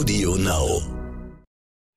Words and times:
Audio 0.00 0.34
Now. 0.36 0.80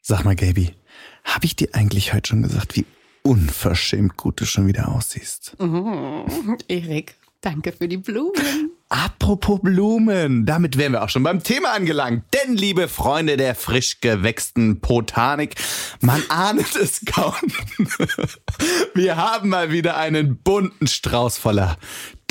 Sag 0.02 0.26
mal, 0.26 0.36
Gaby, 0.36 0.76
habe 1.24 1.46
ich 1.46 1.56
dir 1.56 1.70
eigentlich 1.72 2.14
heute 2.14 2.28
schon 2.28 2.44
gesagt, 2.44 2.76
wie 2.76 2.86
unverschämt 3.22 4.18
gut 4.18 4.42
du 4.42 4.46
schon 4.46 4.68
wieder 4.68 4.90
aussiehst? 4.90 5.56
Mhm. 5.58 6.58
Erik, 6.68 7.16
danke 7.40 7.72
für 7.72 7.88
die 7.88 7.96
Blumen. 7.96 8.72
Apropos 8.90 9.62
Blumen, 9.62 10.46
damit 10.46 10.78
wären 10.78 10.92
wir 10.92 11.02
auch 11.02 11.10
schon 11.10 11.24
beim 11.24 11.44
Thema 11.44 11.72
angelangt. 11.72 12.26
Denn, 12.34 12.58
liebe 12.58 12.90
Freunde 12.90 13.38
der 13.38 13.56
frisch 13.56 14.02
gewächsten 14.02 14.82
Botanik, 14.82 15.56
man 16.02 16.22
ahnt 16.28 16.76
es 16.76 17.06
kaum. 17.06 17.34
Wir 18.94 19.18
haben 19.18 19.50
mal 19.50 19.72
wieder 19.72 19.98
einen 19.98 20.38
bunten 20.38 20.88
Strauß 20.88 21.38
voller 21.38 21.78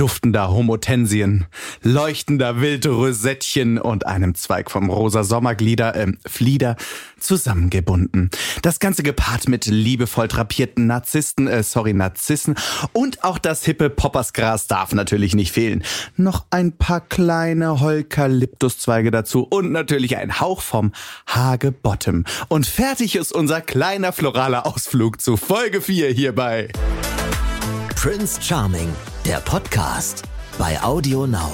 duftender 0.03 0.51
Homotensien, 0.51 1.47
leuchtender 1.81 2.61
wilde 2.61 2.91
Rösettchen 2.91 3.79
und 3.79 4.05
einem 4.05 4.35
Zweig 4.35 4.69
vom 4.69 4.91
rosa 4.91 5.23
Sommerglieder, 5.23 5.95
äh, 5.95 6.09
Flieder 6.27 6.75
zusammengebunden. 7.21 8.29
Das 8.63 8.81
Ganze 8.81 9.05
gepaart 9.05 9.49
mit 9.49 9.67
liebevoll 9.67 10.27
drapierten 10.27 10.89
Narzissten, 10.89 11.47
äh, 11.47 11.63
sorry, 11.63 11.93
Narzissen 11.93 12.57
und 12.93 13.23
auch 13.23 13.39
das 13.39 13.65
hippe 13.65 13.91
Poppersgras 13.91 14.67
darf 14.67 14.93
natürlich 14.93 15.37
nicht 15.37 15.53
fehlen. 15.53 15.85
Noch 16.17 16.47
ein 16.51 16.77
paar 16.77 17.01
kleine 17.01 17.81
Heukalyptuszweige 17.81 19.13
dazu 19.13 19.47
und 19.49 19.71
natürlich 19.71 20.17
ein 20.17 20.41
Hauch 20.41 20.63
vom 20.63 20.91
Hagebottom. 21.29 22.25
Und 22.49 22.67
fertig 22.67 23.15
ist 23.15 23.31
unser 23.31 23.61
kleiner 23.61 24.13
floraler 24.13 24.67
Ausflug 24.67 25.21
zu 25.21 25.37
Folge 25.37 25.81
4 25.81 26.11
hierbei. 26.11 26.71
Prince 28.03 28.43
Charming, 28.43 28.89
der 29.25 29.37
Podcast 29.37 30.25
bei 30.59 30.77
Audio 30.83 31.25
Now. 31.25 31.53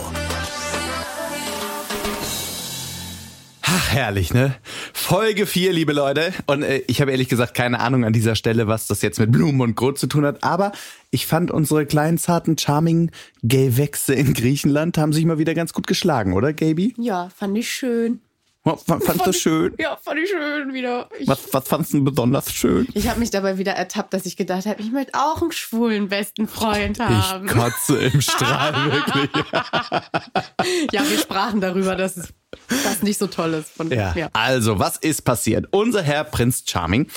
Ach, 3.61 3.93
herrlich, 3.93 4.33
ne? 4.33 4.55
Folge 4.95 5.45
4, 5.45 5.75
liebe 5.75 5.93
Leute. 5.93 6.33
Und 6.47 6.63
äh, 6.63 6.79
ich 6.87 7.03
habe 7.03 7.11
ehrlich 7.11 7.29
gesagt 7.29 7.53
keine 7.53 7.81
Ahnung 7.81 8.07
an 8.07 8.15
dieser 8.15 8.35
Stelle, 8.35 8.67
was 8.67 8.87
das 8.87 9.03
jetzt 9.03 9.21
mit 9.21 9.31
Blumen 9.31 9.61
und 9.61 9.77
Grot 9.77 9.99
zu 9.99 10.07
tun 10.07 10.25
hat. 10.25 10.43
Aber 10.43 10.73
ich 11.11 11.27
fand 11.27 11.51
unsere 11.51 11.85
kleinen, 11.85 12.17
zarten, 12.17 12.57
charming 12.57 13.11
Gewächse 13.43 14.15
in 14.15 14.33
Griechenland 14.33 14.97
haben 14.97 15.13
sich 15.13 15.27
mal 15.27 15.37
wieder 15.37 15.53
ganz 15.53 15.75
gut 15.75 15.87
geschlagen, 15.87 16.33
oder, 16.33 16.55
Gaby? 16.55 16.95
Ja, 16.97 17.29
fand 17.29 17.59
ich 17.59 17.71
schön. 17.71 18.23
Oh, 18.71 18.77
fand, 18.77 19.03
fandst 19.03 19.27
du 19.27 19.33
schön? 19.33 19.75
Ja, 19.79 19.97
fand 19.97 20.19
ich 20.21 20.29
schön 20.29 20.75
wieder. 20.75 21.09
Ich, 21.19 21.27
Was, 21.27 21.41
was 21.53 21.67
fandst 21.67 21.93
du 21.93 21.97
denn 21.99 22.05
besonders 22.05 22.53
schön? 22.53 22.87
ich 22.93 23.09
habe 23.09 23.19
mich 23.19 23.31
dabei 23.31 23.57
wieder 23.57 23.73
ertappt, 23.73 24.13
dass 24.13 24.27
ich 24.27 24.37
gedacht 24.37 24.67
habe, 24.67 24.83
ich 24.83 24.93
möchte 24.93 25.15
auch 25.15 25.41
einen 25.41 25.53
schwulen 25.53 26.09
besten 26.09 26.47
Freund 26.47 27.01
haben. 27.01 27.47
Ich 27.47 27.53
kotze 27.53 27.97
im 27.99 28.21
Strahl, 28.21 28.75
wirklich. 28.93 29.31
ja, 30.93 31.03
wir 31.09 31.19
sprachen 31.19 31.63
darüber, 31.63 31.97
dass 31.97 32.15
das 32.69 33.03
nicht 33.03 33.19
so 33.19 33.27
toll 33.27 33.55
ist. 33.55 33.71
Von, 33.71 33.91
Ja. 33.91 34.15
Also, 34.35 34.79
was 34.79 34.99
ist 34.99 35.23
passiert? 35.23 35.67
Unser 35.71 36.03
Herr 36.03 36.25
Prinz 36.25 36.65
Charming 36.67 37.09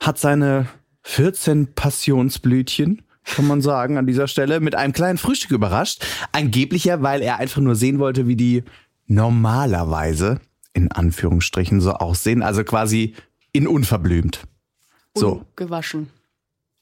hat 0.00 0.18
seine 0.18 0.66
14 1.02 1.74
Passionsblütchen, 1.74 3.02
kann 3.24 3.46
man 3.46 3.62
sagen, 3.62 3.98
an 3.98 4.06
dieser 4.08 4.26
Stelle, 4.26 4.58
mit 4.58 4.74
einem 4.74 4.92
kleinen 4.92 5.18
Frühstück 5.18 5.52
überrascht. 5.52 6.04
Angeblich 6.32 6.84
ja, 6.84 7.02
weil 7.02 7.22
er 7.22 7.36
einfach 7.38 7.60
nur 7.60 7.76
sehen 7.76 8.00
wollte, 8.00 8.26
wie 8.26 8.36
die 8.36 8.64
normalerweise, 9.06 10.40
in 10.72 10.90
Anführungsstrichen, 10.92 11.80
so 11.80 11.92
aussehen. 11.92 12.42
Also 12.42 12.64
quasi 12.64 13.14
in 13.52 13.66
unverblümt. 13.66 14.40
So, 15.14 15.44
Gewaschen. 15.56 16.10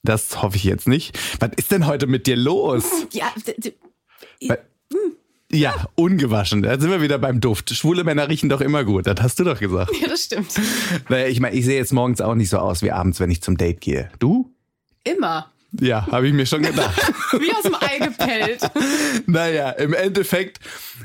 das 0.03 0.43
hoffe 0.43 0.57
ich 0.57 0.65
jetzt 0.65 0.89
nicht. 0.89 1.19
Was 1.41 1.51
ist 1.57 1.71
denn 1.73 1.87
heute 1.87 2.07
mit 2.07 2.27
dir 2.27 2.37
los? 2.37 2.85
Ja, 3.13 3.33
d- 3.47 3.55
d- 3.57 3.75
Weil- 4.49 4.65
Ja, 5.51 5.87
ungewaschen. 5.95 6.63
Da 6.63 6.79
sind 6.79 6.91
wir 6.91 7.01
wieder 7.01 7.19
beim 7.19 7.41
Duft. 7.41 7.71
Schwule 7.71 8.05
Männer 8.05 8.29
riechen 8.29 8.49
doch 8.49 8.61
immer 8.61 8.85
gut. 8.85 9.07
Das 9.07 9.21
hast 9.23 9.39
du 9.39 9.45
doch 9.45 9.59
gesagt. 9.61 9.93
ja, 10.01 10.09
das 10.09 10.25
stimmt. 10.25 10.53
Naja, 11.09 11.29
ich 11.29 11.41
meine, 11.41 11.55
ich 11.57 11.65
sehe 11.65 11.77
jetzt 11.79 11.93
morgens 11.93 12.21
auch 12.21 12.35
nicht 12.35 12.49
so 12.51 12.59
aus 12.59 12.83
wie 12.83 12.91
abends, 12.93 13.21
wenn 13.21 13.31
ich 13.31 13.43
zum 13.43 13.57
Date 13.57 13.81
gehe. 13.81 14.11
Du? 14.19 14.53
Immer. 15.05 15.51
Ja, 15.73 16.07
habe 16.07 16.29
ich 16.29 16.33
mir 16.33 16.47
schon 16.47 16.63
gedacht. 16.63 16.97
Wie 17.33 17.53
aus 17.53 17.63
dem 17.63 17.75
Ei 17.75 17.99
gepellt. 17.99 18.71
naja, 19.27 19.71
im 19.71 19.93
Endeffekt 19.93 20.61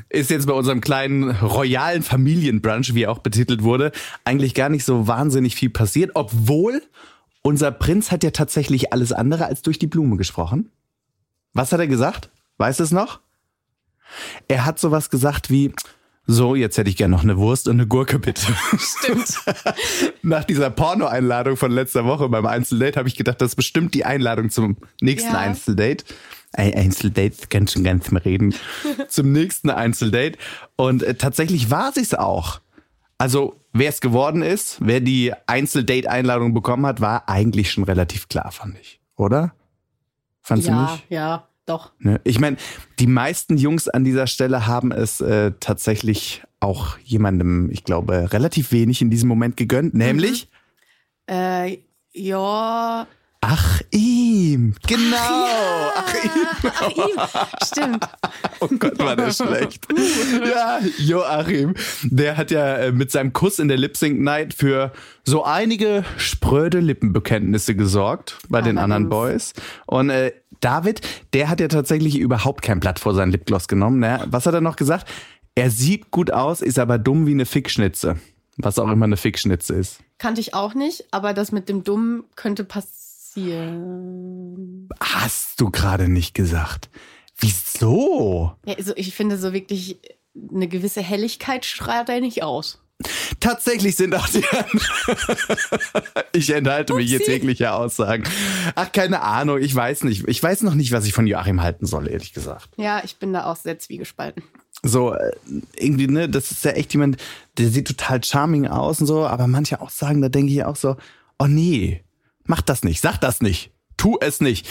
ist 0.08 0.30
jetzt 0.30 0.46
bei 0.46 0.52
unserem 0.52 0.80
kleinen 0.80 1.30
royalen 1.30 2.02
Familienbrunch, 2.02 2.94
wie 2.94 3.02
er 3.02 3.12
auch 3.12 3.18
betitelt 3.18 3.62
wurde, 3.62 3.92
eigentlich 4.24 4.54
gar 4.54 4.68
nicht 4.68 4.84
so 4.84 5.06
wahnsinnig 5.06 5.56
viel 5.56 5.70
passiert, 5.70 6.12
obwohl 6.14 6.82
unser 7.42 7.70
Prinz 7.72 8.10
hat 8.10 8.24
ja 8.24 8.30
tatsächlich 8.30 8.92
alles 8.92 9.12
andere 9.12 9.46
als 9.46 9.62
durch 9.62 9.78
die 9.78 9.88
Blume 9.88 10.16
gesprochen. 10.16 10.70
Was 11.52 11.72
hat 11.72 11.80
er 11.80 11.88
gesagt? 11.88 12.30
Weißt 12.58 12.80
du 12.80 12.84
es 12.84 12.92
noch? 12.92 13.20
Er 14.48 14.64
hat 14.64 14.78
sowas 14.78 15.10
gesagt 15.10 15.50
wie, 15.50 15.72
so, 16.26 16.54
jetzt 16.54 16.78
hätte 16.78 16.88
ich 16.88 16.96
gern 16.96 17.10
noch 17.10 17.24
eine 17.24 17.36
Wurst 17.36 17.66
und 17.66 17.74
eine 17.74 17.86
Gurke 17.86 18.18
bitte. 18.18 18.46
Stimmt. 18.78 19.34
Nach 20.22 20.44
dieser 20.44 20.70
Porno-Einladung 20.70 21.56
von 21.56 21.72
letzter 21.72 22.04
Woche 22.04 22.28
beim 22.28 22.46
Einzeldate 22.46 22.98
habe 22.98 23.08
ich 23.08 23.16
gedacht, 23.16 23.40
das 23.40 23.50
ist 23.52 23.56
bestimmt 23.56 23.92
die 23.94 24.04
Einladung 24.04 24.50
zum 24.50 24.76
nächsten 25.00 25.32
Ja. 25.32 25.38
Einzeldate. 25.40 26.04
Ein 26.52 26.74
Einzeldate, 26.74 27.48
kann 27.48 27.66
schon 27.66 27.82
ganz 27.82 28.10
mal 28.10 28.20
reden. 28.22 28.54
zum 29.08 29.32
nächsten 29.32 29.70
Einzeldate. 29.70 30.38
Und 30.76 31.02
äh, 31.02 31.14
tatsächlich 31.14 31.70
war 31.70 31.92
es 31.96 32.14
auch. 32.14 32.60
Also, 33.18 33.60
wer 33.72 33.88
es 33.88 34.00
geworden 34.00 34.42
ist, 34.42 34.78
wer 34.80 35.00
die 35.00 35.32
Einzeldate-Einladung 35.46 36.54
bekommen 36.54 36.86
hat, 36.86 37.00
war 37.00 37.28
eigentlich 37.28 37.70
schon 37.70 37.84
relativ 37.84 38.28
klar, 38.28 38.52
fand 38.52 38.78
ich. 38.80 39.00
Oder? 39.16 39.54
Fandst 40.40 40.68
du 40.68 40.72
ja, 40.72 40.82
nicht? 40.92 41.04
ja, 41.08 41.48
doch. 41.66 41.92
Ne? 41.98 42.20
Ich 42.24 42.38
meine, 42.40 42.56
die 42.98 43.06
meisten 43.06 43.56
Jungs 43.56 43.88
an 43.88 44.04
dieser 44.04 44.26
Stelle 44.26 44.66
haben 44.66 44.92
es 44.92 45.20
äh, 45.20 45.52
tatsächlich 45.60 46.42
auch 46.60 46.98
jemandem, 46.98 47.70
ich 47.70 47.84
glaube, 47.84 48.32
relativ 48.32 48.72
wenig 48.72 49.02
in 49.02 49.10
diesem 49.10 49.28
Moment 49.28 49.56
gegönnt, 49.56 49.94
nämlich 49.94 50.48
Äh, 51.26 51.78
ja. 52.12 53.06
ach 53.40 53.82
ihm. 54.32 54.74
Genau. 54.86 55.90
Ach, 55.94 56.14
ihm. 56.24 56.30
Ach, 56.64 56.90
ihm. 56.90 57.66
Stimmt. 57.66 58.08
Oh 58.60 58.68
Gott, 58.78 58.98
war 58.98 59.16
der 59.16 59.32
schlecht. 59.32 59.86
Ja, 60.44 60.80
Joachim, 60.98 61.74
der 62.04 62.36
hat 62.36 62.50
ja 62.50 62.76
äh, 62.76 62.92
mit 62.92 63.10
seinem 63.10 63.32
Kuss 63.32 63.58
in 63.58 63.68
der 63.68 63.76
Lip 63.76 63.96
Sync 63.96 64.20
Night 64.20 64.54
für 64.54 64.92
so 65.24 65.44
einige 65.44 66.04
spröde 66.16 66.80
Lippenbekenntnisse 66.80 67.74
gesorgt 67.74 68.38
bei 68.48 68.62
den 68.62 68.78
anderen 68.78 69.08
Boys. 69.08 69.52
Und 69.86 70.10
äh, 70.10 70.32
David, 70.60 71.00
der 71.32 71.48
hat 71.48 71.60
ja 71.60 71.68
tatsächlich 71.68 72.18
überhaupt 72.18 72.62
kein 72.62 72.80
Blatt 72.80 72.98
vor 72.98 73.14
seinen 73.14 73.32
Lipgloss 73.32 73.68
genommen. 73.68 73.98
Ne? 73.98 74.24
Was 74.26 74.46
hat 74.46 74.54
er 74.54 74.60
noch 74.60 74.76
gesagt? 74.76 75.08
Er 75.54 75.70
sieht 75.70 76.10
gut 76.10 76.32
aus, 76.32 76.62
ist 76.62 76.78
aber 76.78 76.98
dumm 76.98 77.26
wie 77.26 77.32
eine 77.32 77.46
Fickschnitze. 77.46 78.16
Was 78.56 78.78
auch 78.78 78.90
immer 78.90 79.04
eine 79.04 79.16
Fickschnitze 79.16 79.74
ist. 79.74 80.00
Kannte 80.18 80.40
ich 80.40 80.54
auch 80.54 80.74
nicht, 80.74 81.06
aber 81.10 81.34
das 81.34 81.52
mit 81.52 81.68
dem 81.68 81.84
Dummen 81.84 82.24
könnte 82.36 82.64
passieren. 82.64 83.01
Hast 85.00 85.60
du 85.60 85.70
gerade 85.70 86.08
nicht 86.08 86.34
gesagt. 86.34 86.90
Wieso? 87.38 88.52
Ja, 88.64 88.74
also 88.76 88.92
ich 88.96 89.14
finde 89.14 89.38
so 89.38 89.52
wirklich 89.52 89.98
eine 90.52 90.68
gewisse 90.68 91.02
Helligkeit 91.02 91.64
strahlt 91.64 92.08
er 92.08 92.20
nicht 92.20 92.42
aus. 92.42 92.82
Tatsächlich 93.40 93.96
sind 93.96 94.14
auch 94.14 94.28
die. 94.28 94.44
ich 96.32 96.50
enthalte 96.50 96.94
mich 96.94 97.10
jetzt 97.10 97.22
Upsi. 97.22 97.32
jeglicher 97.32 97.74
Aussagen. 97.74 98.24
Ach, 98.76 98.92
keine 98.92 99.22
Ahnung, 99.22 99.58
ich 99.58 99.74
weiß 99.74 100.04
nicht. 100.04 100.28
Ich 100.28 100.40
weiß 100.42 100.62
noch 100.62 100.74
nicht, 100.74 100.92
was 100.92 101.04
ich 101.04 101.12
von 101.12 101.26
Joachim 101.26 101.62
halten 101.62 101.86
soll, 101.86 102.08
ehrlich 102.08 102.32
gesagt. 102.32 102.68
Ja, 102.76 103.02
ich 103.04 103.16
bin 103.16 103.32
da 103.32 103.46
auch 103.46 103.56
sehr 103.56 103.78
zwiegespalten. 103.78 104.44
So, 104.84 105.14
äh, 105.14 105.32
irgendwie, 105.76 106.06
ne, 106.06 106.28
das 106.28 106.50
ist 106.50 106.64
ja 106.64 106.72
echt 106.72 106.92
jemand, 106.92 107.16
der 107.58 107.68
sieht 107.68 107.88
total 107.88 108.22
charming 108.22 108.66
aus 108.66 109.00
und 109.00 109.06
so, 109.06 109.26
aber 109.26 109.46
manche 109.46 109.80
Aussagen, 109.80 110.22
da 110.22 110.28
denke 110.28 110.52
ich 110.52 110.64
auch 110.64 110.76
so, 110.76 110.96
oh 111.38 111.46
nee, 111.46 112.04
mach 112.44 112.62
das 112.62 112.82
nicht, 112.82 113.00
sag 113.00 113.18
das 113.18 113.40
nicht, 113.40 113.72
tu 113.96 114.16
es 114.20 114.40
nicht. 114.40 114.68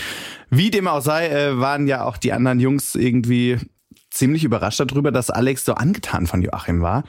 Wie 0.49 0.71
dem 0.71 0.87
auch 0.87 1.01
sei, 1.01 1.29
äh, 1.29 1.59
waren 1.59 1.87
ja 1.87 2.03
auch 2.05 2.17
die 2.17 2.33
anderen 2.33 2.59
Jungs 2.59 2.95
irgendwie 2.95 3.57
ziemlich 4.09 4.43
überrascht 4.43 4.79
darüber, 4.79 5.11
dass 5.11 5.29
Alex 5.29 5.65
so 5.65 5.73
angetan 5.73 6.27
von 6.27 6.41
Joachim 6.41 6.81
war. 6.81 7.03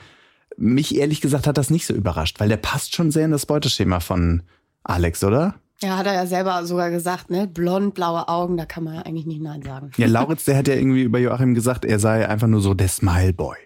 Mich 0.55 0.95
ehrlich 0.95 1.21
gesagt 1.21 1.47
hat 1.47 1.57
das 1.57 1.69
nicht 1.69 1.85
so 1.85 1.93
überrascht, 1.93 2.39
weil 2.39 2.49
der 2.49 2.57
passt 2.57 2.95
schon 2.95 3.11
sehr 3.11 3.25
in 3.25 3.31
das 3.31 3.45
Beuteschema 3.45 3.99
von 3.99 4.43
Alex, 4.83 5.23
oder? 5.23 5.55
Ja, 5.81 5.97
hat 5.97 6.05
er 6.05 6.13
ja 6.13 6.25
selber 6.25 6.65
sogar 6.65 6.91
gesagt, 6.91 7.29
ne? 7.29 7.47
Blond, 7.47 7.93
blaue 7.93 8.29
Augen, 8.29 8.55
da 8.55 8.65
kann 8.65 8.85
man 8.85 8.95
ja 8.95 9.01
eigentlich 9.01 9.25
nicht 9.25 9.41
Nein 9.41 9.63
sagen. 9.63 9.91
Ja, 9.97 10.07
Lauritz, 10.07 10.45
der 10.45 10.57
hat 10.57 10.67
ja 10.67 10.75
irgendwie 10.75 11.03
über 11.03 11.19
Joachim 11.19 11.55
gesagt, 11.55 11.83
er 11.83 11.99
sei 11.99 12.27
einfach 12.27 12.47
nur 12.47 12.61
so 12.61 12.73
der 12.73 12.87
Smile-Boy. 12.87 13.57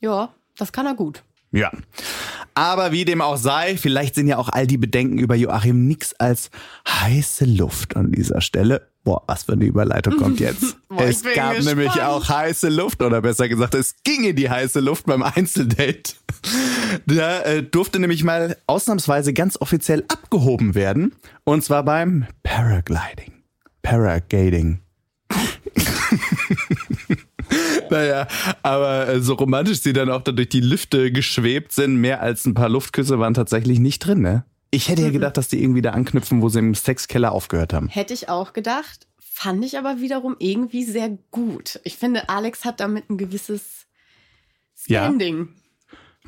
Ja, 0.00 0.28
das 0.56 0.72
kann 0.72 0.86
er 0.86 0.94
gut. 0.94 1.24
Ja. 1.52 1.70
Aber 2.54 2.92
wie 2.92 3.04
dem 3.04 3.20
auch 3.20 3.36
sei, 3.36 3.76
vielleicht 3.76 4.14
sind 4.14 4.28
ja 4.28 4.38
auch 4.38 4.48
all 4.48 4.66
die 4.66 4.78
Bedenken 4.78 5.18
über 5.18 5.34
Joachim 5.34 5.86
nix 5.86 6.14
als 6.14 6.50
heiße 6.88 7.44
Luft 7.44 7.96
an 7.96 8.12
dieser 8.12 8.40
Stelle. 8.40 8.88
Boah, 9.04 9.22
was 9.26 9.44
für 9.44 9.52
eine 9.52 9.64
Überleitung 9.64 10.16
kommt 10.16 10.40
jetzt. 10.40 10.76
Boah, 10.88 11.02
es 11.02 11.22
gab 11.22 11.54
gespannt. 11.54 11.64
nämlich 11.64 12.02
auch 12.02 12.28
heiße 12.28 12.68
Luft, 12.70 13.02
oder 13.02 13.22
besser 13.22 13.48
gesagt, 13.48 13.74
es 13.74 13.94
ging 14.02 14.24
in 14.24 14.36
die 14.36 14.50
heiße 14.50 14.80
Luft 14.80 15.06
beim 15.06 15.22
Einzeldate. 15.22 16.14
Da 17.06 17.42
äh, 17.42 17.62
durfte 17.62 18.00
nämlich 18.00 18.24
mal 18.24 18.56
ausnahmsweise 18.66 19.32
ganz 19.32 19.60
offiziell 19.60 20.04
abgehoben 20.08 20.74
werden. 20.74 21.14
Und 21.44 21.62
zwar 21.62 21.84
beim 21.84 22.26
Paragliding. 22.42 23.44
Paragading. 23.82 24.80
Naja, 27.90 28.26
aber 28.62 29.08
äh, 29.08 29.20
so 29.20 29.34
romantisch 29.34 29.80
sie 29.82 29.92
dann 29.92 30.10
auch 30.10 30.22
da 30.22 30.32
durch 30.32 30.48
die 30.48 30.60
Lüfte 30.60 31.12
geschwebt 31.12 31.72
sind, 31.72 31.96
mehr 31.96 32.20
als 32.22 32.46
ein 32.46 32.54
paar 32.54 32.68
Luftküsse 32.68 33.18
waren 33.18 33.34
tatsächlich 33.34 33.78
nicht 33.78 34.00
drin, 34.00 34.20
ne? 34.20 34.44
Ich 34.70 34.88
hätte 34.88 35.02
ja 35.02 35.10
gedacht, 35.10 35.36
dass 35.36 35.48
die 35.48 35.62
irgendwie 35.62 35.80
da 35.82 35.90
anknüpfen, 35.92 36.42
wo 36.42 36.48
sie 36.48 36.58
im 36.58 36.74
Sexkeller 36.74 37.32
aufgehört 37.32 37.72
haben. 37.72 37.88
Hätte 37.88 38.12
ich 38.12 38.28
auch 38.28 38.52
gedacht, 38.52 39.06
fand 39.18 39.64
ich 39.64 39.78
aber 39.78 40.00
wiederum 40.00 40.36
irgendwie 40.38 40.84
sehr 40.84 41.16
gut. 41.30 41.80
Ich 41.84 41.96
finde, 41.96 42.28
Alex 42.28 42.64
hat 42.64 42.80
damit 42.80 43.08
ein 43.08 43.16
gewisses 43.16 43.86
Ja. 44.86 45.04
Standing. 45.04 45.48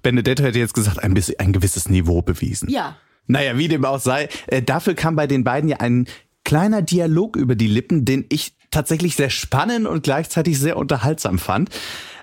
Benedetto 0.03 0.45
hätte 0.45 0.59
jetzt 0.59 0.75
gesagt, 0.75 1.03
ein, 1.03 1.15
bisschen, 1.15 1.39
ein 1.41 1.53
gewisses 1.53 1.89
Niveau 1.89 2.23
bewiesen. 2.23 2.69
Ja. 2.71 2.97
Naja, 3.27 3.59
wie 3.59 3.69
dem 3.69 3.85
auch 3.85 4.01
sei, 4.01 4.29
äh, 4.47 4.63
dafür 4.63 4.95
kam 4.95 5.17
bei 5.17 5.27
den 5.27 5.45
beiden 5.45 5.69
ja 5.69 5.79
ein 5.79 6.07
kleiner 6.45 6.81
Dialog 6.81 7.37
über 7.37 7.57
die 7.57 7.67
Lippen, 7.67 8.05
den 8.05 8.25
ich 8.31 8.55
tatsächlich 8.71 9.17
sehr 9.17 9.31
spannend 9.31 9.87
und 9.87 10.03
gleichzeitig 10.03 10.59
sehr 10.59 10.77
unterhaltsam 10.77 11.39
fand. 11.39 11.71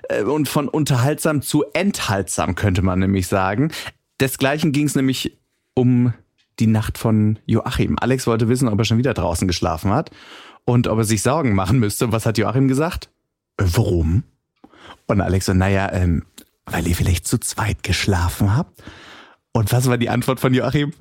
Äh, 0.08 0.22
Und 0.22 0.48
von 0.48 0.68
unterhaltsam 0.68 1.42
zu 1.42 1.64
enthaltsam 1.72 2.54
könnte 2.54 2.82
man 2.82 2.98
nämlich 2.98 3.26
sagen. 3.28 3.72
Desgleichen 4.20 4.72
ging 4.72 4.86
es 4.86 4.94
nämlich 4.94 5.36
um 5.74 6.14
die 6.58 6.66
Nacht 6.66 6.96
von 6.98 7.38
Joachim. 7.44 7.96
Alex 8.00 8.26
wollte 8.26 8.48
wissen, 8.48 8.68
ob 8.68 8.78
er 8.78 8.84
schon 8.84 8.98
wieder 8.98 9.12
draußen 9.14 9.46
geschlafen 9.46 9.92
hat 9.92 10.10
und 10.64 10.88
ob 10.88 10.98
er 10.98 11.04
sich 11.04 11.22
Sorgen 11.22 11.54
machen 11.54 11.78
müsste. 11.78 12.12
Was 12.12 12.24
hat 12.24 12.38
Joachim 12.38 12.68
gesagt? 12.68 13.10
Äh, 13.58 13.64
warum? 13.66 14.22
Und 15.06 15.20
Alex 15.20 15.46
so, 15.46 15.54
naja, 15.54 15.92
ähm, 15.92 16.24
weil 16.64 16.86
ihr 16.88 16.96
vielleicht 16.96 17.28
zu 17.28 17.38
zweit 17.38 17.82
geschlafen 17.82 18.56
habt. 18.56 18.82
Und 19.52 19.72
was 19.72 19.88
war 19.88 19.98
die 19.98 20.10
Antwort 20.10 20.40
von 20.40 20.52
Joachim? 20.52 20.92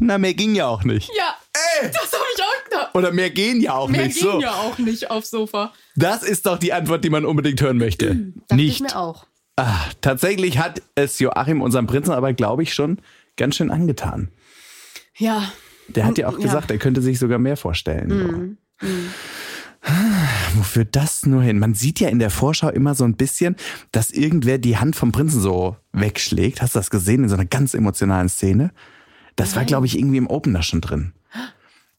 Na, 0.00 0.18
mehr 0.18 0.34
ging 0.34 0.54
ja 0.54 0.66
auch 0.66 0.84
nicht. 0.84 1.10
Ja. 1.16 1.34
Das 1.82 2.12
habe 2.12 2.24
ich 2.36 2.42
auch 2.42 2.64
gedacht. 2.64 2.94
Oder 2.94 3.12
mehr 3.12 3.30
gehen 3.30 3.60
ja 3.60 3.74
auch 3.74 3.88
Mehr 3.88 4.06
nicht. 4.06 4.18
ging 4.20 4.30
So, 4.30 4.40
ja 4.40 4.52
auch 4.52 4.78
nicht 4.78 5.10
aufs 5.10 5.30
Sofa. 5.30 5.72
das 5.96 6.22
ist 6.22 6.46
doch 6.46 6.58
die 6.58 6.72
Antwort, 6.72 7.04
die 7.04 7.10
man 7.10 7.24
unbedingt 7.24 7.60
hören 7.60 7.78
möchte. 7.78 8.14
Dachte 8.16 8.54
nicht. 8.56 8.74
ich 8.74 8.80
mir 8.80 8.96
auch. 8.96 9.26
Ah, 9.56 9.76
tatsächlich 10.00 10.58
hat 10.58 10.82
es 10.94 11.18
Joachim, 11.18 11.62
unserem 11.62 11.86
Prinzen, 11.86 12.12
aber 12.12 12.32
glaube 12.32 12.62
ich 12.62 12.72
schon 12.74 12.98
ganz 13.36 13.56
schön 13.56 13.70
angetan. 13.70 14.28
Ja. 15.16 15.52
Der 15.88 16.04
hat 16.04 16.16
ja 16.18 16.28
auch 16.28 16.32
Ja. 16.32 16.38
Mhm. 16.38 16.42
gesagt, 16.42 16.70
er 16.70 16.78
könnte 16.78 17.00
sich 17.02 17.18
sogar 17.18 17.38
mehr 17.38 17.56
vorstellen. 17.56 18.58
Ah, 19.82 19.92
Wo 20.54 20.62
führt 20.62 20.96
das 20.96 21.24
nur 21.26 21.42
hin? 21.42 21.58
Man 21.58 21.74
sieht 21.74 22.00
ja 22.00 22.08
in 22.08 22.18
der 22.18 22.30
Vorschau 22.30 22.68
immer 22.68 22.94
so 22.94 23.04
ein 23.04 23.16
bisschen, 23.16 23.56
dass 23.92 24.10
irgendwer 24.10 24.58
die 24.58 24.76
Hand 24.76 24.96
vom 24.96 25.12
Prinzen 25.12 25.40
so 25.40 25.76
wegschlägt. 25.92 26.60
Hast 26.62 26.74
du 26.74 26.78
das 26.80 26.90
gesehen 26.90 27.22
in 27.24 27.28
so 27.28 27.34
einer 27.36 27.44
ganz 27.46 27.74
emotionalen 27.74 28.28
Szene? 28.28 28.72
Das 29.38 29.54
war, 29.54 29.64
glaube 29.64 29.86
ich, 29.86 29.96
irgendwie 29.96 30.16
im 30.16 30.26
Opener 30.26 30.64
schon 30.64 30.80
drin. 30.80 31.12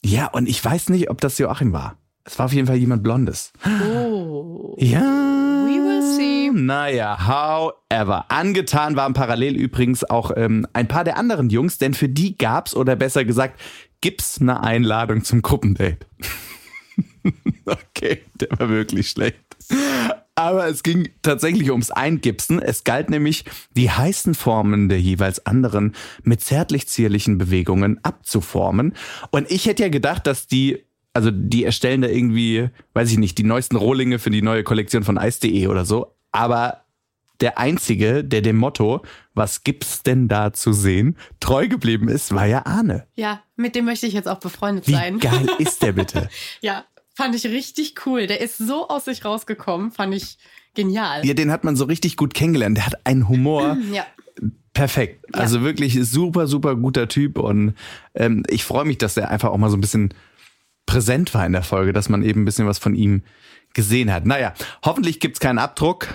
Ja, 0.04 0.28
und 0.28 0.50
ich 0.50 0.64
weiß 0.64 0.90
nicht, 0.90 1.10
ob 1.10 1.22
das 1.22 1.38
Joachim 1.38 1.72
war. 1.72 1.98
Es 2.26 2.38
war 2.38 2.48
auf 2.48 2.54
jeden 2.54 2.68
Fall 2.68 2.76
jemand 2.76 3.02
Blondes. 3.02 3.54
Oh. 3.66 4.76
Ja. 4.78 5.00
We 5.00 5.80
will 5.82 6.02
see. 6.18 6.52
Naja, 6.54 7.18
however. 7.26 8.26
Angetan 8.28 8.98
waren 8.98 9.14
parallel 9.14 9.56
übrigens 9.56 10.04
auch 10.04 10.32
ähm, 10.36 10.68
ein 10.74 10.90
paar 10.90 11.06
der 11.06 11.16
anderen 11.16 11.50
Jungs, 11.50 11.78
denn 11.78 11.94
für 11.94 12.10
die 12.10 12.38
gab's 12.38 12.76
oder 12.76 12.98
besser 12.98 13.24
gesagt, 13.24 13.58
gibt's 14.02 14.42
eine 14.42 14.62
Einladung 14.62 15.24
zum 15.24 15.42
Gruppendate. 15.42 16.06
okay, 17.66 18.22
der 18.36 18.50
war 18.60 18.68
wirklich 18.68 19.10
schlecht. 19.12 19.40
Aber 20.40 20.70
es 20.70 20.84
ging 20.84 21.10
tatsächlich 21.22 21.70
ums 21.70 21.92
Eingipsen. 21.92 22.62
Es 22.62 22.86
galt 22.86 23.10
nämlich, 23.10 23.44
die 23.76 23.92
heißen 23.92 24.36
Formen 24.36 24.88
der 24.88 25.02
jeweils 25.02 25.46
anderen 25.46 25.96
mit 26.24 26.40
zärtlich 26.40 26.88
zierlichen 26.88 27.38
Bewegungen 27.38 28.00
abzuformen. 28.04 28.94
Und 29.32 29.52
ich 29.52 29.66
hätte 29.66 29.84
ja 29.84 29.90
gedacht, 29.90 30.26
dass 30.28 30.48
die, 30.48 30.86
also 31.12 31.30
die 31.30 31.66
erstellen 31.66 32.02
da 32.02 32.08
irgendwie, 32.08 32.70
weiß 32.94 33.12
ich 33.12 33.18
nicht, 33.18 33.38
die 33.38 33.44
neuesten 33.44 33.76
Rohlinge 33.76 34.18
für 34.18 34.30
die 34.30 34.42
neue 34.42 34.64
Kollektion 34.64 35.04
von 35.04 35.18
Ice.de 35.18 35.68
oder 35.68 35.84
so. 35.84 36.16
Aber 36.32 36.86
der 37.42 37.58
einzige, 37.58 38.24
der 38.24 38.42
dem 38.42 38.58
Motto, 38.58 39.02
was 39.34 39.64
gibt's 39.64 40.04
denn 40.04 40.28
da 40.28 40.52
zu 40.52 40.74
sehen, 40.74 41.16
treu 41.40 41.68
geblieben 41.68 42.10
ist, 42.10 42.34
war 42.34 42.46
ja 42.46 42.66
Arne. 42.66 43.08
Ja, 43.16 43.42
mit 43.56 43.76
dem 43.76 43.86
möchte 43.86 44.08
ich 44.08 44.14
jetzt 44.14 44.28
auch 44.28 44.40
befreundet 44.40 44.88
Wie 44.88 44.94
sein. 44.94 45.20
geil 45.20 45.48
ist 45.58 45.82
der 45.82 45.94
bitte? 45.94 46.30
Ja, 46.62 46.86
fand 47.20 47.36
ich 47.36 47.46
richtig 47.46 48.06
cool. 48.06 48.28
Der 48.28 48.40
ist 48.42 48.58
so 48.58 48.88
aus 48.88 49.06
sich 49.06 49.26
rausgekommen, 49.26 49.92
fand 49.92 50.14
ich 50.16 50.38
genial. 50.74 51.26
Ja, 51.26 51.34
den 51.34 51.52
hat 51.52 51.64
man 51.64 51.76
so 51.76 51.86
richtig 51.86 52.16
gut 52.16 52.34
kennengelernt. 52.34 52.78
Der 52.78 52.86
hat 52.86 53.06
einen 53.06 53.28
Humor. 53.28 53.78
Ja. 53.92 54.06
Perfekt. 54.72 55.26
Also 55.36 55.62
wirklich 55.64 55.98
super, 56.10 56.48
super 56.48 56.76
guter 56.76 57.10
Typ. 57.10 57.38
Und 57.40 57.74
ähm, 58.14 58.44
ich 58.50 58.64
freue 58.64 58.86
mich, 58.86 58.98
dass 58.98 59.18
er 59.18 59.30
einfach 59.30 59.50
auch 59.50 59.58
mal 59.58 59.70
so 59.70 59.76
ein 59.76 59.82
bisschen 59.82 60.14
präsent 60.86 61.34
war 61.34 61.46
in 61.46 61.52
der 61.52 61.64
Folge, 61.64 61.92
dass 61.92 62.08
man 62.08 62.24
eben 62.24 62.44
ein 62.44 62.46
bisschen 62.46 62.68
was 62.68 62.80
von 62.80 62.96
ihm 62.96 63.24
gesehen 63.74 64.14
hat. 64.14 64.26
Naja, 64.26 64.54
hoffentlich 64.86 65.20
gibt's 65.20 65.42
keinen 65.42 65.58
Abdruck 65.58 66.08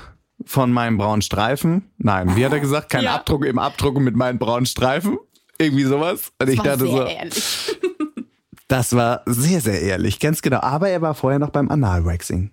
von 0.47 0.73
meinem 0.73 0.97
braunen 0.97 1.21
Streifen. 1.21 1.91
Nein, 1.99 2.37
wie 2.37 2.45
hat 2.47 2.53
er 2.53 2.61
gesagt? 2.61 2.89
Kein 2.91 3.05
Ja. 3.05 3.17
Abdruck 3.17 3.45
im 3.45 3.59
Abdruck 3.59 3.99
mit 3.99 4.17
meinen 4.17 4.39
braunen 4.39 4.67
Streifen. 4.67 5.19
Irgendwie 5.59 5.85
sowas. 5.85 6.33
Und 6.41 6.49
ich 6.49 6.59
war 6.59 6.65
dachte 6.65 6.87
so, 6.87 7.03
ehrlich. 7.05 7.77
Das 8.75 8.95
war 8.97 9.23
sehr, 9.27 9.61
sehr 9.61 9.81
ehrlich, 9.81 10.19
ganz 10.21 10.43
genau. 10.43 10.61
Aber 10.61 10.89
er 10.89 11.01
war 11.03 11.15
vorher 11.15 11.39
noch 11.39 11.51
beim 11.51 11.71
Analwaxing. 11.71 12.51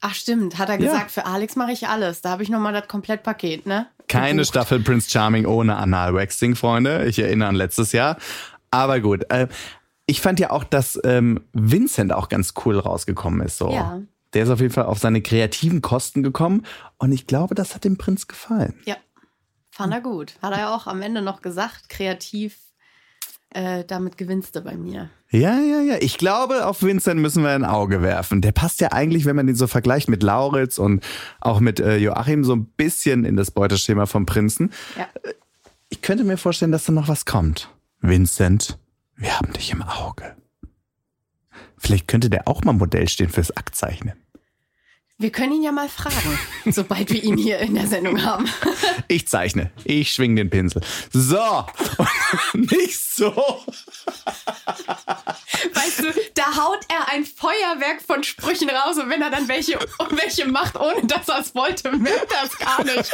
Ach 0.00 0.14
stimmt, 0.14 0.58
hat 0.58 0.68
er 0.70 0.80
Ja. 0.80 0.92
gesagt, 0.92 1.10
für 1.10 1.26
Alex 1.26 1.56
mache 1.56 1.72
ich 1.72 1.86
alles. 1.88 2.22
Da 2.22 2.30
habe 2.30 2.42
ich 2.42 2.48
nochmal 2.48 2.72
das 2.72 2.88
Komplettpaket, 2.88 3.66
ne? 3.66 3.86
Keine 4.08 4.38
Gebucht. 4.42 4.48
Staffel 4.48 4.80
Prince 4.80 5.10
Charming 5.10 5.44
ohne 5.46 5.76
Analwaxing, 5.76 6.56
Freunde. 6.56 7.04
Ich 7.06 7.18
erinnere 7.18 7.48
an 7.50 7.54
letztes 7.54 7.92
Jahr. 7.92 8.16
Aber 8.70 9.00
gut. 9.00 9.30
Äh, 9.30 9.48
ich 10.06 10.20
fand 10.20 10.40
ja 10.40 10.50
auch, 10.50 10.64
dass 10.64 10.98
ähm, 11.04 11.40
Vincent 11.52 12.12
auch 12.12 12.28
ganz 12.28 12.54
cool 12.64 12.78
rausgekommen 12.78 13.42
ist. 13.42 13.58
So. 13.58 13.70
Ja. 13.70 14.00
Der 14.32 14.44
ist 14.44 14.50
auf 14.50 14.60
jeden 14.60 14.72
Fall 14.72 14.84
auf 14.86 14.98
seine 14.98 15.20
kreativen 15.22 15.82
Kosten 15.82 16.22
gekommen. 16.22 16.64
Und 16.98 17.12
ich 17.12 17.26
glaube, 17.26 17.54
das 17.54 17.74
hat 17.74 17.84
dem 17.84 17.98
Prinz 17.98 18.26
gefallen. 18.26 18.74
Ja, 18.86 18.96
fand 19.70 19.92
er 19.92 20.00
gut. 20.00 20.34
Hat 20.40 20.52
er 20.52 20.58
ja 20.60 20.74
auch 20.74 20.86
am 20.86 21.02
Ende 21.02 21.20
noch 21.20 21.42
gesagt, 21.42 21.88
kreativ, 21.88 22.56
äh, 23.52 23.84
damit 23.84 24.16
gewinnst 24.16 24.54
du 24.56 24.60
bei 24.60 24.76
mir. 24.76 25.10
Ja, 25.30 25.58
ja, 25.60 25.80
ja. 25.80 25.96
Ich 26.00 26.18
glaube, 26.18 26.66
auf 26.66 26.82
Vincent 26.82 27.20
müssen 27.20 27.42
wir 27.42 27.50
ein 27.50 27.64
Auge 27.64 28.02
werfen. 28.02 28.40
Der 28.40 28.52
passt 28.52 28.80
ja 28.80 28.92
eigentlich, 28.92 29.24
wenn 29.24 29.36
man 29.36 29.46
den 29.46 29.56
so 29.56 29.66
vergleicht 29.66 30.08
mit 30.08 30.22
Lauritz 30.22 30.78
und 30.78 31.04
auch 31.40 31.60
mit 31.60 31.80
äh, 31.80 31.96
Joachim, 31.96 32.44
so 32.44 32.54
ein 32.54 32.66
bisschen 32.66 33.24
in 33.24 33.36
das 33.36 33.50
Beuteschema 33.50 34.06
vom 34.06 34.26
Prinzen. 34.26 34.72
Ja. 34.96 35.08
Ich 35.88 36.02
könnte 36.02 36.24
mir 36.24 36.36
vorstellen, 36.36 36.72
dass 36.72 36.84
da 36.84 36.92
noch 36.92 37.08
was 37.08 37.24
kommt. 37.24 37.68
Vincent, 38.00 38.78
wir 39.16 39.38
haben 39.38 39.52
dich 39.52 39.72
im 39.72 39.82
Auge. 39.82 40.36
Vielleicht 41.76 42.06
könnte 42.08 42.30
der 42.30 42.46
auch 42.46 42.62
mal 42.62 42.72
Modell 42.72 43.08
stehen 43.08 43.30
fürs 43.30 43.56
Aktzeichnen. 43.56 44.14
Wir 45.20 45.30
können 45.30 45.52
ihn 45.52 45.62
ja 45.62 45.70
mal 45.70 45.90
fragen, 45.90 46.38
sobald 46.72 47.10
wir 47.12 47.22
ihn 47.22 47.36
hier 47.36 47.58
in 47.58 47.74
der 47.74 47.86
Sendung 47.86 48.24
haben. 48.24 48.46
Ich 49.08 49.26
zeichne. 49.26 49.70
Ich 49.82 50.12
schwing 50.12 50.36
den 50.36 50.50
Pinsel. 50.50 50.82
So. 51.12 51.66
Nicht 52.52 53.00
so. 53.00 53.32
Weißt 55.74 55.98
du, 55.98 56.04
da 56.34 56.44
haut 56.56 56.78
er 56.88 57.12
ein 57.12 57.24
Feuerwerk 57.24 58.02
von 58.06 58.22
Sprüchen 58.22 58.70
raus 58.70 58.98
und 58.98 59.10
wenn 59.10 59.20
er 59.20 59.30
dann 59.30 59.48
welche, 59.48 59.80
welche 60.10 60.46
macht, 60.46 60.78
ohne 60.78 61.04
dass 61.08 61.28
er 61.28 61.40
es 61.40 61.56
wollte, 61.56 61.90
merkt 61.96 62.32
er 62.32 62.44
es 62.44 62.56
gar 62.58 62.84
nicht. 62.84 63.12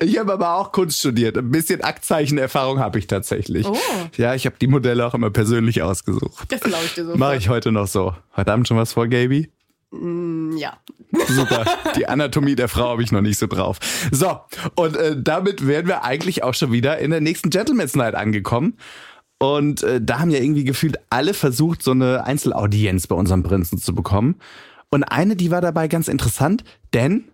Ich 0.00 0.18
habe 0.18 0.34
aber 0.34 0.56
auch 0.56 0.72
Kunst 0.72 0.98
studiert. 0.98 1.38
Ein 1.38 1.50
bisschen 1.50 1.82
Aktzeichenerfahrung 1.82 2.78
habe 2.78 2.98
ich 2.98 3.06
tatsächlich. 3.06 3.66
Oh. 3.66 3.76
Ja, 4.16 4.34
ich 4.34 4.46
habe 4.46 4.56
die 4.60 4.66
Modelle 4.66 5.06
auch 5.06 5.14
immer 5.14 5.30
persönlich 5.30 5.82
ausgesucht. 5.82 6.44
Das 6.48 6.60
glaube 6.60 6.84
ich 6.84 6.94
dir 6.94 7.06
so. 7.06 7.16
Mache 7.16 7.36
ich 7.36 7.48
heute 7.48 7.72
noch 7.72 7.86
so. 7.86 8.14
Heute 8.36 8.52
Abend 8.52 8.68
schon 8.68 8.76
was 8.76 8.92
vor, 8.92 9.08
Gaby? 9.08 9.50
Ja. 10.56 10.78
Super. 11.28 11.64
Die 11.96 12.08
Anatomie 12.08 12.56
der 12.56 12.68
Frau 12.68 12.88
habe 12.88 13.02
ich 13.02 13.12
noch 13.12 13.20
nicht 13.20 13.38
so 13.38 13.46
drauf. 13.46 13.78
So, 14.10 14.40
und 14.74 14.96
äh, 14.96 15.16
damit 15.16 15.66
wären 15.66 15.86
wir 15.86 16.04
eigentlich 16.04 16.42
auch 16.42 16.54
schon 16.54 16.72
wieder 16.72 16.98
in 16.98 17.10
der 17.10 17.20
nächsten 17.20 17.50
Gentleman's 17.50 17.94
Night 17.94 18.14
angekommen. 18.14 18.76
Und 19.38 19.82
äh, 19.82 20.00
da 20.00 20.20
haben 20.20 20.30
ja 20.30 20.38
irgendwie 20.38 20.64
gefühlt 20.64 20.98
alle 21.10 21.34
versucht, 21.34 21.82
so 21.82 21.90
eine 21.90 22.24
Einzelaudienz 22.24 23.06
bei 23.06 23.14
unserem 23.14 23.42
Prinzen 23.42 23.78
zu 23.78 23.94
bekommen. 23.94 24.36
Und 24.90 25.04
eine, 25.04 25.36
die 25.36 25.50
war 25.50 25.60
dabei 25.60 25.88
ganz 25.88 26.08
interessant, 26.08 26.64
denn 26.92 27.24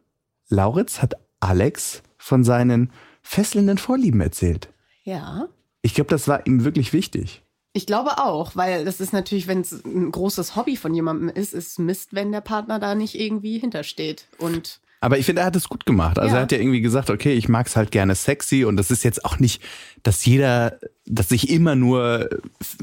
Lauritz 0.48 1.02
hat 1.02 1.14
Alex 1.40 2.02
von 2.18 2.42
seinen 2.42 2.90
fesselnden 3.22 3.78
Vorlieben 3.78 4.20
erzählt. 4.20 4.68
Ja. 5.04 5.48
Ich 5.82 5.94
glaube, 5.94 6.10
das 6.10 6.26
war 6.28 6.46
ihm 6.46 6.64
wirklich 6.64 6.92
wichtig. 6.92 7.42
Ich 7.72 7.86
glaube 7.86 8.18
auch, 8.18 8.56
weil 8.56 8.84
das 8.84 9.00
ist 9.00 9.12
natürlich, 9.12 9.46
wenn 9.46 9.60
es 9.60 9.72
ein 9.84 10.10
großes 10.10 10.56
Hobby 10.56 10.76
von 10.76 10.92
jemandem 10.92 11.28
ist, 11.28 11.52
ist 11.54 11.78
Mist, 11.78 12.14
wenn 12.14 12.32
der 12.32 12.40
Partner 12.40 12.78
da 12.80 12.94
nicht 12.96 13.14
irgendwie 13.14 13.58
hintersteht. 13.58 14.26
Und 14.38 14.80
Aber 15.00 15.18
ich 15.18 15.26
finde, 15.26 15.42
er 15.42 15.46
hat 15.46 15.56
es 15.56 15.68
gut 15.68 15.86
gemacht. 15.86 16.18
Also 16.18 16.32
Ja. 16.34 16.40
er 16.40 16.42
hat 16.42 16.52
ja 16.52 16.58
irgendwie 16.58 16.80
gesagt, 16.80 17.10
okay, 17.10 17.32
ich 17.32 17.48
mag's 17.48 17.76
halt 17.76 17.90
gerne 17.92 18.14
sexy 18.16 18.64
und 18.64 18.76
das 18.76 18.90
ist 18.90 19.04
jetzt 19.04 19.24
auch 19.24 19.38
nicht, 19.38 19.62
dass 20.02 20.24
jeder, 20.26 20.78
dass 21.06 21.28
sich 21.28 21.48
immer 21.48 21.76
nur, 21.76 22.28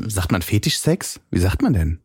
sagt 0.08 0.32
man 0.32 0.42
Fetischsex? 0.42 1.20
Wie 1.32 1.40
sagt 1.40 1.62
man 1.62 1.74
denn? 1.74 2.00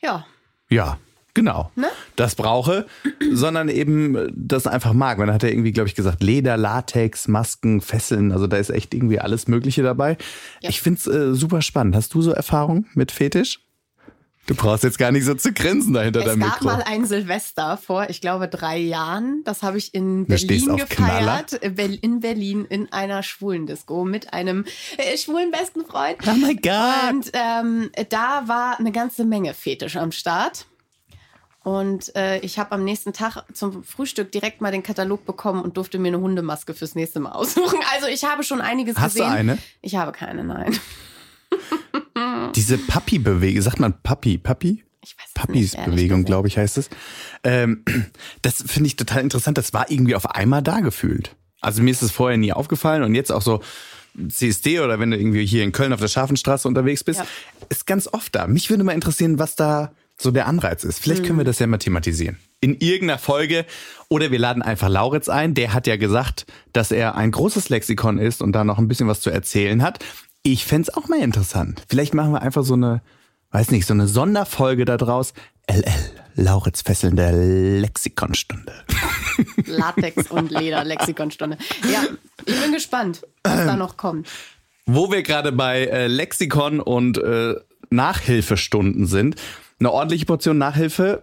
ja, 0.00 0.26
Ja, 0.70 0.98
genau. 1.34 1.70
Ne? 1.76 1.88
Das 2.16 2.34
brauche, 2.36 2.86
sondern 3.32 3.68
eben 3.68 4.32
das 4.34 4.66
einfach 4.66 4.92
mag. 4.92 5.18
Man 5.18 5.32
hat 5.32 5.42
ja 5.42 5.48
irgendwie, 5.50 5.72
glaube 5.72 5.88
ich, 5.88 5.94
gesagt, 5.94 6.22
Leder, 6.22 6.56
Latex, 6.56 7.28
Masken, 7.28 7.80
Fesseln. 7.80 8.32
Also 8.32 8.46
da 8.46 8.56
ist 8.56 8.70
echt 8.70 8.94
irgendwie 8.94 9.20
alles 9.20 9.48
Mögliche 9.48 9.82
dabei. 9.82 10.16
Ja. 10.60 10.70
Ich 10.70 10.80
find's 10.80 11.06
äh, 11.06 11.34
super 11.34 11.60
spannend. 11.62 11.94
Hast 11.96 12.14
du 12.14 12.22
so 12.22 12.30
Erfahrung 12.30 12.86
mit 12.94 13.12
Fetisch? 13.12 13.60
Du 14.46 14.54
brauchst 14.54 14.84
jetzt 14.84 14.98
gar 14.98 15.10
nicht 15.10 15.24
so 15.24 15.32
zu 15.34 15.54
grinsen 15.54 15.94
dahinter 15.94 16.20
Es 16.20 16.26
deinem 16.26 16.40
gab 16.40 16.60
Mikro. 16.60 16.66
mal 16.76 16.82
ein 16.86 17.06
Silvester 17.06 17.78
vor, 17.78 18.10
ich 18.10 18.20
glaube, 18.20 18.46
drei 18.46 18.76
Jahren. 18.76 19.40
Das 19.46 19.62
habe 19.62 19.78
ich 19.78 19.94
in 19.94 20.26
Berlin 20.26 20.70
auf 20.70 20.86
Knaller. 20.90 21.44
gefeiert. 21.48 21.78
äh, 21.80 21.98
In 22.02 22.20
Berlin 22.20 22.66
in 22.68 22.92
einer 22.92 23.22
schwulen 23.22 23.66
Disco 23.66 24.04
mit 24.04 24.34
einem 24.34 24.66
äh, 24.98 25.16
schwulen 25.16 25.50
besten 25.50 25.86
Freund. 25.86 26.18
oh 26.28 26.34
my 26.34 26.54
God. 26.56 27.10
Und 27.10 27.30
ähm, 27.32 27.90
da 28.10 28.42
war 28.46 28.78
eine 28.78 28.92
ganze 28.92 29.24
Menge 29.24 29.54
Fetisch 29.54 29.96
am 29.96 30.12
Start. 30.12 30.66
Und 31.64 32.14
äh, 32.14 32.38
ich 32.40 32.58
habe 32.58 32.72
am 32.72 32.84
nächsten 32.84 33.12
Tag 33.14 33.42
zum 33.54 33.82
Frühstück 33.82 34.30
direkt 34.30 34.60
mal 34.60 34.70
den 34.70 34.82
Katalog 34.82 35.24
bekommen 35.24 35.62
und 35.62 35.76
durfte 35.78 35.98
mir 35.98 36.08
eine 36.08 36.20
Hundemaske 36.20 36.74
fürs 36.74 36.94
nächste 36.94 37.20
Mal 37.20 37.32
aussuchen. 37.32 37.80
Also 37.94 38.06
ich 38.06 38.22
habe 38.24 38.44
schon 38.44 38.60
einiges 38.60 38.96
Hast 38.96 39.14
gesehen. 39.14 39.30
du 39.30 39.32
eine? 39.34 39.58
Ich 39.82 39.96
habe 39.96 40.12
keine, 40.12 40.44
nein. 40.44 40.78
Diese 42.54 42.78
Papi-Bewegung, 42.78 43.62
sagt 43.62 43.80
man 43.80 43.94
Papi, 44.02 44.38
Papi? 44.38 44.84
Ich 45.02 45.16
weiß 45.18 45.24
es 45.44 45.48
nicht, 45.88 46.08
gesagt. 46.08 46.26
glaube 46.26 46.48
ich, 46.48 46.56
heißt 46.56 46.78
es. 46.78 46.88
Ähm, 47.42 47.84
das 48.42 48.62
finde 48.66 48.86
ich 48.86 48.96
total 48.96 49.22
interessant. 49.22 49.58
Das 49.58 49.72
war 49.74 49.90
irgendwie 49.90 50.14
auf 50.14 50.30
einmal 50.30 50.62
da 50.62 50.80
gefühlt. 50.80 51.34
Also 51.60 51.82
mir 51.82 51.90
ist 51.90 52.02
es 52.02 52.10
vorher 52.10 52.38
nie 52.38 52.52
aufgefallen 52.52 53.02
und 53.02 53.14
jetzt 53.14 53.32
auch 53.32 53.42
so 53.42 53.60
CSD 54.28 54.80
oder 54.80 55.00
wenn 55.00 55.10
du 55.10 55.16
irgendwie 55.18 55.44
hier 55.44 55.64
in 55.64 55.72
Köln 55.72 55.92
auf 55.92 56.00
der 56.00 56.08
Scharfenstraße 56.08 56.68
unterwegs 56.68 57.04
bist, 57.04 57.20
Ja. 57.20 57.26
ist 57.68 57.86
ganz 57.86 58.06
oft 58.12 58.34
da. 58.34 58.46
Mich 58.46 58.70
würde 58.70 58.84
mal 58.84 58.92
interessieren, 58.92 59.38
was 59.38 59.56
da 59.56 59.92
so 60.20 60.30
der 60.30 60.46
Anreiz 60.46 60.84
ist. 60.84 60.98
Vielleicht 61.00 61.22
Mhm. 61.22 61.26
können 61.26 61.38
wir 61.38 61.44
das 61.44 61.58
ja 61.58 61.66
mal 61.66 61.78
thematisieren. 61.78 62.38
In 62.60 62.76
irgendeiner 62.78 63.18
Folge. 63.18 63.66
Oder 64.08 64.30
wir 64.30 64.38
laden 64.38 64.62
einfach 64.62 64.88
Lauritz 64.88 65.28
ein. 65.28 65.54
Der 65.54 65.72
hat 65.74 65.86
ja 65.86 65.96
gesagt, 65.96 66.46
dass 66.72 66.90
er 66.92 67.16
ein 67.16 67.30
großes 67.30 67.68
Lexikon 67.68 68.18
ist 68.18 68.40
und 68.42 68.52
da 68.52 68.64
noch 68.64 68.78
ein 68.78 68.88
bisschen 68.88 69.08
was 69.08 69.20
zu 69.20 69.30
erzählen 69.30 69.82
hat. 69.82 70.04
Ich 70.42 70.64
fänd's 70.64 70.88
auch 70.90 71.08
mal 71.08 71.20
interessant. 71.20 71.82
Vielleicht 71.88 72.14
machen 72.14 72.32
wir 72.32 72.42
einfach 72.42 72.62
so 72.64 72.74
eine, 72.74 73.02
weiß 73.50 73.70
nicht, 73.70 73.86
so 73.86 73.94
eine 73.94 74.06
Sonderfolge 74.06 74.84
da 74.84 74.96
draus. 74.96 75.34
LL, 75.70 75.84
Lauritz 76.36 76.82
fesselnde 76.82 77.80
Lexikonstunde. 77.80 78.72
Latex 79.66 80.30
und 80.30 80.50
Leder, 80.50 80.84
Lexikonstunde. 80.84 81.56
Ja, 81.92 82.04
ich 82.44 82.60
bin 82.60 82.72
gespannt, 82.72 83.22
was 83.42 83.64
da 83.66 83.76
noch 83.76 83.96
kommt. 83.96 84.28
Wo 84.86 85.10
wir 85.10 85.22
gerade 85.22 85.50
bei 85.52 85.86
äh, 85.86 86.06
Lexikon 86.06 86.80
und 86.80 87.16
äh, 87.18 87.54
Nachhilfestunden 87.90 89.06
sind. 89.06 89.36
Eine 89.80 89.92
ordentliche 89.92 90.26
Portion 90.26 90.58
Nachhilfe 90.58 91.22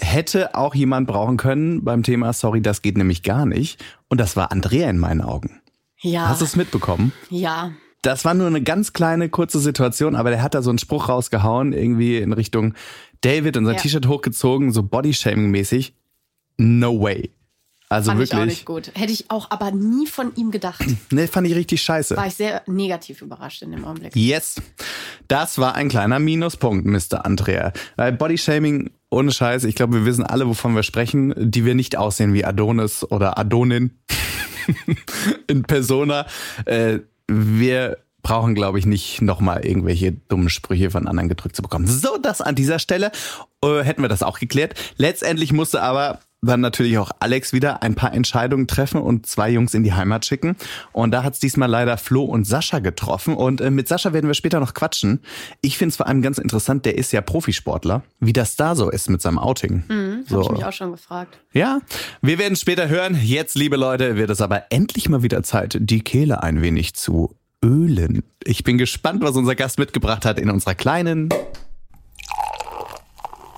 hätte 0.00 0.54
auch 0.54 0.74
jemand 0.74 1.06
brauchen 1.06 1.36
können 1.36 1.84
beim 1.84 2.02
Thema 2.02 2.32
Sorry, 2.32 2.60
das 2.60 2.82
geht 2.82 2.96
nämlich 2.98 3.22
gar 3.22 3.46
nicht. 3.46 3.82
Und 4.08 4.18
das 4.20 4.36
war 4.36 4.50
Andrea 4.52 4.90
in 4.90 4.98
meinen 4.98 5.20
Augen. 5.20 5.60
Ja, 6.00 6.28
Hast 6.28 6.40
du 6.40 6.44
es 6.44 6.56
mitbekommen? 6.56 7.12
ja. 7.30 7.72
Das 8.02 8.26
war 8.26 8.34
nur 8.34 8.48
eine 8.48 8.60
ganz 8.62 8.92
kleine, 8.92 9.30
kurze 9.30 9.58
Situation, 9.60 10.14
aber 10.14 10.28
der 10.28 10.42
hat 10.42 10.54
da 10.54 10.60
so 10.60 10.68
einen 10.68 10.78
Spruch 10.78 11.08
rausgehauen, 11.08 11.72
irgendwie 11.72 12.18
in 12.18 12.34
Richtung 12.34 12.74
David 13.22 13.56
und 13.56 13.64
sein 13.64 13.76
Ja. 13.76 13.80
T-Shirt 13.80 14.06
hochgezogen, 14.08 14.72
so 14.72 14.82
Bodyshaming-mäßig. 14.82 15.94
No 16.58 17.00
way. 17.00 17.30
Also 17.94 18.10
Fand 18.10 18.22
ich 18.22 18.32
auch 18.32 18.38
wirklich. 18.38 18.56
nicht 18.56 18.66
gut. 18.66 18.90
Hätte 18.94 19.12
ich 19.12 19.30
auch 19.30 19.50
aber 19.52 19.70
nie 19.70 20.06
von 20.06 20.34
ihm 20.34 20.50
gedacht. 20.50 20.84
Ne, 21.10 21.28
fand 21.28 21.46
ich 21.46 21.54
richtig 21.54 21.80
scheiße. 21.82 22.16
War 22.16 22.26
ich 22.26 22.34
sehr 22.34 22.62
negativ 22.66 23.22
überrascht 23.22 23.62
in 23.62 23.70
dem 23.70 23.84
Augenblick. 23.84 24.16
Yes. 24.16 24.56
Das 25.28 25.58
war 25.58 25.74
ein 25.76 25.88
kleiner 25.88 26.18
Minuspunkt, 26.18 26.86
Mr. 26.86 27.24
Andrea. 27.24 27.72
Weil 27.96 28.12
Bodyshaming, 28.12 28.90
ohne 29.10 29.30
Scheiß, 29.30 29.64
ich 29.64 29.76
glaube, 29.76 29.98
wir 29.98 30.04
wissen 30.06 30.24
alle, 30.24 30.48
wovon 30.48 30.74
wir 30.74 30.82
sprechen, 30.82 31.34
die 31.36 31.64
wir 31.64 31.74
nicht 31.74 31.96
aussehen 31.96 32.34
wie 32.34 32.44
Adonis 32.44 33.04
oder 33.04 33.38
Adonin 33.38 33.92
in 35.46 35.62
Persona. 35.62 36.26
Äh, 36.64 37.00
wir 37.28 37.98
brauchen, 38.22 38.54
glaube 38.56 38.80
ich, 38.80 38.86
nicht 38.86 39.22
nochmal 39.22 39.64
irgendwelche 39.64 40.12
dummen 40.12 40.48
Sprüche 40.48 40.90
von 40.90 41.06
anderen 41.06 41.28
gedrückt 41.28 41.54
zu 41.54 41.62
bekommen. 41.62 41.86
So, 41.86 42.16
das 42.18 42.40
an 42.40 42.56
dieser 42.56 42.80
Stelle 42.80 43.12
äh, 43.62 43.82
hätten 43.82 44.02
wir 44.02 44.08
das 44.08 44.24
auch 44.24 44.40
geklärt. 44.40 44.74
Letztendlich 44.96 45.52
musste 45.52 45.82
aber 45.82 46.18
dann 46.44 46.60
natürlich 46.60 46.98
auch 46.98 47.10
Alex 47.20 47.52
wieder 47.52 47.82
ein 47.82 47.94
paar 47.94 48.12
Entscheidungen 48.12 48.66
treffen 48.66 49.00
und 49.00 49.26
zwei 49.26 49.50
Jungs 49.50 49.74
in 49.74 49.82
die 49.82 49.92
Heimat 49.92 50.24
schicken. 50.24 50.56
Und 50.92 51.10
da 51.10 51.22
hat 51.22 51.34
es 51.34 51.40
diesmal 51.40 51.68
leider 51.68 51.96
Flo 51.96 52.24
und 52.24 52.44
Sascha 52.44 52.78
getroffen. 52.78 53.34
Und 53.34 53.60
äh, 53.60 53.70
mit 53.70 53.88
Sascha 53.88 54.12
werden 54.12 54.26
wir 54.26 54.34
später 54.34 54.60
noch 54.60 54.74
quatschen. 54.74 55.20
Ich 55.60 55.78
finde 55.78 55.90
es 55.90 55.96
vor 55.96 56.06
allem 56.06 56.22
ganz 56.22 56.38
interessant, 56.38 56.84
der 56.84 56.96
ist 56.96 57.12
ja 57.12 57.20
Profisportler, 57.20 58.02
wie 58.20 58.32
das 58.32 58.56
da 58.56 58.74
so 58.74 58.90
ist 58.90 59.10
mit 59.10 59.22
seinem 59.22 59.38
Outing. 59.38 59.84
Hm, 59.88 60.24
so. 60.28 60.36
Habe 60.36 60.44
ich 60.44 60.50
mich 60.58 60.64
auch 60.64 60.72
schon 60.72 60.92
gefragt. 60.92 61.38
Ja, 61.52 61.80
wir 62.22 62.38
werden 62.38 62.56
später 62.56 62.88
hören. 62.88 63.18
Jetzt, 63.22 63.56
liebe 63.56 63.76
Leute, 63.76 64.16
wird 64.16 64.30
es 64.30 64.40
aber 64.40 64.64
endlich 64.70 65.08
mal 65.08 65.22
wieder 65.22 65.42
Zeit, 65.42 65.76
die 65.80 66.00
Kehle 66.00 66.42
ein 66.42 66.62
wenig 66.62 66.94
zu 66.94 67.36
ölen. 67.64 68.22
Ich 68.44 68.64
bin 68.64 68.78
gespannt, 68.78 69.22
was 69.22 69.36
unser 69.36 69.54
Gast 69.54 69.78
mitgebracht 69.78 70.24
hat 70.24 70.38
in 70.38 70.50
unserer 70.50 70.74
kleinen. 70.74 71.30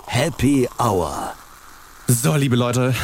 Happy 0.07 0.69
Hour. 0.78 1.35
So, 2.09 2.37
liebe 2.37 2.55
Leute, 2.55 2.95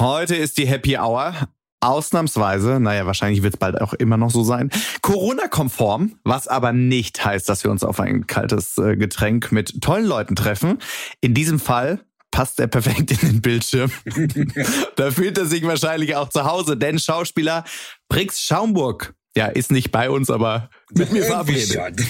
heute 0.00 0.34
ist 0.34 0.58
die 0.58 0.66
Happy 0.66 0.98
Hour. 0.98 1.34
Ausnahmsweise, 1.78 2.80
naja, 2.80 3.06
wahrscheinlich 3.06 3.44
wird 3.44 3.54
es 3.54 3.60
bald 3.60 3.80
auch 3.80 3.94
immer 3.94 4.16
noch 4.16 4.30
so 4.30 4.42
sein, 4.42 4.70
Corona-konform, 5.02 6.18
was 6.24 6.48
aber 6.48 6.72
nicht 6.72 7.24
heißt, 7.24 7.48
dass 7.48 7.62
wir 7.62 7.70
uns 7.70 7.84
auf 7.84 8.00
ein 8.00 8.26
kaltes 8.26 8.76
äh, 8.78 8.96
Getränk 8.96 9.52
mit 9.52 9.80
tollen 9.82 10.06
Leuten 10.06 10.34
treffen. 10.34 10.78
In 11.20 11.34
diesem 11.34 11.60
Fall 11.60 12.00
passt 12.32 12.58
er 12.58 12.66
perfekt 12.66 13.12
in 13.12 13.18
den 13.18 13.40
Bildschirm. 13.40 13.92
da 14.96 15.12
fühlt 15.12 15.38
er 15.38 15.46
sich 15.46 15.62
wahrscheinlich 15.62 16.16
auch 16.16 16.30
zu 16.30 16.44
Hause, 16.44 16.76
denn 16.76 16.98
Schauspieler 16.98 17.62
Brix 18.08 18.40
Schaumburg, 18.40 19.14
ja, 19.36 19.46
ist 19.46 19.70
nicht 19.70 19.92
bei 19.92 20.10
uns, 20.10 20.30
aber 20.30 20.70
mit 20.92 21.12
mir 21.12 21.24
verabredet. 21.24 21.76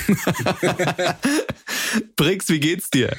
Brix, 2.16 2.48
wie 2.48 2.60
geht's 2.60 2.90
dir? 2.90 3.14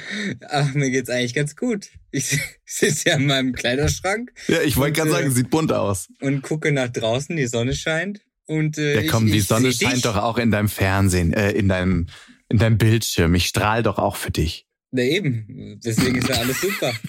Ach, 0.49 0.73
mir 0.73 0.89
geht's 0.89 1.09
eigentlich 1.09 1.33
ganz 1.33 1.55
gut. 1.55 1.89
Ich 2.15 2.39
sitze 2.65 3.09
ja 3.09 3.15
in 3.17 3.25
meinem 3.25 3.53
Kleiderschrank 3.53 4.31
Ja, 4.47 4.61
ich 4.61 4.77
wollte 4.77 4.93
gerade 4.93 5.09
äh, 5.09 5.13
sagen, 5.13 5.31
sieht 5.31 5.49
bunt 5.49 5.73
aus. 5.73 6.07
und 6.21 6.41
gucke 6.41 6.71
nach 6.71 6.89
draußen, 6.89 7.35
die 7.35 7.47
Sonne 7.47 7.75
scheint. 7.75 8.21
Und 8.45 8.77
äh, 8.77 9.01
Ja, 9.03 9.11
komm, 9.11 9.25
ich, 9.27 9.31
die 9.33 9.37
ich 9.39 9.47
Sonne 9.47 9.73
scheint 9.73 9.95
dich. 9.97 10.01
doch 10.03 10.15
auch 10.17 10.37
in 10.37 10.51
deinem 10.51 10.69
Fernsehen, 10.69 11.33
äh, 11.33 11.51
in 11.51 11.67
deinem, 11.67 12.07
in 12.47 12.57
deinem 12.57 12.77
Bildschirm. 12.77 13.35
Ich 13.35 13.47
strahl 13.47 13.83
doch 13.83 13.97
auch 13.97 14.15
für 14.15 14.31
dich. 14.31 14.65
Na 14.91 15.01
eben, 15.01 15.79
deswegen 15.83 16.15
ist 16.15 16.29
ja 16.29 16.35
alles 16.35 16.61
super. 16.61 16.93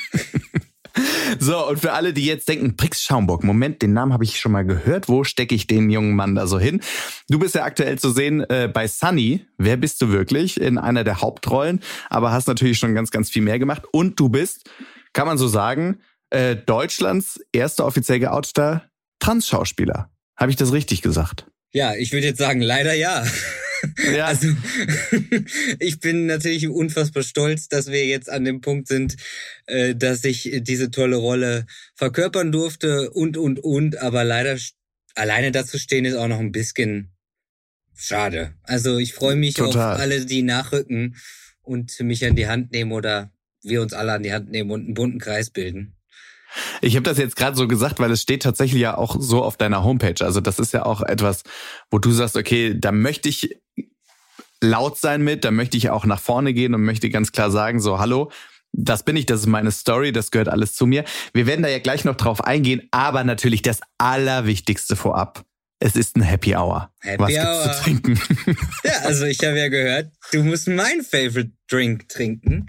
So, 1.38 1.68
und 1.68 1.78
für 1.78 1.92
alle, 1.92 2.14
die 2.14 2.24
jetzt 2.24 2.48
denken, 2.48 2.74
Brix 2.76 3.02
Schaumburg, 3.02 3.44
Moment, 3.44 3.82
den 3.82 3.92
Namen 3.92 4.14
habe 4.14 4.24
ich 4.24 4.38
schon 4.40 4.52
mal 4.52 4.64
gehört. 4.64 5.08
Wo 5.08 5.24
stecke 5.24 5.54
ich 5.54 5.66
den 5.66 5.90
jungen 5.90 6.14
Mann 6.16 6.34
da 6.34 6.46
so 6.46 6.58
hin? 6.58 6.80
Du 7.28 7.38
bist 7.38 7.54
ja 7.54 7.64
aktuell 7.64 7.98
zu 7.98 8.10
sehen 8.10 8.40
äh, 8.48 8.70
bei 8.72 8.88
Sunny. 8.88 9.44
Wer 9.58 9.76
bist 9.76 10.00
du 10.00 10.08
wirklich? 10.10 10.58
In 10.58 10.78
einer 10.78 11.04
der 11.04 11.20
Hauptrollen, 11.20 11.80
aber 12.08 12.32
hast 12.32 12.48
natürlich 12.48 12.78
schon 12.78 12.94
ganz, 12.94 13.10
ganz 13.10 13.28
viel 13.28 13.42
mehr 13.42 13.58
gemacht. 13.58 13.82
Und 13.92 14.18
du 14.18 14.30
bist, 14.30 14.70
kann 15.16 15.26
man 15.26 15.38
so 15.38 15.48
sagen, 15.48 16.02
äh, 16.28 16.56
Deutschlands 16.56 17.40
erster 17.50 17.86
offiziell 17.86 18.20
geouteter 18.20 18.90
Trans-Schauspieler. 19.18 20.10
Habe 20.36 20.50
ich 20.50 20.58
das 20.58 20.72
richtig 20.74 21.00
gesagt? 21.00 21.46
Ja, 21.72 21.94
ich 21.94 22.12
würde 22.12 22.26
jetzt 22.26 22.38
sagen, 22.38 22.60
leider 22.60 22.92
ja. 22.92 23.26
Ja, 24.14 24.26
Also 24.26 24.48
ich 25.78 26.00
bin 26.00 26.26
natürlich 26.26 26.68
unfassbar 26.68 27.22
stolz, 27.22 27.68
dass 27.68 27.90
wir 27.90 28.06
jetzt 28.06 28.28
an 28.28 28.44
dem 28.44 28.60
Punkt 28.60 28.88
sind, 28.88 29.16
äh, 29.64 29.94
dass 29.94 30.22
ich 30.22 30.50
diese 30.60 30.90
tolle 30.90 31.16
Rolle 31.16 31.64
verkörpern 31.94 32.52
durfte 32.52 33.10
und, 33.10 33.38
und, 33.38 33.58
und. 33.58 33.96
Aber 33.96 34.22
leider 34.22 34.58
alleine 35.14 35.50
dazu 35.50 35.78
stehen 35.78 36.04
ist 36.04 36.16
auch 36.16 36.28
noch 36.28 36.40
ein 36.40 36.52
bisschen 36.52 37.16
schade. 37.94 38.52
Also 38.64 38.98
ich 38.98 39.14
freue 39.14 39.36
mich 39.36 39.54
Total. 39.54 39.94
auf 39.94 40.00
alle, 40.00 40.26
die 40.26 40.42
nachrücken 40.42 41.16
und 41.62 41.98
mich 42.00 42.26
an 42.26 42.36
die 42.36 42.48
Hand 42.48 42.72
nehmen 42.72 42.92
oder 42.92 43.32
wir 43.66 43.82
uns 43.82 43.92
alle 43.92 44.12
an 44.12 44.22
die 44.22 44.32
Hand 44.32 44.50
nehmen 44.50 44.70
und 44.70 44.84
einen 44.84 44.94
bunten 44.94 45.18
Kreis 45.18 45.50
bilden. 45.50 45.96
Ich 46.80 46.96
habe 46.96 47.02
das 47.02 47.18
jetzt 47.18 47.36
gerade 47.36 47.56
so 47.56 47.68
gesagt, 47.68 47.98
weil 47.98 48.10
es 48.10 48.22
steht 48.22 48.42
tatsächlich 48.42 48.80
ja 48.80 48.96
auch 48.96 49.16
so 49.18 49.42
auf 49.42 49.56
deiner 49.56 49.84
Homepage. 49.84 50.24
Also 50.24 50.40
das 50.40 50.58
ist 50.58 50.72
ja 50.72 50.86
auch 50.86 51.02
etwas, 51.02 51.42
wo 51.90 51.98
du 51.98 52.10
sagst, 52.12 52.36
okay, 52.36 52.74
da 52.78 52.92
möchte 52.92 53.28
ich 53.28 53.58
laut 54.62 54.98
sein 54.98 55.22
mit, 55.22 55.44
da 55.44 55.50
möchte 55.50 55.76
ich 55.76 55.90
auch 55.90 56.06
nach 56.06 56.20
vorne 56.20 56.54
gehen 56.54 56.74
und 56.74 56.82
möchte 56.82 57.10
ganz 57.10 57.32
klar 57.32 57.50
sagen, 57.50 57.80
so, 57.80 57.98
hallo, 57.98 58.30
das 58.72 59.02
bin 59.02 59.16
ich, 59.16 59.26
das 59.26 59.40
ist 59.40 59.46
meine 59.46 59.70
Story, 59.70 60.12
das 60.12 60.30
gehört 60.30 60.48
alles 60.48 60.74
zu 60.74 60.86
mir. 60.86 61.04
Wir 61.32 61.46
werden 61.46 61.62
da 61.62 61.68
ja 61.68 61.78
gleich 61.78 62.04
noch 62.04 62.16
drauf 62.16 62.42
eingehen, 62.42 62.82
aber 62.90 63.24
natürlich 63.24 63.62
das 63.62 63.80
Allerwichtigste 63.98 64.96
vorab. 64.96 65.44
Es 65.78 65.94
ist 65.94 66.16
ein 66.16 66.22
Happy 66.22 66.56
Hour. 66.56 66.90
Happy 67.00 67.22
Was 67.22 67.28
gibt's 67.28 67.46
Hour. 67.46 67.72
zu 67.72 67.82
trinken? 67.82 68.20
Ja, 68.84 69.00
also 69.04 69.24
ich 69.26 69.38
habe 69.44 69.58
ja 69.58 69.68
gehört, 69.68 70.10
du 70.32 70.42
musst 70.42 70.68
mein 70.68 71.02
Favorite 71.02 71.52
Drink 71.68 72.08
trinken. 72.08 72.66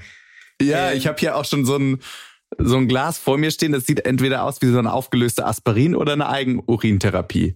Ja, 0.61 0.91
Ähm. 0.91 0.97
ich 0.97 1.07
habe 1.07 1.19
hier 1.19 1.35
auch 1.35 1.45
schon 1.45 1.65
so 1.65 1.77
ein, 1.77 1.99
so 2.57 2.77
ein 2.77 2.87
Glas 2.87 3.17
vor 3.17 3.37
mir 3.37 3.51
stehen, 3.51 3.71
das 3.71 3.85
sieht 3.85 4.05
entweder 4.05 4.43
aus 4.43 4.61
wie 4.61 4.67
so 4.67 4.79
eine 4.79 4.93
aufgelöste 4.93 5.45
Aspirin 5.45 5.95
oder 5.95 6.13
eine 6.13 6.29
Eigenurintherapie. 6.29 7.55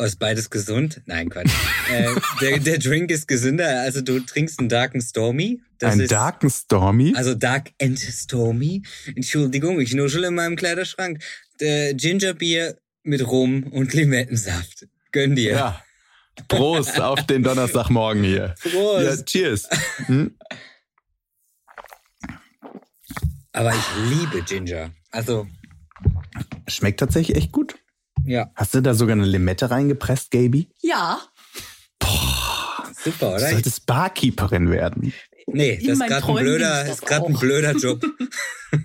Ist 0.00 0.20
beides 0.20 0.48
gesund? 0.48 1.00
Nein, 1.06 1.28
Quatsch. 1.28 1.50
äh, 1.92 2.08
der, 2.40 2.58
der 2.60 2.78
Drink 2.78 3.10
ist 3.10 3.26
gesünder. 3.26 3.80
Also 3.80 4.00
du 4.00 4.20
trinkst 4.20 4.60
einen 4.60 4.68
Dark 4.68 4.94
and 4.94 5.02
Stormy. 5.02 5.60
Das 5.78 5.94
ein 5.94 6.00
ist, 6.00 6.12
Dark 6.12 6.44
and 6.44 6.52
Stormy? 6.52 7.14
Also 7.16 7.34
Dark 7.34 7.70
and 7.82 7.98
Stormy. 7.98 8.82
Entschuldigung, 9.16 9.80
ich 9.80 9.94
nuschel 9.94 10.22
in 10.22 10.34
meinem 10.34 10.54
Kleiderschrank. 10.54 11.20
Äh, 11.58 11.94
Gingerbier 11.94 12.78
mit 13.02 13.26
Rum 13.26 13.64
und 13.64 13.92
Limettensaft. 13.92 14.86
Gönn 15.10 15.34
dir. 15.34 15.52
Ja. 15.52 15.84
Prost 16.46 17.00
auf 17.00 17.26
den 17.26 17.42
Donnerstagmorgen 17.42 18.22
hier. 18.22 18.54
Prost. 18.62 19.04
Ja, 19.04 19.24
cheers. 19.24 19.68
Hm? 20.06 20.36
Aber 23.58 23.74
ich 23.74 24.10
liebe 24.10 24.42
Ginger. 24.42 24.92
Also, 25.10 25.48
Schmeckt 26.68 27.00
tatsächlich 27.00 27.36
echt 27.36 27.50
gut. 27.50 27.74
ja, 28.24 28.50
Hast 28.54 28.72
du 28.74 28.80
da 28.80 28.94
sogar 28.94 29.14
eine 29.16 29.24
Limette 29.24 29.68
reingepresst, 29.70 30.30
Gaby? 30.30 30.68
Ja, 30.80 31.18
super, 33.02 33.30
Du 33.30 33.34
oder? 33.34 33.50
solltest 33.50 33.84
Barkeeperin 33.86 34.70
werden. 34.70 35.12
Nee, 35.48 35.76
das 35.84 35.98
ist 35.98 36.06
gerade 36.06 36.26
ein 36.28 36.34
blöder, 36.36 36.84
das 36.86 37.00
ist 37.00 37.10
ein 37.10 37.32
blöder 37.32 37.72
Job. 37.72 38.04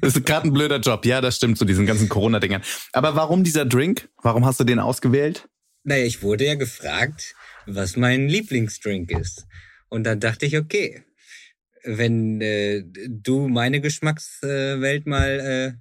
Das 0.02 0.16
ist 0.16 0.26
gerade 0.26 0.48
ein 0.48 0.54
blöder 0.54 0.80
Job. 0.80 1.06
Ja, 1.06 1.22
das 1.22 1.36
stimmt 1.36 1.58
zu 1.58 1.66
diesen 1.66 1.86
ganzen 1.86 2.10
Corona-Dingern. 2.10 2.64
Aber 2.94 3.16
warum 3.16 3.44
dieser 3.44 3.66
Drink? 3.66 4.10
Warum 4.24 4.46
hast 4.46 4.60
du 4.60 4.64
den 4.64 4.80
ausgewählt? 4.80 5.50
Naja, 5.84 6.06
ich 6.06 6.24
wurde 6.24 6.46
ja 6.46 6.56
gefragt, 6.56 7.36
was 7.68 7.98
mein 7.98 8.28
Lieblingsdrink 8.28 9.12
ist. 9.12 9.46
Und 9.90 10.06
dann 10.06 10.20
dachte 10.20 10.46
ich, 10.48 10.58
okay, 10.58 11.04
wenn 11.84 12.42
äh, 12.42 12.84
du 13.08 13.48
meine 13.48 13.82
Geschmackswelt 13.82 15.06
mal 15.06 15.40
äh, 15.40 15.74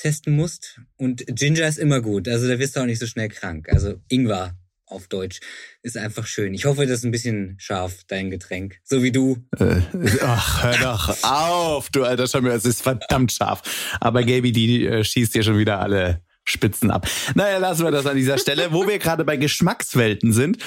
testen 0.00 0.34
musst. 0.34 0.80
Und 0.96 1.24
Ginger 1.26 1.68
ist 1.68 1.78
immer 1.78 2.00
gut, 2.00 2.28
also 2.28 2.48
da 2.48 2.58
wirst 2.58 2.76
du 2.76 2.80
auch 2.80 2.86
nicht 2.86 2.98
so 2.98 3.06
schnell 3.06 3.28
krank. 3.28 3.68
Also 3.70 4.00
Ingwer 4.08 4.56
auf 4.86 5.06
Deutsch 5.06 5.40
ist 5.82 5.96
einfach 5.96 6.26
schön. 6.26 6.52
Ich 6.52 6.64
hoffe, 6.64 6.86
das 6.86 6.98
ist 6.98 7.04
ein 7.04 7.10
bisschen 7.12 7.56
scharf, 7.58 8.02
dein 8.08 8.30
Getränk. 8.30 8.80
So 8.82 9.02
wie 9.02 9.12
du. 9.12 9.38
Äh, 9.58 9.80
ach, 10.22 10.64
hör 10.64 10.78
doch 10.82 11.22
auf, 11.22 11.90
du 11.90 12.04
alter 12.04 12.26
Schaumbär. 12.26 12.54
Es 12.54 12.64
ist 12.64 12.82
verdammt 12.82 13.32
scharf. 13.32 13.62
Aber 14.00 14.22
Gaby, 14.24 14.52
die 14.52 14.86
äh, 14.86 15.04
schießt 15.04 15.34
dir 15.34 15.42
schon 15.42 15.58
wieder 15.58 15.80
alle 15.80 16.22
Spitzen 16.44 16.90
ab. 16.90 17.08
Naja, 17.34 17.58
lassen 17.58 17.84
wir 17.84 17.92
das 17.92 18.06
an 18.06 18.16
dieser 18.16 18.38
Stelle. 18.38 18.72
Wo 18.72 18.88
wir 18.88 18.98
gerade 18.98 19.24
bei 19.24 19.36
Geschmackswelten 19.36 20.32
sind, 20.32 20.58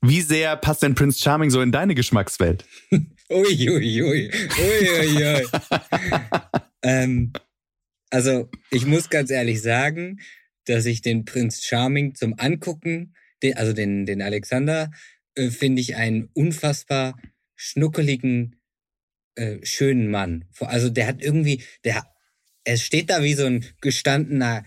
wie 0.00 0.22
sehr 0.22 0.56
passt 0.56 0.82
denn 0.82 0.94
Prince 0.94 1.20
Charming 1.20 1.50
so 1.50 1.60
in 1.60 1.72
deine 1.72 1.94
Geschmackswelt? 1.94 2.64
Ui, 3.28 3.68
ui, 3.68 4.02
ui. 4.02 4.30
Ui, 4.30 4.90
ui, 5.00 5.24
ui. 5.24 5.46
ähm, 6.82 7.32
also, 8.10 8.48
ich 8.70 8.86
muss 8.86 9.10
ganz 9.10 9.30
ehrlich 9.30 9.62
sagen, 9.62 10.20
dass 10.64 10.86
ich 10.86 11.02
den 11.02 11.24
Prinz 11.24 11.64
Charming 11.64 12.14
zum 12.14 12.38
Angucken, 12.38 13.14
den, 13.42 13.56
also 13.56 13.72
den, 13.72 14.06
den 14.06 14.22
Alexander, 14.22 14.92
äh, 15.34 15.50
finde 15.50 15.82
ich 15.82 15.96
einen 15.96 16.28
unfassbar 16.34 17.20
schnuckeligen, 17.56 18.60
äh, 19.34 19.58
schönen 19.64 20.08
Mann. 20.08 20.44
Also, 20.60 20.88
der 20.88 21.08
hat 21.08 21.20
irgendwie, 21.20 21.64
der, 21.84 22.06
er 22.62 22.76
steht 22.76 23.10
da 23.10 23.24
wie 23.24 23.34
so 23.34 23.46
ein 23.46 23.64
gestandener 23.80 24.64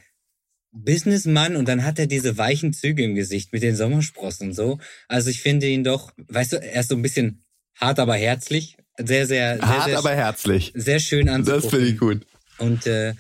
Businessmann 0.71 1.55
und 1.55 1.67
dann 1.67 1.85
hat 1.85 1.97
er 1.97 2.07
diese 2.07 2.37
weichen 2.37 2.73
Züge 2.73 3.03
im 3.03 3.15
Gesicht 3.15 3.53
mit 3.53 3.63
den 3.63 3.75
Sommersprossen 3.75 4.49
und 4.49 4.53
so. 4.53 4.79
Also 5.07 5.29
ich 5.29 5.41
finde 5.41 5.67
ihn 5.67 5.83
doch, 5.83 6.11
weißt 6.17 6.53
du, 6.53 6.57
er 6.57 6.81
ist 6.81 6.89
so 6.89 6.95
ein 6.95 7.01
bisschen 7.01 7.43
hart, 7.79 7.99
aber 7.99 8.15
herzlich. 8.15 8.77
Sehr, 8.97 9.25
sehr, 9.27 9.57
sehr, 9.57 9.67
Hart, 9.67 9.85
sehr, 9.85 9.97
aber 9.97 10.11
herzlich. 10.13 10.73
sehr 10.75 10.99
schön 10.99 11.27
Das 11.27 11.35
anzugucken. 11.35 11.69
finde 11.69 11.85
ich 11.87 11.97
gut. 11.97 12.25
Und 12.57 12.85
äh, 12.85 13.13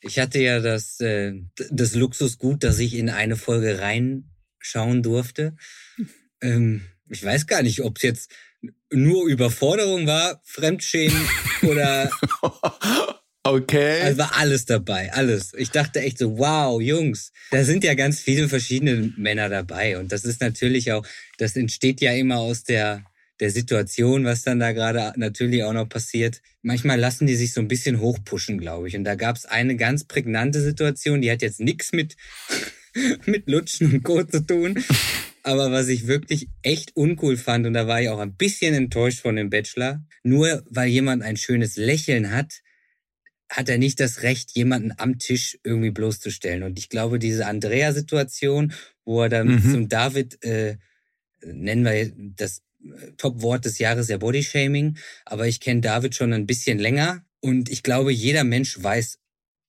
ich 0.00 0.18
hatte 0.18 0.40
ja 0.40 0.60
das, 0.60 0.98
äh, 1.00 1.34
das 1.70 1.94
Luxusgut, 1.94 2.64
dass 2.64 2.78
ich 2.80 2.94
in 2.94 3.08
eine 3.08 3.36
Folge 3.36 3.78
reinschauen 3.80 5.02
durfte. 5.02 5.54
Ähm, 6.40 6.84
ich 7.08 7.24
weiß 7.24 7.46
gar 7.46 7.62
nicht, 7.62 7.82
ob 7.82 7.98
es 7.98 8.02
jetzt 8.02 8.32
nur 8.90 9.28
Überforderung 9.28 10.06
war, 10.06 10.40
Fremdschämen 10.44 11.28
oder 11.62 12.10
Okay. 13.46 14.00
also 14.00 14.18
war 14.18 14.36
alles 14.38 14.64
dabei, 14.64 15.12
alles. 15.12 15.52
Ich 15.54 15.70
dachte 15.70 16.00
echt 16.00 16.16
so, 16.18 16.38
wow, 16.38 16.80
Jungs, 16.80 17.30
da 17.50 17.62
sind 17.62 17.84
ja 17.84 17.92
ganz 17.92 18.18
viele 18.20 18.48
verschiedene 18.48 19.12
Männer 19.18 19.50
dabei. 19.50 19.98
Und 19.98 20.12
das 20.12 20.24
ist 20.24 20.40
natürlich 20.40 20.92
auch, 20.92 21.06
das 21.36 21.54
entsteht 21.54 22.00
ja 22.00 22.12
immer 22.14 22.38
aus 22.38 22.64
der, 22.64 23.04
der 23.40 23.50
Situation, 23.50 24.24
was 24.24 24.42
dann 24.42 24.60
da 24.60 24.72
gerade 24.72 25.18
natürlich 25.18 25.64
auch 25.64 25.72
noch 25.72 25.88
passiert. 25.88 26.40
Manchmal 26.62 26.98
lassen 26.98 27.26
die 27.26 27.34
sich 27.34 27.52
so 27.52 27.60
ein 27.60 27.68
bisschen 27.68 28.00
hochpushen, 28.00 28.58
glaube 28.58 28.88
ich. 28.88 28.96
Und 28.96 29.04
da 29.04 29.16
gab 29.16 29.36
es 29.36 29.44
eine 29.44 29.76
ganz 29.76 30.04
prägnante 30.04 30.60
Situation, 30.60 31.20
die 31.20 31.30
hat 31.30 31.42
jetzt 31.42 31.60
nichts 31.60 31.92
mit, 31.92 32.16
mit 33.26 33.48
Lutschen 33.48 33.92
und 33.92 34.02
Co. 34.04 34.22
zu 34.22 34.46
tun. 34.46 34.82
Aber 35.42 35.72
was 35.72 35.88
ich 35.88 36.06
wirklich 36.06 36.48
echt 36.62 36.96
uncool 36.96 37.36
fand, 37.36 37.66
und 37.66 37.74
da 37.74 37.86
war 37.86 38.00
ich 38.00 38.08
auch 38.08 38.20
ein 38.20 38.34
bisschen 38.36 38.72
enttäuscht 38.72 39.20
von 39.20 39.36
dem 39.36 39.50
Bachelor, 39.50 40.02
nur 40.22 40.62
weil 40.70 40.88
jemand 40.88 41.22
ein 41.22 41.36
schönes 41.36 41.76
Lächeln 41.76 42.30
hat, 42.30 42.60
hat 43.50 43.68
er 43.68 43.76
nicht 43.78 44.00
das 44.00 44.22
Recht, 44.22 44.52
jemanden 44.56 44.92
am 44.96 45.18
Tisch 45.18 45.58
irgendwie 45.64 45.90
bloßzustellen. 45.90 46.62
Und 46.62 46.78
ich 46.78 46.88
glaube, 46.88 47.18
diese 47.18 47.46
Andrea-Situation, 47.46 48.72
wo 49.04 49.22
er 49.22 49.28
dann 49.28 49.48
Mhm. 49.48 49.70
zum 49.70 49.88
David, 49.88 50.42
äh, 50.44 50.76
nennen 51.44 51.84
wir 51.84 52.10
das 52.36 52.62
Top-Wort 53.16 53.64
des 53.64 53.78
Jahres 53.78 54.08
ja 54.08 54.18
Bodyshaming, 54.18 54.96
aber 55.24 55.46
ich 55.46 55.60
kenne 55.60 55.80
David 55.80 56.14
schon 56.14 56.32
ein 56.32 56.46
bisschen 56.46 56.78
länger 56.78 57.24
und 57.40 57.68
ich 57.68 57.82
glaube, 57.82 58.12
jeder 58.12 58.44
Mensch 58.44 58.82
weiß, 58.82 59.18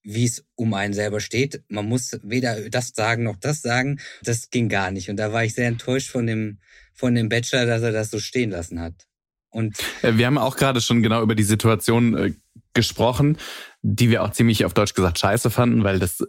wie 0.02 0.24
es 0.24 0.44
um 0.54 0.72
einen 0.72 0.94
selber 0.94 1.20
steht. 1.20 1.62
Man 1.68 1.86
muss 1.86 2.18
weder 2.22 2.70
das 2.70 2.92
sagen 2.94 3.24
noch 3.24 3.36
das 3.36 3.60
sagen. 3.60 4.00
Das 4.22 4.50
ging 4.50 4.68
gar 4.68 4.90
nicht. 4.92 5.10
Und 5.10 5.16
da 5.16 5.32
war 5.32 5.44
ich 5.44 5.54
sehr 5.54 5.66
enttäuscht 5.66 6.10
von 6.10 6.26
dem, 6.26 6.60
von 6.94 7.14
dem 7.14 7.28
Bachelor, 7.28 7.66
dass 7.66 7.82
er 7.82 7.92
das 7.92 8.10
so 8.10 8.20
stehen 8.20 8.50
lassen 8.50 8.80
hat. 8.80 8.94
Und 9.50 9.76
Äh, 10.02 10.16
Wir 10.16 10.26
haben 10.26 10.38
auch 10.38 10.56
gerade 10.56 10.80
schon 10.80 11.02
genau 11.02 11.22
über 11.22 11.34
die 11.34 11.42
Situation 11.42 12.16
äh, 12.16 12.34
gesprochen, 12.72 13.36
die 13.82 14.08
wir 14.10 14.22
auch 14.22 14.30
ziemlich 14.30 14.64
auf 14.64 14.74
Deutsch 14.74 14.94
gesagt 14.94 15.18
scheiße 15.18 15.50
fanden, 15.50 15.82
weil 15.82 15.98
das 15.98 16.22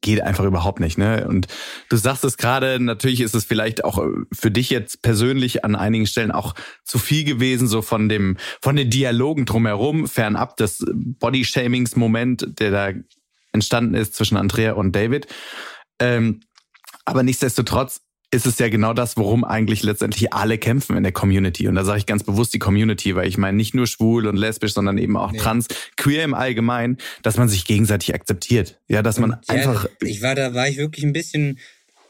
geht 0.00 0.20
einfach 0.20 0.44
überhaupt 0.44 0.80
nicht. 0.80 0.98
Ne? 0.98 1.26
Und 1.28 1.46
du 1.88 1.96
sagst 1.96 2.24
es 2.24 2.36
gerade, 2.36 2.80
natürlich 2.80 3.20
ist 3.20 3.34
es 3.34 3.44
vielleicht 3.44 3.84
auch 3.84 3.98
äh, 3.98 4.08
für 4.32 4.50
dich 4.50 4.70
jetzt 4.70 5.02
persönlich 5.02 5.64
an 5.64 5.74
einigen 5.74 6.06
Stellen 6.06 6.30
auch 6.30 6.54
zu 6.84 6.98
viel 6.98 7.24
gewesen, 7.24 7.68
so 7.68 7.82
von 7.82 8.08
dem, 8.08 8.36
von 8.60 8.76
den 8.76 8.90
Dialogen 8.90 9.44
drumherum, 9.44 10.06
fernab 10.06 10.56
des 10.56 10.84
Body-Shamings-Moment, 10.92 12.60
der 12.60 12.70
da 12.70 12.90
entstanden 13.52 13.94
ist 13.94 14.14
zwischen 14.14 14.36
Andrea 14.36 14.72
und 14.72 14.94
David. 14.94 15.26
Ähm, 15.98 16.40
aber 17.04 17.22
nichtsdestotrotz 17.22 18.02
ist 18.30 18.46
es 18.46 18.58
ja 18.58 18.68
genau 18.68 18.92
das, 18.92 19.16
worum 19.16 19.42
eigentlich 19.42 19.82
letztendlich 19.82 20.32
alle 20.34 20.58
kämpfen 20.58 20.96
in 20.96 21.02
der 21.02 21.12
Community. 21.12 21.66
Und 21.66 21.76
da 21.76 21.84
sage 21.84 21.98
ich 21.98 22.06
ganz 22.06 22.24
bewusst 22.24 22.52
die 22.52 22.58
Community, 22.58 23.14
weil 23.16 23.26
ich 23.26 23.38
meine 23.38 23.56
nicht 23.56 23.74
nur 23.74 23.86
schwul 23.86 24.26
und 24.26 24.36
lesbisch, 24.36 24.74
sondern 24.74 24.98
eben 24.98 25.16
auch 25.16 25.32
Nee. 25.32 25.38
trans, 25.38 25.66
queer 25.96 26.24
im 26.24 26.34
Allgemeinen, 26.34 26.98
dass 27.22 27.38
man 27.38 27.48
sich 27.48 27.64
gegenseitig 27.64 28.14
akzeptiert. 28.14 28.80
Ja, 28.86 29.02
dass 29.02 29.18
man 29.18 29.32
Und, 29.32 29.38
ja, 29.48 29.54
einfach 29.54 29.88
Ich 30.02 30.20
war 30.20 30.34
da, 30.34 30.52
war 30.52 30.68
ich 30.68 30.76
wirklich 30.76 31.04
ein 31.04 31.14
bisschen 31.14 31.58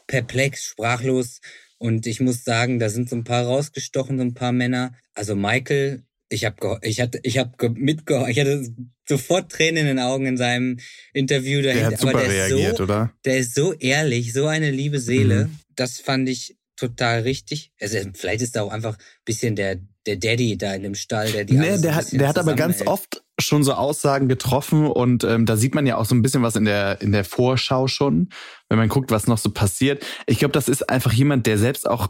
perplex, 0.07 0.65
sprachlos. 0.65 1.39
Und 1.77 2.05
ich 2.05 2.19
muss 2.19 2.43
sagen, 2.43 2.79
da 2.79 2.89
sind 2.89 3.09
so 3.09 3.15
ein 3.15 3.23
paar 3.23 3.45
rausgestochen, 3.45 4.17
so 4.17 4.23
ein 4.23 4.33
paar 4.33 4.51
Männer. 4.51 4.93
Also 5.13 5.35
Michael, 5.35 6.03
ich 6.27 6.43
habe 6.43 6.79
ich 6.81 6.99
hatte, 6.99 7.19
ich 7.23 7.37
habe 7.37 7.69
mitgeholfen, 7.69 8.29
ich 8.31 8.39
hatte 8.39 8.67
sofort 9.07 9.51
Tränen 9.51 9.77
in 9.77 9.85
den 9.87 9.99
Augen 9.99 10.25
in 10.25 10.35
seinem 10.37 10.79
Interview 11.13 11.61
der 11.61 11.73
dahinter. 11.73 11.91
hat 11.93 11.99
super 12.01 12.19
der 12.19 12.27
ist 12.27 12.33
reagiert, 12.51 12.77
so, 12.77 12.83
oder? 12.83 13.13
der 13.23 13.37
ist 13.37 13.55
so 13.55 13.73
ehrlich, 13.73 14.33
so 14.33 14.47
eine 14.47 14.69
liebe 14.69 14.99
Seele. 14.99 15.45
Mhm. 15.45 15.55
Das 15.79 15.99
fand 15.99 16.27
ich 16.27 16.57
total 16.75 17.21
richtig. 17.21 17.71
Also 17.79 17.97
vielleicht 18.13 18.41
ist 18.41 18.55
da 18.55 18.61
auch 18.61 18.71
einfach 18.71 18.97
ein 18.97 19.25
bisschen 19.25 19.55
der, 19.55 19.79
der 20.05 20.15
Daddy 20.15 20.57
da 20.57 20.73
in 20.73 20.83
dem 20.83 20.95
Stall, 20.95 21.31
der 21.31 21.45
die 21.45 21.57
Nee, 21.57 21.77
der 21.77 21.95
hat, 21.95 22.11
der 22.11 22.27
hat 22.27 22.37
aber 22.37 22.55
ganz 22.55 22.85
oft 22.85 23.21
schon 23.39 23.63
so 23.63 23.73
Aussagen 23.73 24.27
getroffen 24.27 24.87
und 24.87 25.23
ähm, 25.23 25.45
da 25.45 25.57
sieht 25.57 25.75
man 25.75 25.85
ja 25.85 25.97
auch 25.97 26.05
so 26.05 26.15
ein 26.15 26.21
bisschen 26.21 26.41
was 26.41 26.55
in 26.55 26.65
der 26.65 27.01
in 27.01 27.11
der 27.11 27.25
Vorschau 27.25 27.87
schon, 27.87 28.29
wenn 28.69 28.77
man 28.77 28.89
guckt, 28.89 29.11
was 29.11 29.27
noch 29.27 29.37
so 29.37 29.51
passiert. 29.51 30.05
Ich 30.25 30.39
glaube, 30.39 30.53
das 30.53 30.69
ist 30.69 30.89
einfach 30.89 31.13
jemand, 31.13 31.47
der 31.47 31.57
selbst 31.57 31.87
auch 31.87 32.09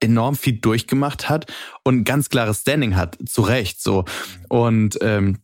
enorm 0.00 0.36
viel 0.36 0.58
durchgemacht 0.58 1.28
hat 1.28 1.52
und 1.84 2.00
ein 2.00 2.04
ganz 2.04 2.28
klares 2.28 2.60
Standing 2.60 2.96
hat, 2.96 3.18
zu 3.26 3.42
Recht 3.42 3.82
so. 3.82 4.04
Und 4.48 4.98
ähm, 5.00 5.38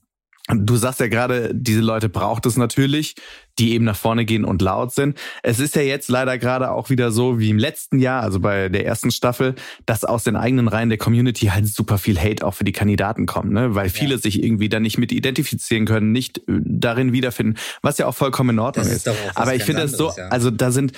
du 0.49 0.77
sagst 0.77 1.01
ja 1.01 1.09
gerade, 1.09 1.51
diese 1.55 1.81
Leute 1.81 2.09
braucht 2.09 2.47
es 2.47 2.57
natürlich, 2.57 3.15
die 3.59 3.73
eben 3.73 3.85
nach 3.85 3.97
vorne 3.97 4.25
gehen 4.25 4.45
und 4.45 4.63
laut 4.63 4.93
sind. 4.95 5.19
Es 5.43 5.59
ist 5.61 5.75
ja 5.75 5.83
jetzt 5.83 6.09
leider 6.09 6.39
gerade 6.39 6.71
auch 6.71 6.91
wieder 6.91 7.11
so 7.11 7.39
wie 7.39 7.51
im 7.51 7.59
letzten 7.59 7.99
Jahr, 7.99 8.23
also 8.23 8.41
bei 8.41 8.69
der 8.69 8.87
ersten 8.87 9.11
Staffel, 9.11 9.57
dass 9.85 10.05
aus 10.05 10.25
den 10.25 10.37
eigenen 10.37 10.69
Reihen 10.69 10.89
der 10.89 10.99
Community 10.99 11.47
halt 11.47 11.67
super 11.67 11.99
viel 11.99 12.19
Hate 12.19 12.47
auch 12.47 12.55
für 12.55 12.65
die 12.65 12.73
Kandidaten 12.73 13.27
kommt, 13.27 13.53
ne? 13.53 13.75
weil 13.75 13.89
viele 13.91 14.15
Ja. 14.15 14.19
sich 14.21 14.43
irgendwie 14.43 14.69
da 14.69 14.81
nicht 14.81 14.97
mit 14.97 15.13
identifizieren 15.13 15.87
können, 15.87 16.13
nicht 16.13 16.39
äh, 16.39 16.43
darin 16.65 17.13
wiederfinden, 17.13 17.57
was 17.83 17.99
ja 17.99 18.07
auch 18.07 18.15
vollkommen 18.15 18.51
in 18.51 18.59
Ordnung 18.61 18.85
Das 18.87 18.95
ist. 18.95 19.07
ist 19.07 19.37
Aber 19.37 19.55
ich 19.55 19.65
finde 19.65 19.83
das 19.83 19.93
so, 19.93 20.13
ja. 20.17 20.29
also 20.29 20.51
da 20.51 20.71
sind, 20.71 20.93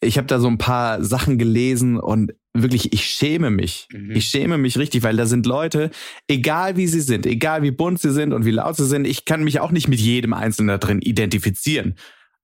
ich 0.00 0.18
habe 0.18 0.26
da 0.26 0.38
so 0.38 0.48
ein 0.48 0.58
paar 0.58 1.02
Sachen 1.02 1.38
gelesen 1.38 1.98
und 1.98 2.32
wirklich, 2.52 2.92
ich 2.92 3.04
schäme 3.04 3.50
mich. 3.50 3.88
Mhm. 3.92 4.12
Ich 4.12 4.26
schäme 4.26 4.58
mich 4.58 4.78
richtig, 4.78 5.02
weil 5.02 5.16
da 5.16 5.26
sind 5.26 5.46
Leute, 5.46 5.90
egal 6.28 6.76
wie 6.76 6.86
sie 6.86 7.00
sind, 7.00 7.26
egal 7.26 7.62
wie 7.62 7.70
bunt 7.70 8.00
sie 8.00 8.12
sind 8.12 8.32
und 8.32 8.44
wie 8.44 8.52
laut 8.52 8.76
sie 8.76 8.86
sind, 8.86 9.06
ich 9.06 9.24
kann 9.24 9.44
mich 9.44 9.60
auch 9.60 9.72
nicht 9.72 9.88
mit 9.88 10.00
jedem 10.00 10.32
Einzelnen 10.32 10.68
da 10.68 10.78
drin 10.78 11.00
identifizieren. 11.00 11.94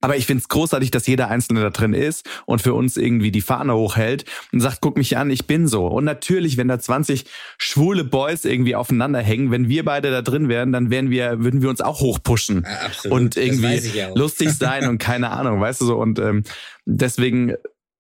Aber 0.00 0.16
ich 0.16 0.26
finde 0.26 0.40
es 0.40 0.48
großartig, 0.48 0.90
dass 0.90 1.06
jeder 1.06 1.28
Einzelne 1.28 1.60
da 1.60 1.70
drin 1.70 1.92
ist 1.92 2.28
und 2.46 2.62
für 2.62 2.72
uns 2.74 2.96
irgendwie 2.96 3.30
die 3.30 3.42
Fahne 3.42 3.74
hochhält 3.74 4.24
und 4.52 4.60
sagt, 4.60 4.78
guck 4.80 4.96
mich 4.96 5.16
an, 5.16 5.30
ich 5.30 5.46
bin 5.46 5.68
so. 5.68 5.86
Und 5.86 6.04
natürlich, 6.04 6.56
wenn 6.56 6.68
da 6.68 6.78
20 6.78 7.26
schwule 7.58 8.04
Boys 8.04 8.44
irgendwie 8.44 8.74
aufeinander 8.74 9.20
hängen, 9.20 9.50
wenn 9.50 9.68
wir 9.68 9.84
beide 9.84 10.10
da 10.10 10.22
drin 10.22 10.48
wären, 10.48 10.72
dann 10.72 10.90
wären 10.90 11.10
wir, 11.10 11.44
würden 11.44 11.60
wir 11.60 11.68
uns 11.68 11.80
auch 11.80 12.00
hochpushen 12.00 12.66
Ja, 12.66 13.10
und 13.10 13.36
irgendwie 13.36 13.76
ja 13.76 14.10
lustig 14.14 14.52
sein 14.52 14.88
und 14.88 14.98
keine 14.98 15.30
Ahnung, 15.30 15.60
weißt 15.60 15.82
du 15.82 15.86
so. 15.86 15.98
Und 15.98 16.18
ähm, 16.18 16.44
deswegen 16.86 17.54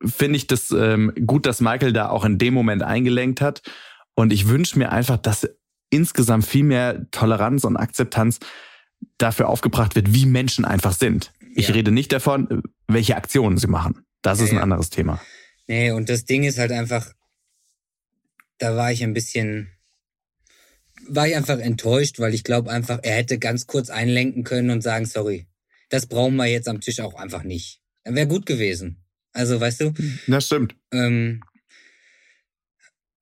finde 0.04 0.36
ich 0.36 0.46
das 0.46 0.70
ähm, 0.70 1.12
gut, 1.26 1.44
dass 1.44 1.60
Michael 1.60 1.92
da 1.92 2.08
auch 2.08 2.24
in 2.24 2.38
dem 2.38 2.54
Moment 2.54 2.82
eingelenkt 2.82 3.40
hat. 3.40 3.62
Und 4.14 4.32
ich 4.32 4.48
wünsche 4.48 4.78
mir 4.78 4.90
einfach, 4.90 5.18
dass 5.18 5.48
insgesamt 5.90 6.46
viel 6.46 6.64
mehr 6.64 7.10
Toleranz 7.10 7.64
und 7.64 7.76
Akzeptanz 7.76 8.38
dafür 9.18 9.48
aufgebracht 9.48 9.96
wird, 9.96 10.14
wie 10.14 10.26
Menschen 10.26 10.64
einfach 10.64 10.92
sind. 10.92 11.32
Ich 11.54 11.68
Ja. 11.68 11.74
rede 11.74 11.90
nicht 11.90 12.12
davon, 12.12 12.62
welche 12.88 13.16
Aktionen 13.16 13.58
sie 13.58 13.66
machen. 13.66 14.04
Das 14.22 14.38
Ja, 14.38 14.44
ist 14.44 14.50
ein 14.50 14.56
ja. 14.56 14.62
anderes 14.62 14.90
Thema. 14.90 15.20
Nee, 15.66 15.90
und 15.92 16.08
das 16.08 16.24
Ding 16.24 16.44
ist 16.44 16.58
halt 16.58 16.72
einfach, 16.72 17.12
da 18.58 18.76
war 18.76 18.92
ich 18.92 19.02
ein 19.02 19.14
bisschen, 19.14 19.70
war 21.08 21.26
ich 21.28 21.36
einfach 21.36 21.58
enttäuscht, 21.58 22.18
weil 22.18 22.34
ich 22.34 22.44
glaube 22.44 22.70
einfach, 22.70 23.00
er 23.02 23.16
hätte 23.16 23.38
ganz 23.38 23.66
kurz 23.66 23.88
einlenken 23.90 24.44
können 24.44 24.70
und 24.70 24.82
sagen, 24.82 25.06
sorry, 25.06 25.46
das 25.88 26.06
brauchen 26.06 26.36
wir 26.36 26.46
jetzt 26.46 26.68
am 26.68 26.80
Tisch 26.80 27.00
auch 27.00 27.14
einfach 27.14 27.42
nicht. 27.42 27.80
Wäre 28.04 28.26
gut 28.28 28.46
gewesen. 28.46 29.04
Also, 29.32 29.60
weißt 29.60 29.80
du, 29.82 29.94
Das 30.26 30.46
stimmt. 30.46 30.74
ähm, 30.92 31.40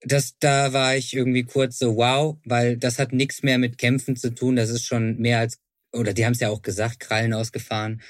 das, 0.02 0.38
da 0.38 0.72
war 0.72 0.96
ich 0.96 1.14
irgendwie 1.14 1.44
kurz 1.44 1.78
so, 1.78 1.96
wow, 1.96 2.38
weil 2.44 2.76
das 2.76 2.98
hat 2.98 3.12
nichts 3.12 3.42
mehr 3.42 3.58
mit 3.58 3.78
Kämpfen 3.78 4.16
zu 4.16 4.34
tun. 4.34 4.56
Das 4.56 4.70
ist 4.70 4.84
schon 4.86 5.18
mehr 5.18 5.40
als, 5.40 5.58
oder 5.98 6.14
die 6.14 6.24
haben 6.24 6.32
es 6.32 6.40
ja 6.40 6.48
auch 6.50 6.62
gesagt, 6.62 7.00
Krallen 7.00 7.34
ausgefahren. 7.34 8.00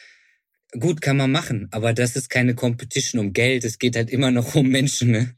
Gut, 0.79 1.01
kann 1.01 1.17
man 1.17 1.33
machen, 1.33 1.69
aber 1.71 1.93
das 1.95 2.15
ist 2.15 2.29
keine 2.29 2.55
Competition 2.55 3.21
um 3.21 3.33
Geld. 3.33 3.65
Es 3.65 3.79
geht 3.79 3.97
halt 3.97 4.11
immer 4.11 4.31
noch 4.31 4.55
um 4.55 4.69
Menschen. 4.69 5.11
Ne? 5.11 5.35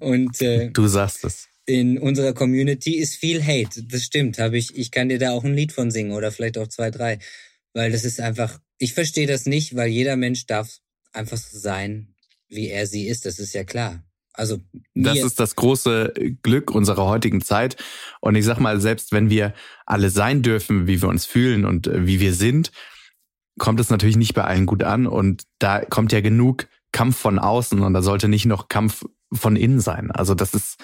Und 0.00 0.40
äh, 0.42 0.70
Du 0.70 0.86
sagst 0.86 1.24
es. 1.24 1.48
in 1.66 1.98
unserer 1.98 2.34
Community 2.34 2.96
ist 2.96 3.16
viel 3.16 3.42
Hate. 3.44 3.82
Das 3.84 4.02
stimmt. 4.04 4.38
Habe 4.38 4.58
ich, 4.58 4.76
ich 4.76 4.90
kann 4.90 5.08
dir 5.08 5.18
da 5.18 5.30
auch 5.32 5.44
ein 5.44 5.54
Lied 5.54 5.72
von 5.72 5.90
singen 5.90 6.12
oder 6.12 6.30
vielleicht 6.30 6.58
auch 6.58 6.68
zwei, 6.68 6.90
drei. 6.90 7.18
Weil 7.72 7.90
das 7.90 8.04
ist 8.04 8.20
einfach, 8.20 8.60
ich 8.78 8.92
verstehe 8.94 9.26
das 9.26 9.46
nicht, 9.46 9.74
weil 9.76 9.88
jeder 9.88 10.16
Mensch 10.16 10.46
darf 10.46 10.78
einfach 11.12 11.38
so 11.38 11.58
sein, 11.58 12.14
wie 12.48 12.68
er 12.68 12.86
sie 12.86 13.08
ist. 13.08 13.24
Das 13.24 13.38
ist 13.38 13.54
ja 13.54 13.64
klar. 13.64 14.04
Also 14.34 14.58
Das 14.94 15.18
ist 15.18 15.40
das 15.40 15.56
große 15.56 16.12
Glück 16.42 16.70
unserer 16.72 17.06
heutigen 17.06 17.40
Zeit. 17.40 17.76
Und 18.20 18.34
ich 18.34 18.44
sag 18.44 18.58
mal, 18.58 18.80
selbst 18.80 19.12
wenn 19.12 19.30
wir 19.30 19.54
alle 19.86 20.10
sein 20.10 20.42
dürfen, 20.42 20.86
wie 20.86 21.00
wir 21.00 21.08
uns 21.08 21.24
fühlen 21.24 21.64
und 21.64 21.86
äh, 21.86 22.06
wie 22.06 22.20
wir 22.20 22.34
sind, 22.34 22.72
kommt 23.58 23.78
es 23.78 23.90
natürlich 23.90 24.16
nicht 24.16 24.34
bei 24.34 24.44
allen 24.44 24.66
gut 24.66 24.82
an. 24.82 25.06
Und 25.06 25.44
da 25.60 25.84
kommt 25.84 26.12
ja 26.12 26.20
genug 26.20 26.66
Kampf 26.90 27.16
von 27.16 27.38
außen 27.38 27.80
und 27.80 27.92
da 27.94 28.02
sollte 28.02 28.28
nicht 28.28 28.46
noch 28.46 28.68
Kampf 28.68 29.04
von 29.32 29.56
innen 29.56 29.80
sein. 29.80 30.10
Also 30.10 30.34
das 30.34 30.54
ist, 30.54 30.78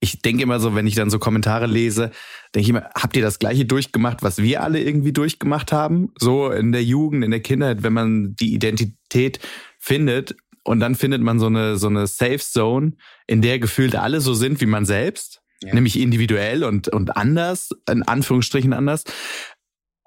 ich 0.00 0.22
denke 0.22 0.42
immer 0.42 0.60
so, 0.60 0.74
wenn 0.74 0.86
ich 0.86 0.94
dann 0.94 1.10
so 1.10 1.18
Kommentare 1.18 1.66
lese, 1.66 2.10
denke 2.54 2.62
ich 2.62 2.68
immer, 2.68 2.88
habt 2.94 3.16
ihr 3.16 3.22
das 3.22 3.38
gleiche 3.38 3.64
durchgemacht, 3.64 4.22
was 4.22 4.38
wir 4.38 4.62
alle 4.62 4.80
irgendwie 4.80 5.12
durchgemacht 5.12 5.72
haben? 5.72 6.12
So 6.18 6.50
in 6.50 6.72
der 6.72 6.84
Jugend, 6.84 7.24
in 7.24 7.30
der 7.30 7.40
Kindheit, 7.40 7.82
wenn 7.82 7.92
man 7.92 8.36
die 8.36 8.54
Identität 8.54 9.40
findet 9.78 10.36
und 10.66 10.80
dann 10.80 10.94
findet 10.94 11.22
man 11.22 11.38
so 11.38 11.46
eine, 11.46 11.76
so 11.76 11.86
eine 11.86 12.06
Safe 12.06 12.38
Zone, 12.38 12.92
in 13.26 13.40
der 13.42 13.58
gefühlt 13.58 13.94
alle 13.96 14.20
so 14.20 14.34
sind 14.34 14.60
wie 14.60 14.66
man 14.66 14.84
selbst, 14.84 15.40
Ja. 15.62 15.74
nämlich 15.74 15.98
individuell 15.98 16.64
und, 16.64 16.88
und 16.88 17.16
anders, 17.16 17.70
in 17.90 18.02
Anführungsstrichen 18.02 18.72
anders. 18.72 19.04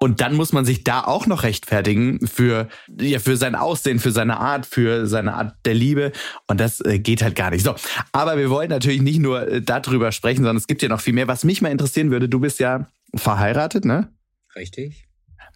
Und 0.02 0.22
dann 0.22 0.34
muss 0.34 0.52
man 0.52 0.64
sich 0.64 0.82
da 0.82 1.04
auch 1.04 1.26
noch 1.26 1.42
rechtfertigen 1.42 2.26
für, 2.26 2.68
ja, 2.98 3.18
für 3.18 3.36
sein 3.36 3.54
Aussehen, 3.54 3.98
für 3.98 4.12
seine 4.12 4.38
Art, 4.38 4.64
für 4.64 5.06
seine 5.06 5.34
Art 5.34 5.54
der 5.66 5.74
Liebe. 5.74 6.12
Und 6.46 6.58
das 6.58 6.80
äh, 6.80 6.98
geht 6.98 7.20
halt 7.22 7.36
gar 7.36 7.50
nicht. 7.50 7.64
So. 7.64 7.74
Aber 8.12 8.38
wir 8.38 8.48
wollen 8.48 8.70
natürlich 8.70 9.02
nicht 9.02 9.18
nur 9.18 9.46
äh, 9.46 9.60
darüber 9.60 10.10
sprechen, 10.12 10.38
sondern 10.38 10.56
es 10.56 10.66
gibt 10.66 10.80
ja 10.80 10.88
noch 10.88 11.02
viel 11.02 11.12
mehr. 11.12 11.28
Was 11.28 11.44
mich 11.44 11.60
mal 11.60 11.68
interessieren 11.70 12.10
würde, 12.10 12.30
du 12.30 12.40
bist 12.40 12.60
ja 12.60 12.86
verheiratet, 13.14 13.84
ne? 13.84 14.08
richtig, 14.56 15.06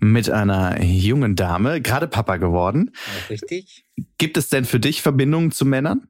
Mit 0.01 0.31
einer 0.31 0.83
jungen 0.83 1.37
Dame, 1.37 1.81
gerade 1.81 2.09
Papa 2.09 2.37
geworden. 2.37 2.91
richtig. 3.31 3.85
Gibt 4.19 4.37
es 4.37 4.49
denn 4.49 4.65
für 4.65 4.81
dich 4.81 5.03
Verbindungen 5.03 5.51
zu 5.51 5.65
Männern? 5.65 6.09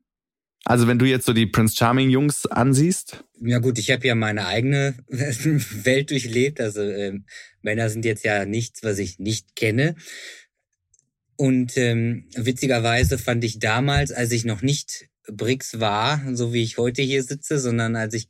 Also 0.65 0.89
wenn 0.89 0.99
du 0.99 1.05
jetzt 1.05 1.27
so 1.27 1.35
die 1.35 1.47
Prince 1.47 1.77
Charming 1.77 2.09
Jungs 2.09 2.47
ansiehst? 2.47 3.23
Ja 3.41 3.59
gut, 3.59 3.79
ich 3.79 3.91
habe 3.91 4.07
ja 4.07 4.15
meine 4.15 4.47
eigene 4.47 4.95
Welt 5.09 6.11
durchlebt. 6.11 6.61
Also 6.61 6.83
ähm, 6.83 7.27
Männer 7.61 7.91
sind 7.91 8.05
jetzt 8.05 8.25
ja 8.25 8.47
nichts, 8.47 8.83
was 8.83 8.99
ich 8.99 9.19
nicht 9.19 9.57
kenne. 9.57 9.95
Und 11.37 11.77
ähm, 11.77 12.29
witzigerweise 12.35 13.19
fand 13.19 13.45
ich 13.45 13.59
damals, 13.59 14.13
als 14.13 14.33
ich 14.33 14.45
noch 14.45 14.63
nicht 14.63 15.09
BRICS 15.31 15.81
war, 15.81 16.23
so 16.35 16.53
wie 16.53 16.63
ich 16.63 16.79
heute 16.79 17.03
hier 17.03 17.23
sitze, 17.23 17.59
sondern 17.59 17.97
als 17.97 18.15
ich 18.15 18.29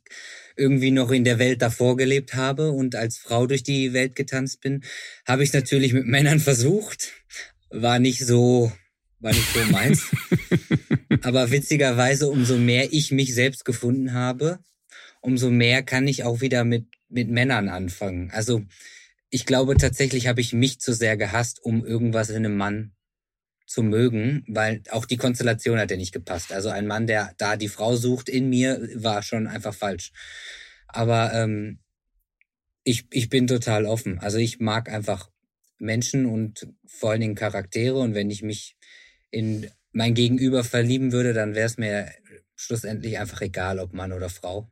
irgendwie 0.55 0.91
noch 0.91 1.11
in 1.11 1.23
der 1.23 1.39
Welt 1.39 1.61
davor 1.61 1.97
gelebt 1.97 2.33
habe 2.33 2.71
und 2.71 2.95
als 2.95 3.17
Frau 3.17 3.47
durch 3.47 3.63
die 3.63 3.93
Welt 3.93 4.15
getanzt 4.15 4.61
bin, 4.61 4.83
habe 5.27 5.43
ich 5.43 5.53
natürlich 5.53 5.93
mit 5.93 6.05
Männern 6.05 6.39
versucht. 6.39 7.13
War 7.69 7.99
nicht 7.99 8.25
so, 8.25 8.71
war 9.19 9.33
nicht 9.33 9.53
so 9.53 9.59
meins. 9.71 10.05
Aber 11.21 11.51
witzigerweise, 11.51 12.29
umso 12.29 12.57
mehr 12.57 12.93
ich 12.93 13.11
mich 13.11 13.33
selbst 13.33 13.65
gefunden 13.65 14.13
habe, 14.13 14.59
umso 15.21 15.49
mehr 15.49 15.83
kann 15.83 16.07
ich 16.07 16.23
auch 16.23 16.41
wieder 16.41 16.63
mit, 16.63 16.85
mit 17.09 17.29
Männern 17.29 17.69
anfangen. 17.69 18.31
Also 18.31 18.63
ich 19.29 19.45
glaube 19.45 19.75
tatsächlich 19.75 20.27
habe 20.27 20.41
ich 20.41 20.53
mich 20.53 20.79
zu 20.79 20.93
sehr 20.93 21.17
gehasst, 21.17 21.59
um 21.61 21.85
irgendwas 21.85 22.29
in 22.29 22.37
einem 22.37 22.55
Mann 22.55 22.94
zu 23.65 23.83
mögen, 23.83 24.43
weil 24.47 24.83
auch 24.91 25.05
die 25.05 25.17
Konstellation 25.17 25.79
hat 25.79 25.91
ja 25.91 25.97
nicht 25.97 26.13
gepasst. 26.13 26.53
Also 26.53 26.69
ein 26.69 26.87
Mann, 26.87 27.07
der 27.07 27.33
da 27.37 27.55
die 27.55 27.67
Frau 27.67 27.95
sucht 27.95 28.29
in 28.29 28.49
mir, 28.49 28.87
war 28.95 29.23
schon 29.23 29.47
einfach 29.47 29.73
falsch. 29.73 30.11
Aber 30.87 31.33
ähm, 31.33 31.79
ich, 32.83 33.07
ich 33.11 33.29
bin 33.29 33.47
total 33.47 33.85
offen. 33.85 34.19
Also 34.19 34.37
ich 34.37 34.59
mag 34.59 34.89
einfach 34.89 35.29
Menschen 35.77 36.25
und 36.25 36.67
vor 36.85 37.11
allen 37.11 37.21
Dingen 37.21 37.35
Charaktere. 37.35 37.97
Und 37.97 38.13
wenn 38.13 38.29
ich 38.29 38.43
mich 38.43 38.77
in 39.31 39.69
mein 39.91 40.13
Gegenüber 40.13 40.63
verlieben 40.63 41.11
würde, 41.11 41.33
dann 41.33 41.55
wäre 41.55 41.65
es 41.65 41.77
mir 41.77 42.11
schlussendlich 42.55 43.17
einfach 43.17 43.41
egal, 43.41 43.79
ob 43.79 43.93
Mann 43.93 44.13
oder 44.13 44.29
Frau. 44.29 44.69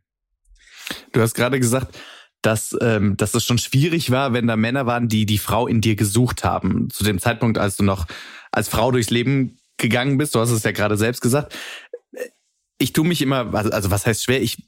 Du 1.12 1.22
hast 1.22 1.34
gerade 1.34 1.60
gesagt, 1.60 1.98
dass, 2.44 2.76
ähm, 2.82 3.18
dass 3.18 3.34
es 3.34 3.44
schon 3.46 3.58
schwierig 3.58 4.12
war, 4.12 4.34
wenn 4.34 4.48
da 4.48 4.56
Männer 4.56 4.86
waren, 4.86 5.08
die 5.08 5.26
die 5.26 5.38
Frau 5.40 5.66
in 5.66 5.82
dir 5.82 5.96
gesucht 5.96 6.44
haben. 6.44 6.90
Zu 6.90 7.04
dem 7.04 7.20
Zeitpunkt, 7.20 7.58
als 7.58 7.78
du 7.78 7.84
noch 7.84 8.06
als 8.52 8.70
Frau 8.70 8.92
durchs 8.92 9.10
Leben 9.10 9.58
gegangen 9.78 10.18
bist. 10.18 10.36
Du 10.36 10.40
hast 10.40 10.52
es 10.52 10.64
ja 10.64 10.72
gerade 10.72 10.98
selbst 10.98 11.22
gesagt. 11.22 11.56
Ich 12.78 12.94
tue 12.94 13.08
mich 13.08 13.22
immer, 13.22 13.54
also, 13.54 13.72
also 13.72 13.92
was 13.92 14.06
heißt 14.06 14.24
schwer? 14.24 14.42
Ich 14.42 14.68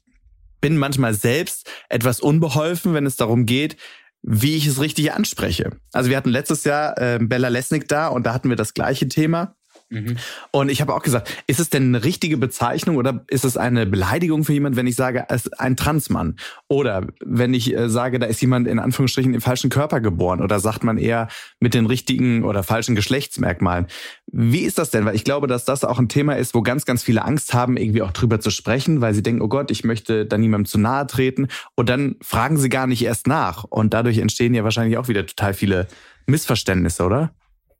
bin 0.60 0.76
manchmal 0.76 1.14
selbst 1.14 1.70
etwas 1.88 2.20
unbeholfen, 2.20 2.94
wenn 2.94 3.06
es 3.06 3.16
darum 3.16 3.46
geht, 3.46 3.76
wie 4.22 4.56
ich 4.56 4.66
es 4.66 4.80
richtig 4.80 5.12
anspreche. 5.12 5.70
Also 5.92 6.10
wir 6.10 6.16
hatten 6.16 6.30
letztes 6.30 6.64
Jahr 6.64 6.98
äh, 6.98 7.18
Bella 7.20 7.48
Lesnick 7.48 7.88
da 7.88 8.08
und 8.08 8.26
da 8.26 8.32
hatten 8.32 8.48
wir 8.48 8.56
das 8.56 8.74
gleiche 8.74 9.08
Thema. 9.08 9.55
Mhm. 9.88 10.16
Und 10.50 10.68
ich 10.68 10.80
habe 10.80 10.94
auch 10.94 11.02
gesagt, 11.02 11.44
ist 11.46 11.60
es 11.60 11.70
denn 11.70 11.94
eine 11.94 12.02
richtige 12.02 12.36
Bezeichnung 12.36 12.96
oder 12.96 13.24
ist 13.28 13.44
es 13.44 13.56
eine 13.56 13.86
Beleidigung 13.86 14.42
für 14.42 14.52
jemand, 14.52 14.74
wenn 14.74 14.88
ich 14.88 14.96
sage, 14.96 15.24
es 15.28 15.46
ist 15.46 15.60
ein 15.60 15.76
Transmann? 15.76 16.36
Oder 16.66 17.06
wenn 17.24 17.54
ich 17.54 17.72
äh, 17.72 17.88
sage, 17.88 18.18
da 18.18 18.26
ist 18.26 18.40
jemand 18.40 18.66
in 18.66 18.80
Anführungsstrichen 18.80 19.32
im 19.32 19.40
falschen 19.40 19.70
Körper 19.70 20.00
geboren? 20.00 20.42
Oder 20.42 20.58
sagt 20.58 20.82
man 20.82 20.98
eher 20.98 21.28
mit 21.60 21.74
den 21.74 21.86
richtigen 21.86 22.42
oder 22.42 22.64
falschen 22.64 22.96
Geschlechtsmerkmalen? 22.96 23.86
Wie 24.26 24.62
ist 24.62 24.78
das 24.78 24.90
denn? 24.90 25.04
Weil 25.04 25.14
ich 25.14 25.24
glaube, 25.24 25.46
dass 25.46 25.64
das 25.64 25.84
auch 25.84 26.00
ein 26.00 26.08
Thema 26.08 26.36
ist, 26.36 26.54
wo 26.54 26.62
ganz, 26.62 26.84
ganz 26.84 27.04
viele 27.04 27.24
Angst 27.24 27.54
haben, 27.54 27.76
irgendwie 27.76 28.02
auch 28.02 28.12
drüber 28.12 28.40
zu 28.40 28.50
sprechen, 28.50 29.00
weil 29.00 29.14
sie 29.14 29.22
denken, 29.22 29.40
oh 29.40 29.48
Gott, 29.48 29.70
ich 29.70 29.84
möchte 29.84 30.26
da 30.26 30.36
niemandem 30.36 30.66
zu 30.66 30.78
nahe 30.78 31.06
treten. 31.06 31.46
Und 31.76 31.88
dann 31.88 32.16
fragen 32.22 32.56
sie 32.56 32.68
gar 32.68 32.88
nicht 32.88 33.04
erst 33.04 33.28
nach. 33.28 33.62
Und 33.62 33.94
dadurch 33.94 34.18
entstehen 34.18 34.52
ja 34.52 34.64
wahrscheinlich 34.64 34.98
auch 34.98 35.06
wieder 35.06 35.24
total 35.24 35.54
viele 35.54 35.86
Missverständnisse, 36.26 37.04
oder? 37.04 37.32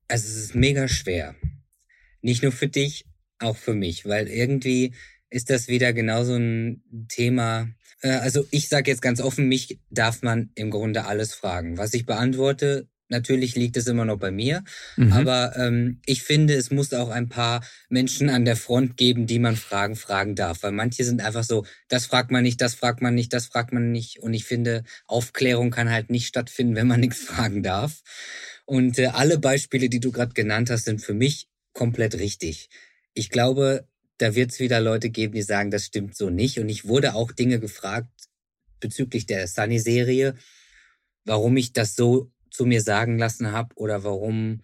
Also 0.09 0.29
es 0.29 0.37
ist 0.37 0.55
mega 0.55 0.87
schwer. 0.87 1.35
Nicht 2.27 2.43
nur 2.43 2.53
für 2.53 2.67
dich, 2.69 3.05
auch 3.39 3.57
für 3.57 3.75
mich, 3.75 4.05
weil 4.05 4.27
irgendwie 4.27 4.93
ist 5.31 5.49
das 5.49 5.69
wieder 5.69 5.93
genauso 5.93 6.35
ein 6.35 6.83
Thema. 7.09 7.69
Äh, 8.01 8.11
Also 8.27 8.47
ich 8.51 8.69
sage 8.69 8.91
jetzt 8.91 9.01
ganz 9.03 9.21
offen, 9.21 9.47
mich 9.49 9.79
darf 9.91 10.23
man 10.23 10.51
im 10.57 10.71
Grunde 10.71 11.05
alles 11.05 11.35
fragen. 11.35 11.79
Was 11.79 11.95
ich 11.95 12.05
beantworte, 12.05 12.89
natürlich 13.09 13.55
liegt 13.55 13.77
es 13.77 13.87
immer 13.87 14.05
noch 14.05 14.19
bei 14.19 14.33
mir, 14.33 14.65
Mhm. 14.97 15.13
aber 15.13 15.55
ähm, 15.57 16.01
ich 16.05 16.25
finde, 16.25 16.55
es 16.55 16.73
muss 16.73 16.93
auch 16.93 17.11
ein 17.11 17.29
paar 17.29 17.65
Menschen 17.89 18.29
an 18.29 18.45
der 18.45 18.57
Front 18.57 18.97
geben, 18.97 19.29
die 19.29 19.39
man 19.39 19.55
Fragen 19.55 19.95
fragen 19.95 20.35
darf, 20.35 20.65
weil 20.65 20.73
manche 20.73 21.05
sind 21.05 21.21
einfach 21.23 21.45
so, 21.45 21.65
das 21.89 22.07
fragt 22.07 22.33
man 22.33 22.43
nicht, 22.43 22.61
das 22.61 22.75
fragt 22.75 23.03
man 23.03 23.15
nicht, 23.15 23.33
das 23.33 23.47
fragt 23.47 23.73
man 23.73 23.93
nicht 23.93 24.19
und 24.19 24.35
ich 24.35 24.45
finde, 24.45 24.83
Aufklärung 25.07 25.71
kann 25.71 25.91
halt 25.93 26.11
nicht 26.11 26.27
stattfinden, 26.27 26.75
wenn 26.75 26.89
man 26.89 26.99
nichts 27.01 27.21
fragen 27.31 27.63
darf. 27.63 28.03
Und 28.65 28.99
äh, 28.99 29.07
alle 29.21 29.39
Beispiele, 29.39 29.89
die 29.89 30.01
du 30.01 30.11
gerade 30.11 30.33
genannt 30.35 30.71
hast, 30.71 30.87
sind 30.87 31.01
für 31.01 31.15
mich 31.15 31.47
komplett 31.77 32.15
richtig. 32.19 32.69
Ich 33.15 33.31
glaube, 33.31 33.87
da 34.19 34.35
wird 34.35 34.51
es 34.51 34.61
wieder 34.61 34.81
Leute 34.81 35.11
geben, 35.11 35.35
die 35.35 35.43
sagen, 35.43 35.71
das 35.71 35.85
stimmt 35.85 36.17
so 36.17 36.31
nicht. 36.31 36.59
Und 36.59 36.69
ich 36.69 36.89
wurde 36.89 37.15
auch 37.15 37.33
Dinge 37.33 37.61
gefragt 37.61 38.11
bezüglich 38.81 39.27
der 39.27 39.47
Sunny-Serie, 39.47 40.37
warum 41.25 41.57
ich 41.57 41.73
das 41.73 41.95
so 41.95 42.33
zu 42.51 42.65
mir 42.65 42.81
sagen 42.81 43.19
lassen 43.19 43.53
habe 43.53 43.75
oder 43.77 44.05
warum 44.05 44.63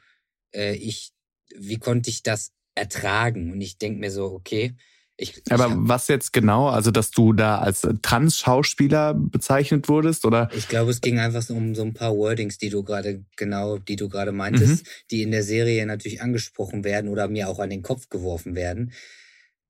äh, 0.54 0.74
ich, 0.74 1.12
wie 1.54 1.78
konnte 1.78 2.08
ich 2.08 2.22
das 2.22 2.52
ertragen? 2.74 3.52
Und 3.52 3.60
ich 3.60 3.76
denk 3.76 3.98
mir 3.98 4.10
so, 4.10 4.32
okay, 4.32 4.74
ich, 5.16 5.36
ich 5.36 5.52
Aber 5.52 5.70
hab- 5.70 5.76
was 5.76 6.08
jetzt 6.08 6.32
genau? 6.32 6.68
Also, 6.68 6.90
dass 6.90 7.10
du 7.10 7.32
da 7.32 7.58
als 7.58 7.86
Trans-Schauspieler 8.02 9.14
bezeichnet 9.14 9.88
wurdest? 9.88 10.24
Oder? 10.24 10.50
Ich 10.54 10.68
glaube, 10.68 10.90
es 10.90 11.00
ging 11.00 11.18
einfach 11.18 11.42
so 11.42 11.54
um 11.54 11.74
so 11.74 11.82
ein 11.82 11.94
paar 11.94 12.16
Wordings, 12.16 12.58
die 12.58 12.70
du 12.70 12.82
gerade 12.82 13.24
genau, 13.36 13.78
die 13.78 13.96
du 13.96 14.08
gerade 14.08 14.32
meintest, 14.32 14.86
die 15.10 15.22
in 15.22 15.30
der 15.30 15.42
Serie 15.42 15.84
natürlich 15.86 16.22
angesprochen 16.22 16.84
werden 16.84 17.08
oder 17.08 17.28
mir 17.28 17.48
auch 17.48 17.58
an 17.58 17.70
den 17.70 17.82
Kopf 17.82 18.08
geworfen 18.08 18.54
werden. 18.54 18.92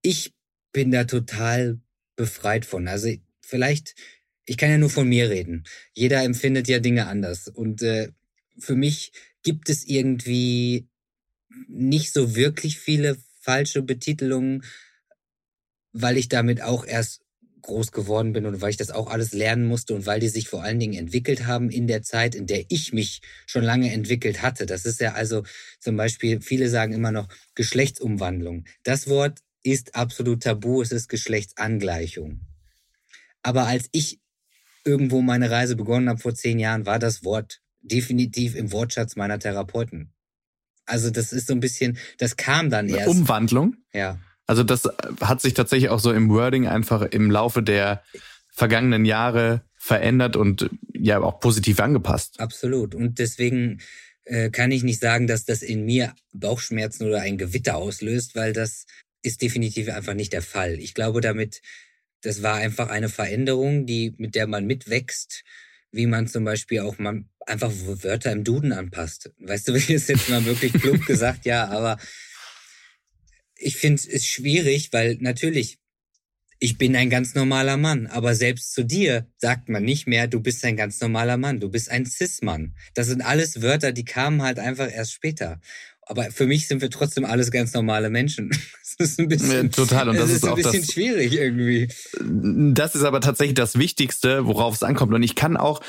Ich 0.00 0.32
bin 0.72 0.90
da 0.90 1.04
total 1.04 1.80
befreit 2.16 2.64
von. 2.64 2.88
Also 2.88 3.12
vielleicht, 3.40 3.94
ich 4.46 4.56
kann 4.56 4.70
ja 4.70 4.78
nur 4.78 4.90
von 4.90 5.08
mir 5.08 5.28
reden. 5.28 5.64
Jeder 5.92 6.22
empfindet 6.22 6.68
ja 6.68 6.78
Dinge 6.78 7.06
anders 7.06 7.48
und 7.48 7.82
äh, 7.82 8.12
für 8.58 8.76
mich 8.76 9.12
gibt 9.42 9.68
es 9.68 9.84
irgendwie 9.84 10.88
nicht 11.68 12.12
so 12.12 12.36
wirklich 12.36 12.78
viele 12.78 13.16
falsche 13.40 13.82
Betitelungen, 13.82 14.62
weil 15.92 16.16
ich 16.16 16.28
damit 16.28 16.62
auch 16.62 16.84
erst 16.84 17.22
groß 17.62 17.92
geworden 17.92 18.32
bin 18.32 18.44
und 18.44 18.60
weil 18.60 18.70
ich 18.70 18.76
das 18.76 18.90
auch 18.90 19.08
alles 19.08 19.32
lernen 19.32 19.64
musste 19.64 19.94
und 19.94 20.04
weil 20.04 20.20
die 20.20 20.28
sich 20.28 20.48
vor 20.48 20.62
allen 20.62 20.80
Dingen 20.80 20.98
entwickelt 20.98 21.46
haben 21.46 21.70
in 21.70 21.86
der 21.86 22.02
Zeit, 22.02 22.34
in 22.34 22.46
der 22.46 22.64
ich 22.68 22.92
mich 22.92 23.22
schon 23.46 23.62
lange 23.62 23.92
entwickelt 23.92 24.42
hatte. 24.42 24.66
Das 24.66 24.84
ist 24.84 25.00
ja 25.00 25.12
also 25.12 25.44
zum 25.80 25.96
Beispiel, 25.96 26.40
viele 26.40 26.68
sagen 26.68 26.92
immer 26.92 27.12
noch 27.12 27.28
Geschlechtsumwandlung. 27.54 28.64
Das 28.82 29.08
Wort 29.08 29.38
ist 29.62 29.94
absolut 29.94 30.42
tabu, 30.42 30.82
es 30.82 30.90
ist 30.90 31.08
Geschlechtsangleichung. 31.08 32.40
Aber 33.42 33.66
als 33.66 33.88
ich 33.92 34.20
irgendwo 34.84 35.22
meine 35.22 35.50
Reise 35.50 35.76
begonnen 35.76 36.08
habe 36.08 36.20
vor 36.20 36.34
zehn 36.34 36.58
Jahren, 36.58 36.86
war 36.86 36.98
das 36.98 37.24
Wort 37.24 37.60
definitiv 37.80 38.54
im 38.56 38.72
Wortschatz 38.72 39.16
meiner 39.16 39.38
Therapeuten. 39.38 40.12
Also 40.84 41.10
das 41.10 41.32
ist 41.32 41.46
so 41.46 41.54
ein 41.54 41.60
bisschen, 41.60 41.96
das 42.18 42.36
kam 42.36 42.70
dann 42.70 42.88
erst. 42.88 43.08
Umwandlung? 43.08 43.76
Ja. 43.92 44.18
Also 44.46 44.62
das 44.62 44.88
hat 45.20 45.40
sich 45.40 45.54
tatsächlich 45.54 45.90
auch 45.90 46.00
so 46.00 46.12
im 46.12 46.28
Wording 46.28 46.66
einfach 46.66 47.02
im 47.02 47.30
Laufe 47.30 47.62
der 47.62 48.02
vergangenen 48.50 49.04
Jahre 49.04 49.62
verändert 49.76 50.36
und 50.36 50.70
ja 50.92 51.20
auch 51.20 51.40
positiv 51.40 51.80
angepasst. 51.80 52.38
Absolut. 52.38 52.94
Und 52.94 53.18
deswegen 53.18 53.80
äh, 54.24 54.50
kann 54.50 54.70
ich 54.70 54.82
nicht 54.82 55.00
sagen, 55.00 55.26
dass 55.26 55.44
das 55.44 55.62
in 55.62 55.84
mir 55.84 56.14
Bauchschmerzen 56.32 57.06
oder 57.06 57.22
ein 57.22 57.38
Gewitter 57.38 57.76
auslöst, 57.76 58.36
weil 58.36 58.52
das 58.52 58.86
ist 59.22 59.42
definitiv 59.42 59.88
einfach 59.88 60.14
nicht 60.14 60.32
der 60.32 60.42
Fall. 60.42 60.78
Ich 60.78 60.94
glaube 60.94 61.20
damit, 61.20 61.62
das 62.22 62.42
war 62.42 62.56
einfach 62.56 62.88
eine 62.88 63.08
Veränderung, 63.08 63.86
die, 63.86 64.14
mit 64.18 64.34
der 64.34 64.46
man 64.46 64.66
mitwächst, 64.66 65.42
wie 65.90 66.06
man 66.06 66.26
zum 66.28 66.44
Beispiel 66.44 66.80
auch 66.80 66.98
man 66.98 67.28
einfach 67.46 67.72
Wörter 67.72 68.32
im 68.32 68.44
Duden 68.44 68.72
anpasst. 68.72 69.30
Weißt 69.38 69.68
du, 69.68 69.74
wie 69.88 69.94
es 69.94 70.08
jetzt 70.08 70.28
mal 70.28 70.44
wirklich 70.44 70.72
plump 70.72 71.06
gesagt, 71.06 71.44
ja, 71.44 71.68
aber 71.68 71.98
ich 73.62 73.76
finde 73.76 74.02
es 74.10 74.26
schwierig, 74.26 74.92
weil 74.92 75.16
natürlich, 75.20 75.78
ich 76.58 76.78
bin 76.78 76.94
ein 76.94 77.10
ganz 77.10 77.34
normaler 77.34 77.76
Mann, 77.76 78.06
aber 78.06 78.34
selbst 78.34 78.72
zu 78.72 78.84
dir 78.84 79.26
sagt 79.38 79.68
man 79.68 79.82
nicht 79.82 80.06
mehr, 80.06 80.28
du 80.28 80.40
bist 80.40 80.64
ein 80.64 80.76
ganz 80.76 81.00
normaler 81.00 81.36
Mann, 81.36 81.60
du 81.60 81.68
bist 81.68 81.90
ein 81.90 82.06
Cis-Mann. 82.06 82.74
Das 82.94 83.08
sind 83.08 83.22
alles 83.22 83.62
Wörter, 83.62 83.92
die 83.92 84.04
kamen 84.04 84.42
halt 84.42 84.58
einfach 84.58 84.90
erst 84.92 85.12
später. 85.12 85.60
Aber 86.02 86.30
für 86.30 86.46
mich 86.46 86.68
sind 86.68 86.82
wir 86.82 86.90
trotzdem 86.90 87.24
alles 87.24 87.50
ganz 87.50 87.72
normale 87.74 88.10
Menschen. 88.10 88.50
Das 88.98 89.08
ist 89.08 89.20
ein 89.20 89.28
bisschen, 89.28 89.70
total. 89.70 90.10
Und 90.10 90.16
das, 90.16 90.24
das 90.26 90.30
ist, 90.32 90.36
ist 90.42 90.48
ein 90.50 90.54
bisschen 90.54 90.80
das, 90.82 90.92
schwierig 90.92 91.32
irgendwie. 91.32 91.88
Das 92.74 92.94
ist 92.94 93.04
aber 93.04 93.22
tatsächlich 93.22 93.54
das 93.54 93.78
Wichtigste, 93.78 94.44
worauf 94.46 94.74
es 94.74 94.82
ankommt. 94.82 95.14
Und 95.14 95.22
ich 95.22 95.34
kann 95.34 95.56
auch 95.56 95.80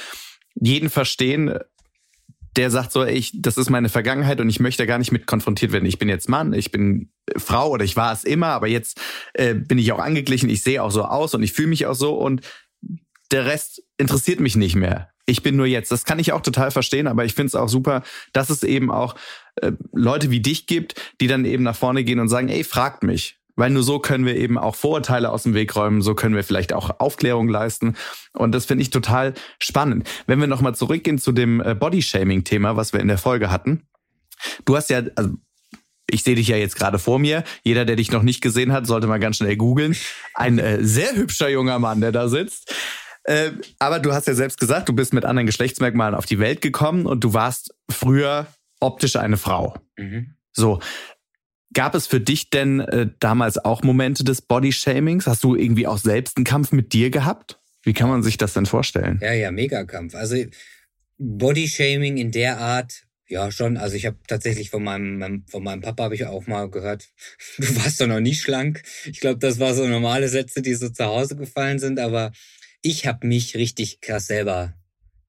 jeden 0.55 0.89
verstehen, 0.89 1.59
der 2.55 2.69
sagt 2.69 2.91
so, 2.91 3.03
ich, 3.03 3.31
das 3.33 3.57
ist 3.57 3.69
meine 3.69 3.89
Vergangenheit 3.89 4.39
und 4.39 4.49
ich 4.49 4.59
möchte 4.59 4.85
gar 4.85 4.99
nicht 4.99 5.11
mit 5.11 5.25
konfrontiert 5.25 5.71
werden. 5.71 5.85
Ich 5.85 5.99
bin 5.99 6.09
jetzt 6.09 6.29
Mann, 6.29 6.53
ich 6.53 6.71
bin 6.71 7.11
Frau 7.37 7.69
oder 7.69 7.83
ich 7.83 7.95
war 7.95 8.13
es 8.13 8.23
immer, 8.23 8.47
aber 8.47 8.67
jetzt 8.67 8.99
äh, 9.33 9.53
bin 9.53 9.77
ich 9.77 9.91
auch 9.91 9.99
angeglichen, 9.99 10.49
ich 10.49 10.63
sehe 10.63 10.83
auch 10.83 10.91
so 10.91 11.03
aus 11.03 11.33
und 11.33 11.43
ich 11.43 11.53
fühle 11.53 11.69
mich 11.69 11.85
auch 11.85 11.95
so 11.95 12.15
und 12.15 12.41
der 13.31 13.45
Rest 13.45 13.81
interessiert 13.97 14.39
mich 14.39 14.55
nicht 14.55 14.75
mehr. 14.75 15.09
Ich 15.25 15.41
bin 15.41 15.55
nur 15.55 15.65
jetzt. 15.65 15.91
Das 15.91 16.03
kann 16.03 16.19
ich 16.19 16.33
auch 16.33 16.41
total 16.41 16.69
verstehen, 16.69 17.07
aber 17.07 17.25
ich 17.25 17.33
finde 17.33 17.47
es 17.47 17.55
auch 17.55 17.69
super, 17.69 18.03
dass 18.33 18.49
es 18.49 18.63
eben 18.63 18.91
auch 18.91 19.15
äh, 19.55 19.71
Leute 19.93 20.29
wie 20.31 20.41
dich 20.41 20.67
gibt, 20.67 20.95
die 21.21 21.27
dann 21.27 21.45
eben 21.45 21.63
nach 21.63 21.75
vorne 21.75 22.03
gehen 22.03 22.19
und 22.19 22.27
sagen, 22.27 22.49
ey, 22.49 22.63
fragt 22.63 23.03
mich. 23.03 23.39
Weil 23.55 23.69
nur 23.69 23.83
so 23.83 23.99
können 23.99 24.25
wir 24.25 24.35
eben 24.35 24.57
auch 24.57 24.75
Vorurteile 24.75 25.31
aus 25.31 25.43
dem 25.43 25.53
Weg 25.53 25.75
räumen, 25.75 26.01
so 26.01 26.15
können 26.15 26.35
wir 26.35 26.43
vielleicht 26.43 26.73
auch 26.73 26.99
Aufklärung 26.99 27.47
leisten. 27.47 27.95
Und 28.33 28.51
das 28.53 28.65
finde 28.65 28.81
ich 28.81 28.89
total 28.89 29.33
spannend. 29.59 30.09
Wenn 30.25 30.39
wir 30.39 30.47
nochmal 30.47 30.75
zurückgehen 30.75 31.19
zu 31.19 31.31
dem 31.31 31.61
äh, 31.61 31.75
Bodyshaming-Thema, 31.75 32.75
was 32.75 32.93
wir 32.93 32.99
in 32.99 33.07
der 33.07 33.17
Folge 33.17 33.51
hatten. 33.51 33.83
Du 34.65 34.75
hast 34.75 34.89
ja, 34.89 35.03
also 35.15 35.35
ich 36.09 36.23
sehe 36.23 36.35
dich 36.35 36.47
ja 36.47 36.57
jetzt 36.57 36.75
gerade 36.75 36.99
vor 36.99 37.19
mir. 37.19 37.43
Jeder, 37.63 37.85
der 37.85 37.95
dich 37.95 38.11
noch 38.11 38.23
nicht 38.23 38.41
gesehen 38.41 38.71
hat, 38.71 38.87
sollte 38.87 39.07
mal 39.07 39.19
ganz 39.19 39.37
schnell 39.37 39.55
googeln. 39.55 39.95
Ein 40.33 40.59
äh, 40.59 40.83
sehr 40.83 41.15
hübscher 41.15 41.49
junger 41.49 41.79
Mann, 41.79 42.01
der 42.01 42.11
da 42.11 42.27
sitzt. 42.27 42.73
Äh, 43.23 43.51
aber 43.79 43.99
du 43.99 44.13
hast 44.13 44.27
ja 44.27 44.33
selbst 44.33 44.59
gesagt, 44.59 44.89
du 44.89 44.93
bist 44.93 45.13
mit 45.13 45.25
anderen 45.25 45.45
Geschlechtsmerkmalen 45.45 46.15
auf 46.15 46.25
die 46.25 46.39
Welt 46.39 46.61
gekommen 46.61 47.05
und 47.05 47.23
du 47.23 47.33
warst 47.33 47.73
früher 47.89 48.47
optisch 48.79 49.15
eine 49.15 49.37
Frau. 49.37 49.75
Mhm. 49.97 50.35
So. 50.51 50.79
Gab 51.73 51.95
es 51.95 52.07
für 52.07 52.19
dich 52.19 52.49
denn 52.49 52.79
äh, 52.79 53.09
damals 53.19 53.57
auch 53.57 53.83
Momente 53.83 54.23
des 54.23 54.41
Bodyshamings? 54.41 55.27
Hast 55.27 55.43
du 55.43 55.55
irgendwie 55.55 55.87
auch 55.87 55.97
selbst 55.97 56.37
einen 56.37 56.45
Kampf 56.45 56.71
mit 56.71 56.93
dir 56.93 57.09
gehabt? 57.09 57.59
Wie 57.83 57.93
kann 57.93 58.09
man 58.09 58.23
sich 58.23 58.37
das 58.37 58.53
denn 58.53 58.65
vorstellen? 58.65 59.19
Ja, 59.21 59.33
ja, 59.33 59.51
Megakampf. 59.51 60.15
Also 60.15 60.37
Bodyshaming 61.17 62.17
in 62.17 62.31
der 62.31 62.57
Art, 62.59 63.03
ja 63.27 63.51
schon. 63.51 63.77
Also 63.77 63.95
ich 63.95 64.05
habe 64.05 64.17
tatsächlich 64.27 64.69
von 64.69 64.83
meinem 64.83 65.45
von 65.49 65.63
meinem 65.63 65.81
Papa 65.81 66.03
habe 66.03 66.15
ich 66.15 66.25
auch 66.25 66.47
mal 66.47 66.69
gehört, 66.69 67.09
du 67.57 67.75
warst 67.77 67.99
doch 67.99 68.07
noch 68.07 68.19
nie 68.19 68.35
schlank. 68.35 68.83
Ich 69.05 69.19
glaube, 69.19 69.39
das 69.39 69.59
war 69.59 69.73
so 69.73 69.87
normale 69.87 70.29
Sätze, 70.29 70.61
die 70.61 70.73
so 70.75 70.89
zu 70.89 71.05
Hause 71.05 71.35
gefallen 71.35 71.79
sind. 71.79 71.99
Aber 71.99 72.31
ich 72.81 73.05
habe 73.05 73.27
mich 73.27 73.55
richtig 73.55 74.01
krass 74.01 74.27
selber 74.27 74.73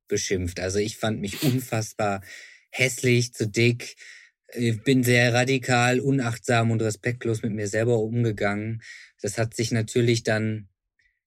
beschimpft. 0.08 0.60
Also 0.60 0.78
ich 0.78 0.96
fand 0.96 1.20
mich 1.20 1.42
unfassbar 1.42 2.20
hässlich, 2.70 3.32
zu 3.32 3.48
dick. 3.48 3.96
Ich 4.56 4.82
bin 4.82 5.02
sehr 5.02 5.34
radikal, 5.34 6.00
unachtsam 6.00 6.70
und 6.70 6.80
respektlos 6.80 7.42
mit 7.42 7.52
mir 7.52 7.66
selber 7.66 7.98
umgegangen. 7.98 8.82
Das 9.20 9.36
hat 9.36 9.54
sich 9.54 9.72
natürlich 9.72 10.22
dann 10.22 10.68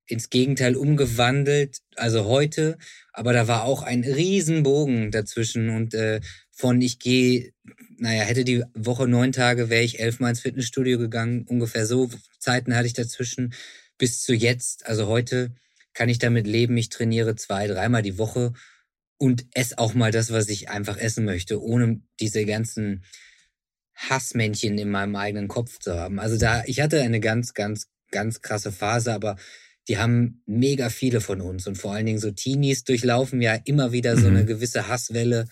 ins 0.05 0.29
Gegenteil 0.29 0.77
umgewandelt, 0.77 1.79
also 1.95 2.25
heute, 2.25 2.77
aber 3.11 3.33
da 3.33 3.47
war 3.47 3.65
auch 3.65 3.83
ein 3.83 4.03
Riesenbogen 4.03 5.11
dazwischen 5.11 5.69
und 5.69 5.93
äh, 5.93 6.21
von 6.51 6.81
ich 6.81 6.99
gehe, 6.99 7.51
naja, 7.97 8.23
hätte 8.23 8.45
die 8.45 8.63
Woche 8.73 9.07
neun 9.07 9.33
Tage, 9.33 9.69
wäre 9.69 9.83
ich 9.83 9.99
elfmal 9.99 10.29
ins 10.29 10.39
Fitnessstudio 10.39 10.97
gegangen, 10.97 11.45
ungefähr 11.47 11.85
so 11.85 12.09
Zeiten 12.39 12.75
hatte 12.75 12.87
ich 12.87 12.93
dazwischen, 12.93 13.53
bis 13.97 14.21
zu 14.21 14.33
jetzt, 14.33 14.85
also 14.85 15.07
heute 15.07 15.51
kann 15.93 16.07
ich 16.07 16.19
damit 16.19 16.47
leben, 16.47 16.77
ich 16.77 16.89
trainiere 16.89 17.35
zwei, 17.35 17.67
dreimal 17.67 18.01
die 18.01 18.17
Woche 18.17 18.53
und 19.17 19.45
esse 19.53 19.77
auch 19.77 19.93
mal 19.93 20.11
das, 20.11 20.31
was 20.31 20.49
ich 20.49 20.69
einfach 20.69 20.97
essen 20.97 21.25
möchte, 21.25 21.61
ohne 21.61 22.01
diese 22.19 22.45
ganzen 22.45 23.03
Hassmännchen 23.95 24.77
in 24.77 24.89
meinem 24.91 25.15
eigenen 25.15 25.47
Kopf 25.47 25.79
zu 25.79 25.97
haben. 25.97 26.19
Also 26.19 26.37
da, 26.37 26.63
ich 26.65 26.81
hatte 26.81 27.01
eine 27.01 27.19
ganz, 27.19 27.53
ganz, 27.53 27.87
ganz 28.11 28.41
krasse 28.41 28.71
Phase, 28.71 29.13
aber 29.13 29.37
die 29.87 29.97
haben 29.97 30.43
mega 30.45 30.89
viele 30.89 31.21
von 31.21 31.41
uns 31.41 31.65
und 31.65 31.77
vor 31.77 31.93
allen 31.93 32.05
Dingen 32.05 32.19
so 32.19 32.31
Teenies 32.31 32.83
durchlaufen 32.83 33.41
ja 33.41 33.55
immer 33.65 33.91
wieder 33.91 34.17
so 34.17 34.27
eine 34.27 34.43
mhm. 34.43 34.47
gewisse 34.47 34.87
Hasswelle 34.87 35.47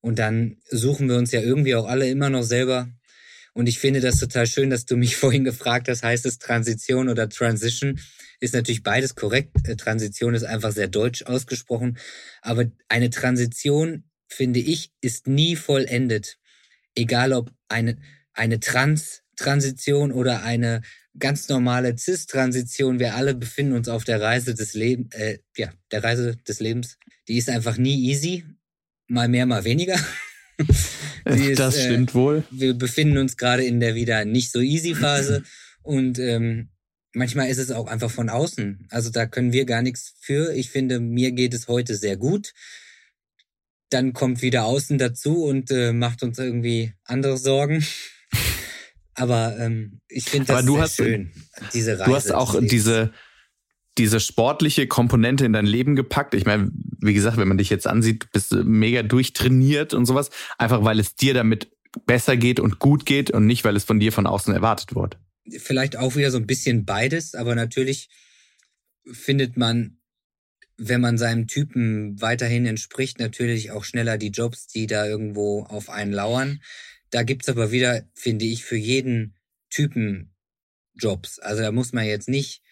und 0.00 0.18
dann 0.18 0.58
suchen 0.68 1.08
wir 1.08 1.16
uns 1.16 1.32
ja 1.32 1.40
irgendwie 1.40 1.74
auch 1.74 1.86
alle 1.86 2.08
immer 2.08 2.30
noch 2.30 2.42
selber. 2.42 2.88
Und 3.54 3.68
ich 3.68 3.78
finde 3.78 4.00
das 4.00 4.18
total 4.18 4.46
schön, 4.46 4.70
dass 4.70 4.84
du 4.84 4.96
mich 4.96 5.16
vorhin 5.16 5.44
gefragt 5.44 5.88
hast, 5.88 6.02
heißt 6.02 6.26
es 6.26 6.38
Transition 6.38 7.08
oder 7.08 7.28
Transition? 7.28 7.98
ist 8.44 8.54
natürlich 8.54 8.82
beides 8.82 9.14
korrekt. 9.14 9.68
Äh, 9.68 9.76
Transition 9.76 10.34
ist 10.34 10.44
einfach 10.44 10.72
sehr 10.72 10.88
deutsch 10.88 11.22
ausgesprochen. 11.24 11.98
Aber 12.42 12.66
eine 12.88 13.10
Transition, 13.10 14.04
finde 14.28 14.60
ich, 14.60 14.92
ist 15.00 15.26
nie 15.26 15.56
vollendet. 15.56 16.38
Egal 16.94 17.32
ob 17.32 17.50
eine, 17.68 17.96
eine 18.32 18.60
Trans-Transition 18.60 20.12
oder 20.12 20.44
eine 20.44 20.82
ganz 21.18 21.48
normale 21.48 21.96
Cis-Transition. 21.96 22.98
Wir 22.98 23.14
alle 23.14 23.34
befinden 23.34 23.72
uns 23.74 23.88
auf 23.88 24.04
der 24.04 24.20
Reise 24.20 24.54
des 24.54 24.74
Lebens, 24.74 25.14
äh, 25.14 25.38
ja, 25.56 25.72
der 25.90 26.04
Reise 26.04 26.36
des 26.36 26.60
Lebens. 26.60 26.98
Die 27.28 27.38
ist 27.38 27.48
einfach 27.48 27.76
nie 27.76 28.08
easy. 28.08 28.44
Mal 29.06 29.28
mehr, 29.28 29.46
mal 29.46 29.64
weniger. 29.64 29.98
ist, 31.36 31.58
das 31.58 31.82
stimmt 31.82 32.10
äh, 32.10 32.14
wohl. 32.14 32.44
Wir 32.50 32.74
befinden 32.74 33.18
uns 33.18 33.36
gerade 33.36 33.64
in 33.64 33.80
der 33.80 33.94
wieder 33.94 34.24
nicht 34.24 34.52
so 34.52 34.60
easy 34.60 34.94
Phase. 34.94 35.42
Und 35.82 36.18
ähm, 36.18 36.70
manchmal 37.12 37.48
ist 37.48 37.58
es 37.58 37.70
auch 37.70 37.86
einfach 37.86 38.10
von 38.10 38.28
außen. 38.28 38.86
Also 38.90 39.10
da 39.10 39.26
können 39.26 39.52
wir 39.52 39.64
gar 39.64 39.82
nichts 39.82 40.14
für. 40.20 40.54
Ich 40.54 40.70
finde, 40.70 41.00
mir 41.00 41.32
geht 41.32 41.54
es 41.54 41.68
heute 41.68 41.94
sehr 41.96 42.16
gut. 42.16 42.52
Dann 43.90 44.12
kommt 44.12 44.42
wieder 44.42 44.64
außen 44.64 44.98
dazu 44.98 45.44
und 45.44 45.70
äh, 45.70 45.92
macht 45.92 46.22
uns 46.22 46.38
irgendwie 46.38 46.94
andere 47.04 47.36
Sorgen. 47.36 47.86
Aber 49.14 49.56
ähm, 49.58 50.00
ich 50.08 50.24
finde 50.24 50.46
das 50.46 50.64
sehr 50.64 50.80
hast, 50.80 50.96
schön, 50.96 51.30
diese 51.72 51.98
Reise. 51.98 52.04
Du 52.10 52.16
hast 52.16 52.32
auch 52.32 52.60
diese, 52.60 53.12
diese 53.98 54.20
sportliche 54.20 54.86
Komponente 54.86 55.44
in 55.44 55.52
dein 55.52 55.66
Leben 55.66 55.94
gepackt. 55.96 56.34
Ich 56.34 56.46
meine, 56.46 56.70
wie 57.00 57.14
gesagt, 57.14 57.36
wenn 57.36 57.48
man 57.48 57.58
dich 57.58 57.70
jetzt 57.70 57.86
ansieht, 57.86 58.30
bist 58.32 58.52
du 58.52 58.64
mega 58.64 59.02
durchtrainiert 59.02 59.94
und 59.94 60.06
sowas. 60.06 60.30
Einfach 60.58 60.84
weil 60.84 60.98
es 60.98 61.14
dir 61.14 61.34
damit 61.34 61.70
besser 62.06 62.36
geht 62.36 62.58
und 62.58 62.80
gut 62.80 63.06
geht 63.06 63.30
und 63.30 63.46
nicht, 63.46 63.64
weil 63.64 63.76
es 63.76 63.84
von 63.84 64.00
dir 64.00 64.12
von 64.12 64.26
außen 64.26 64.52
erwartet 64.52 64.96
wird 64.96 65.16
vielleicht 65.58 65.96
auch 65.96 66.16
wieder 66.16 66.30
so 66.30 66.38
ein 66.38 66.46
bisschen 66.46 66.84
beides, 66.84 67.34
aber 67.34 67.54
natürlich 67.54 68.08
findet 69.10 69.56
man, 69.56 69.98
wenn 70.76 71.00
man 71.00 71.18
seinem 71.18 71.46
Typen 71.46 72.20
weiterhin 72.20 72.66
entspricht, 72.66 73.18
natürlich 73.18 73.70
auch 73.70 73.84
schneller 73.84 74.18
die 74.18 74.30
Jobs, 74.30 74.66
die 74.66 74.86
da 74.86 75.06
irgendwo 75.06 75.62
auf 75.64 75.90
einen 75.90 76.12
lauern. 76.12 76.60
Da 77.10 77.22
gibt's 77.22 77.48
aber 77.48 77.70
wieder, 77.70 78.08
finde 78.14 78.44
ich, 78.46 78.64
für 78.64 78.76
jeden 78.76 79.36
Typen 79.70 80.34
Jobs. 80.94 81.38
Also 81.38 81.62
da 81.62 81.70
muss 81.70 81.92
man 81.92 82.06
jetzt 82.06 82.28
nicht, 82.28 82.62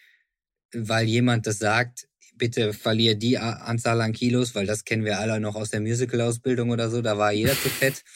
weil 0.74 1.06
jemand 1.06 1.46
das 1.46 1.58
sagt, 1.58 2.08
bitte 2.36 2.72
verliere 2.72 3.16
die 3.16 3.38
Anzahl 3.38 4.00
an 4.00 4.12
Kilos, 4.12 4.54
weil 4.54 4.66
das 4.66 4.84
kennen 4.84 5.04
wir 5.04 5.18
alle 5.18 5.38
noch 5.40 5.54
aus 5.54 5.70
der 5.70 5.80
Musical-Ausbildung 5.80 6.70
oder 6.70 6.90
so, 6.90 7.02
da 7.02 7.18
war 7.18 7.32
jeder 7.32 7.54
zu 7.54 7.68
fett. 7.68 8.02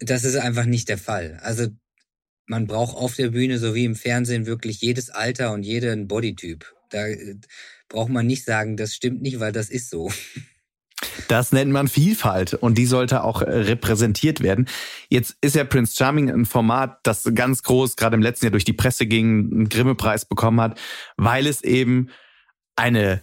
Das 0.00 0.24
ist 0.24 0.34
einfach 0.34 0.66
nicht 0.66 0.88
der 0.88 0.98
Fall. 0.98 1.38
Also 1.40 1.68
man 2.46 2.66
braucht 2.66 2.96
auf 2.96 3.14
der 3.14 3.28
Bühne 3.28 3.58
sowie 3.58 3.84
im 3.84 3.94
Fernsehen 3.94 4.44
wirklich 4.44 4.80
jedes 4.80 5.08
Alter 5.08 5.52
und 5.52 5.62
jeden 5.62 6.08
Bodytyp. 6.08 6.74
Da 6.90 7.06
äh, 7.06 7.36
braucht 7.88 8.10
man 8.10 8.26
nicht 8.26 8.44
sagen, 8.44 8.76
das 8.76 8.94
stimmt 8.94 9.22
nicht, 9.22 9.40
weil 9.40 9.52
das 9.52 9.70
ist 9.70 9.90
so. 9.90 10.12
Das 11.28 11.52
nennt 11.52 11.72
man 11.72 11.88
Vielfalt 11.88 12.54
und 12.54 12.76
die 12.76 12.86
sollte 12.86 13.24
auch 13.24 13.42
äh, 13.42 13.50
repräsentiert 13.50 14.40
werden. 14.40 14.68
Jetzt 15.08 15.36
ist 15.40 15.56
ja 15.56 15.64
Prince 15.64 15.96
Charming 15.96 16.30
ein 16.30 16.46
Format, 16.46 16.98
das 17.02 17.28
ganz 17.34 17.62
groß 17.62 17.96
gerade 17.96 18.16
im 18.16 18.22
letzten 18.22 18.46
Jahr 18.46 18.52
durch 18.52 18.64
die 18.64 18.72
Presse 18.72 19.06
ging, 19.06 19.50
einen 19.52 19.68
Grimme-Preis 19.68 20.24
bekommen 20.24 20.60
hat, 20.60 20.78
weil 21.16 21.46
es 21.46 21.62
eben 21.62 22.10
eine, 22.76 23.22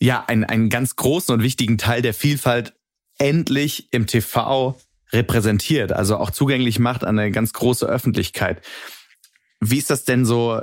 ja, 0.00 0.24
einen, 0.26 0.44
einen 0.44 0.68
ganz 0.68 0.96
großen 0.96 1.34
und 1.34 1.42
wichtigen 1.42 1.78
Teil 1.78 2.02
der 2.02 2.14
Vielfalt 2.14 2.74
endlich 3.18 3.92
im 3.92 4.06
TV 4.06 4.78
repräsentiert, 5.12 5.92
also 5.92 6.16
auch 6.16 6.30
zugänglich 6.30 6.78
macht 6.78 7.04
an 7.04 7.18
eine 7.18 7.30
ganz 7.30 7.52
große 7.52 7.86
Öffentlichkeit. 7.86 8.62
Wie 9.60 9.78
ist 9.78 9.90
das 9.90 10.04
denn 10.04 10.24
so 10.24 10.60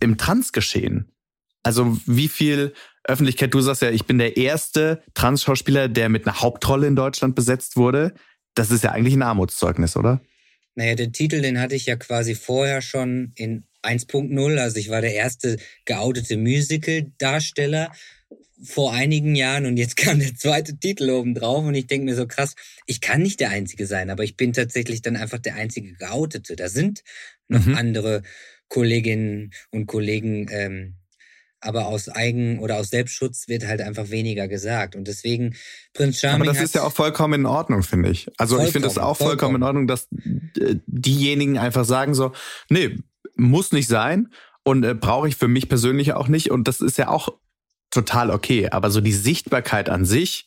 im 0.00 0.18
Trans-Geschehen? 0.18 1.12
Also 1.62 1.96
wie 2.06 2.28
viel 2.28 2.74
Öffentlichkeit, 3.06 3.54
du 3.54 3.60
sagst 3.60 3.82
ja, 3.82 3.90
ich 3.90 4.04
bin 4.04 4.18
der 4.18 4.36
erste 4.36 5.02
Trans-Schauspieler, 5.14 5.88
der 5.88 6.08
mit 6.08 6.26
einer 6.26 6.40
Hauptrolle 6.40 6.86
in 6.86 6.96
Deutschland 6.96 7.34
besetzt 7.34 7.76
wurde. 7.76 8.14
Das 8.54 8.70
ist 8.70 8.84
ja 8.84 8.92
eigentlich 8.92 9.14
ein 9.14 9.22
Armutszeugnis, 9.22 9.96
oder? 9.96 10.20
Naja, 10.74 10.94
den 10.94 11.12
Titel, 11.12 11.40
den 11.40 11.60
hatte 11.60 11.74
ich 11.74 11.86
ja 11.86 11.96
quasi 11.96 12.34
vorher 12.34 12.82
schon 12.82 13.32
in 13.34 13.64
1.0. 13.82 14.58
Also 14.58 14.78
ich 14.78 14.90
war 14.90 15.00
der 15.00 15.14
erste 15.14 15.56
geoutete 15.84 16.36
Musical-Darsteller 16.36 17.92
vor 18.62 18.92
einigen 18.92 19.34
Jahren 19.34 19.66
und 19.66 19.76
jetzt 19.76 19.96
kam 19.96 20.18
der 20.18 20.34
zweite 20.34 20.78
Titel 20.78 21.10
oben 21.10 21.34
drauf 21.34 21.64
und 21.64 21.74
ich 21.74 21.86
denke 21.86 22.06
mir 22.06 22.16
so 22.16 22.26
krass, 22.26 22.54
ich 22.86 23.00
kann 23.00 23.22
nicht 23.22 23.40
der 23.40 23.50
Einzige 23.50 23.86
sein, 23.86 24.10
aber 24.10 24.24
ich 24.24 24.36
bin 24.36 24.52
tatsächlich 24.52 25.02
dann 25.02 25.16
einfach 25.16 25.38
der 25.38 25.54
einzige 25.54 25.94
Geoutete. 25.94 26.56
Da 26.56 26.68
sind 26.68 27.02
noch 27.48 27.64
mhm. 27.64 27.76
andere 27.76 28.22
Kolleginnen 28.68 29.52
und 29.70 29.86
Kollegen, 29.86 30.48
ähm, 30.50 30.94
aber 31.66 31.86
aus 31.86 32.08
Eigen- 32.08 32.58
oder 32.60 32.76
aus 32.76 32.90
Selbstschutz 32.90 33.48
wird 33.48 33.66
halt 33.66 33.80
einfach 33.80 34.10
weniger 34.10 34.48
gesagt. 34.48 34.96
Und 34.96 35.08
deswegen, 35.08 35.56
Prinz 35.92 36.20
Charming. 36.20 36.48
Aber 36.48 36.52
das 36.52 36.62
ist 36.62 36.74
ja 36.74 36.82
auch 36.82 36.92
vollkommen 36.92 37.40
in 37.40 37.46
Ordnung, 37.46 37.82
finde 37.82 38.10
ich. 38.10 38.28
Also 38.38 38.58
ich 38.58 38.70
finde 38.70 38.88
das 38.88 38.98
auch 38.98 39.16
vollkommen, 39.16 39.28
vollkommen 39.28 39.56
in 39.56 39.62
Ordnung, 39.62 39.86
dass 39.86 40.08
äh, 40.58 40.76
diejenigen 40.86 41.58
einfach 41.58 41.84
sagen 41.84 42.14
so, 42.14 42.32
nee, 42.68 42.98
muss 43.36 43.72
nicht 43.72 43.88
sein 43.88 44.28
und 44.64 44.84
äh, 44.84 44.94
brauche 44.94 45.28
ich 45.28 45.36
für 45.36 45.48
mich 45.48 45.68
persönlich 45.68 46.12
auch 46.12 46.28
nicht. 46.28 46.50
Und 46.50 46.68
das 46.68 46.80
ist 46.80 46.98
ja 46.98 47.08
auch 47.08 47.28
total 47.90 48.30
okay. 48.30 48.68
Aber 48.70 48.90
so 48.90 49.00
die 49.00 49.12
Sichtbarkeit 49.12 49.88
an 49.88 50.04
sich, 50.04 50.46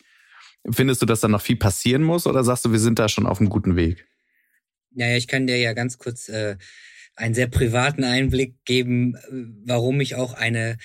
findest 0.70 1.02
du, 1.02 1.06
dass 1.06 1.22
da 1.22 1.28
noch 1.28 1.42
viel 1.42 1.58
passieren 1.58 2.04
muss 2.04 2.28
oder 2.28 2.44
sagst 2.44 2.66
du, 2.66 2.72
wir 2.72 2.80
sind 2.80 3.00
da 3.00 3.10
schon 3.10 3.26
auf 3.26 3.40
einem 3.40 3.50
guten 3.50 3.76
Weg? 3.76 4.06
Naja, 4.92 5.18
ich 5.18 5.28
kann 5.28 5.48
dir 5.48 5.58
ja 5.58 5.74
ganz 5.74 5.98
kurz 5.98 6.30
äh, 6.30 6.58
einen 7.16 7.36
sehr 7.36 7.48
privaten 7.48 8.04
Einblick 8.04 8.56
geben, 8.66 9.16
warum 9.66 10.02
ich 10.02 10.16
auch 10.16 10.34
eine 10.34 10.78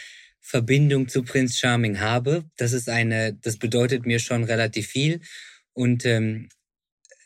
Verbindung 0.47 1.09
zu 1.09 1.23
Prinz 1.23 1.59
Charming 1.59 2.01
habe. 2.01 2.45
Das 2.59 2.75
ist 2.75 2.91
eine, 2.91 3.33
das 3.33 3.57
bedeutet 3.57 4.05
mir 4.05 4.19
schon 4.19 4.45
relativ 4.45 4.89
viel. 4.89 5.21
Und 5.73 6.05
ähm, 6.05 6.51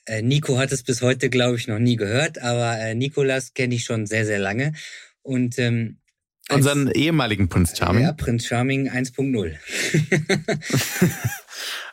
äh, 0.06 0.22
Nico 0.22 0.56
hat 0.56 0.70
es 0.70 0.84
bis 0.84 1.02
heute, 1.02 1.28
glaube 1.28 1.56
ich, 1.56 1.66
noch 1.66 1.80
nie 1.80 1.96
gehört, 1.96 2.40
aber 2.40 2.78
äh, 2.78 2.94
Nikolas 2.94 3.54
kenne 3.54 3.74
ich 3.74 3.82
schon 3.84 4.06
sehr, 4.06 4.24
sehr 4.24 4.38
lange. 4.38 4.72
Und 5.22 5.58
ähm, 5.58 5.98
Unseren 6.48 6.92
ehemaligen 6.92 7.48
Prinz 7.48 7.76
Charming. 7.76 8.04
Ja, 8.04 8.12
Prinz 8.12 8.46
Charming 8.46 8.88
1.0. 8.88 9.56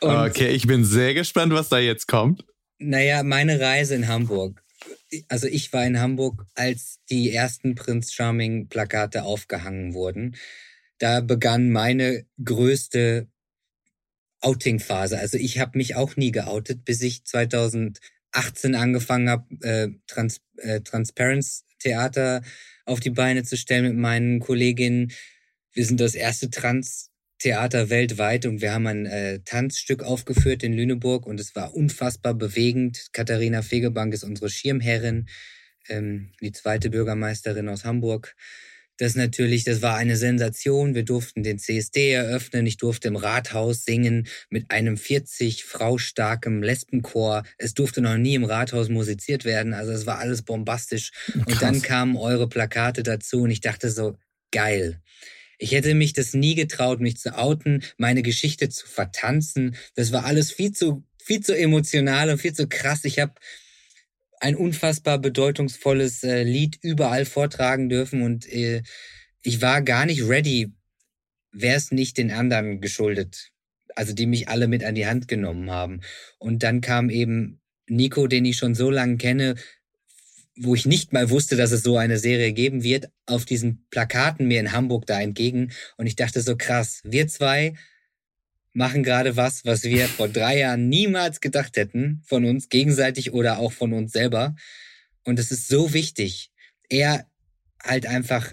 okay, 0.00 0.48
ich 0.50 0.68
bin 0.68 0.84
sehr 0.84 1.12
gespannt, 1.12 1.52
was 1.52 1.68
da 1.68 1.78
jetzt 1.78 2.06
kommt. 2.06 2.44
Naja, 2.78 3.24
meine 3.24 3.58
Reise 3.60 3.96
in 3.96 4.06
Hamburg. 4.06 4.62
Also 5.28 5.48
ich 5.48 5.72
war 5.72 5.84
in 5.84 6.00
Hamburg, 6.00 6.46
als 6.54 7.00
die 7.10 7.32
ersten 7.32 7.74
Prinz 7.74 8.12
Charming 8.12 8.68
Plakate 8.68 9.24
aufgehangen 9.24 9.92
wurden. 9.92 10.36
Da 10.98 11.20
begann 11.20 11.70
meine 11.70 12.26
größte 12.42 13.28
Outing-Phase. 14.40 15.18
Also 15.18 15.38
ich 15.38 15.58
habe 15.58 15.78
mich 15.78 15.94
auch 15.94 16.16
nie 16.16 16.30
geoutet, 16.30 16.84
bis 16.84 17.02
ich 17.02 17.24
2018 17.24 18.74
angefangen 18.74 19.28
habe, 19.28 19.46
äh, 19.62 19.88
Trans 20.06 20.40
äh, 20.58 20.80
Transparenz 20.80 21.64
Theater 21.78 22.42
auf 22.84 23.00
die 23.00 23.10
Beine 23.10 23.42
zu 23.44 23.56
stellen 23.56 23.84
mit 23.84 23.96
meinen 23.96 24.40
Kolleginnen. 24.40 25.12
Wir 25.72 25.84
sind 25.84 26.00
das 26.00 26.14
erste 26.14 26.50
Trans-Theater 26.50 27.90
weltweit 27.90 28.46
und 28.46 28.62
wir 28.62 28.72
haben 28.72 28.86
ein 28.86 29.06
äh, 29.06 29.40
Tanzstück 29.44 30.02
aufgeführt 30.02 30.62
in 30.62 30.72
Lüneburg 30.72 31.26
und 31.26 31.40
es 31.40 31.54
war 31.54 31.74
unfassbar 31.74 32.34
bewegend. 32.34 33.08
Katharina 33.12 33.62
Fegebank 33.62 34.14
ist 34.14 34.24
unsere 34.24 34.48
Schirmherrin, 34.48 35.28
ähm, 35.88 36.32
die 36.40 36.52
zweite 36.52 36.90
Bürgermeisterin 36.90 37.68
aus 37.68 37.84
Hamburg. 37.84 38.34
Das 38.98 39.14
natürlich, 39.14 39.64
das 39.64 39.82
war 39.82 39.96
eine 39.96 40.16
Sensation. 40.16 40.94
Wir 40.94 41.04
durften 41.04 41.42
den 41.42 41.58
CSD 41.58 42.12
eröffnen. 42.12 42.66
Ich 42.66 42.78
durfte 42.78 43.08
im 43.08 43.16
Rathaus 43.16 43.84
singen 43.84 44.26
mit 44.48 44.70
einem 44.70 44.96
40 44.96 45.64
Frau 45.64 45.98
starkem 45.98 46.62
Lesbenchor. 46.62 47.42
Es 47.58 47.74
durfte 47.74 48.00
noch 48.00 48.16
nie 48.16 48.34
im 48.34 48.44
Rathaus 48.44 48.88
musiziert 48.88 49.44
werden. 49.44 49.74
Also 49.74 49.92
es 49.92 50.06
war 50.06 50.18
alles 50.18 50.42
bombastisch. 50.42 51.12
Krass. 51.12 51.42
Und 51.46 51.62
dann 51.62 51.82
kamen 51.82 52.16
eure 52.16 52.48
Plakate 52.48 53.02
dazu 53.02 53.42
und 53.42 53.50
ich 53.50 53.60
dachte 53.60 53.90
so, 53.90 54.16
geil. 54.50 55.00
Ich 55.58 55.72
hätte 55.72 55.94
mich 55.94 56.12
das 56.12 56.34
nie 56.34 56.54
getraut, 56.54 57.00
mich 57.00 57.18
zu 57.18 57.36
outen, 57.36 57.82
meine 57.96 58.22
Geschichte 58.22 58.68
zu 58.68 58.86
vertanzen. 58.86 59.76
Das 59.94 60.12
war 60.12 60.24
alles 60.24 60.50
viel 60.52 60.72
zu, 60.72 61.04
viel 61.22 61.40
zu 61.40 61.56
emotional 61.56 62.30
und 62.30 62.38
viel 62.38 62.52
zu 62.52 62.68
krass. 62.68 63.04
Ich 63.04 63.18
habe 63.18 63.32
ein 64.40 64.56
unfassbar 64.56 65.18
bedeutungsvolles 65.18 66.22
äh, 66.22 66.42
Lied 66.42 66.78
überall 66.82 67.24
vortragen 67.24 67.88
dürfen 67.88 68.22
und 68.22 68.50
äh, 68.52 68.82
ich 69.42 69.62
war 69.62 69.82
gar 69.82 70.06
nicht 70.06 70.28
ready, 70.28 70.72
wäre 71.52 71.76
es 71.76 71.92
nicht 71.92 72.18
den 72.18 72.30
anderen 72.30 72.80
geschuldet. 72.80 73.50
Also 73.94 74.12
die 74.12 74.26
mich 74.26 74.48
alle 74.48 74.68
mit 74.68 74.84
an 74.84 74.94
die 74.94 75.06
Hand 75.06 75.26
genommen 75.28 75.70
haben. 75.70 76.02
Und 76.38 76.62
dann 76.62 76.80
kam 76.80 77.08
eben 77.08 77.60
Nico, 77.88 78.26
den 78.26 78.44
ich 78.44 78.56
schon 78.58 78.74
so 78.74 78.90
lange 78.90 79.16
kenne, 79.16 79.54
wo 80.58 80.74
ich 80.74 80.86
nicht 80.86 81.12
mal 81.12 81.30
wusste, 81.30 81.56
dass 81.56 81.70
es 81.70 81.82
so 81.82 81.96
eine 81.96 82.18
Serie 82.18 82.52
geben 82.52 82.82
wird, 82.82 83.10
auf 83.26 83.44
diesen 83.44 83.86
Plakaten 83.90 84.48
mir 84.48 84.60
in 84.60 84.72
Hamburg 84.72 85.06
da 85.06 85.20
entgegen. 85.20 85.72
Und 85.96 86.06
ich 86.06 86.16
dachte 86.16 86.40
so 86.40 86.56
krass, 86.56 87.00
wir 87.04 87.28
zwei 87.28 87.74
machen 88.76 89.02
gerade 89.02 89.36
was, 89.36 89.64
was 89.64 89.84
wir 89.84 90.06
vor 90.06 90.28
drei 90.28 90.58
Jahren 90.58 90.88
niemals 90.90 91.40
gedacht 91.40 91.76
hätten 91.76 92.22
von 92.26 92.44
uns 92.44 92.68
gegenseitig 92.68 93.32
oder 93.32 93.58
auch 93.58 93.72
von 93.72 93.94
uns 93.94 94.12
selber. 94.12 94.54
Und 95.24 95.38
es 95.38 95.50
ist 95.50 95.68
so 95.68 95.94
wichtig. 95.94 96.50
Er 96.90 97.26
halt 97.82 98.06
einfach, 98.06 98.52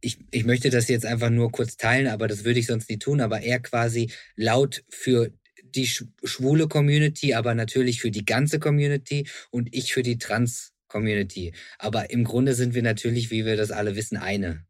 ich, 0.00 0.18
ich 0.30 0.44
möchte 0.44 0.70
das 0.70 0.88
jetzt 0.88 1.04
einfach 1.04 1.30
nur 1.30 1.50
kurz 1.50 1.76
teilen, 1.76 2.06
aber 2.06 2.28
das 2.28 2.44
würde 2.44 2.60
ich 2.60 2.66
sonst 2.66 2.88
nie 2.88 2.98
tun, 2.98 3.20
aber 3.20 3.40
er 3.42 3.58
quasi 3.58 4.12
laut 4.36 4.84
für 4.88 5.32
die 5.74 5.88
schwule 5.88 6.68
Community, 6.68 7.34
aber 7.34 7.54
natürlich 7.54 8.00
für 8.00 8.12
die 8.12 8.24
ganze 8.24 8.60
Community 8.60 9.28
und 9.50 9.74
ich 9.74 9.92
für 9.92 10.04
die 10.04 10.18
Trans-Community. 10.18 11.52
Aber 11.78 12.10
im 12.10 12.22
Grunde 12.22 12.54
sind 12.54 12.74
wir 12.74 12.82
natürlich, 12.82 13.32
wie 13.32 13.44
wir 13.44 13.56
das 13.56 13.72
alle 13.72 13.96
wissen, 13.96 14.16
eine. 14.18 14.64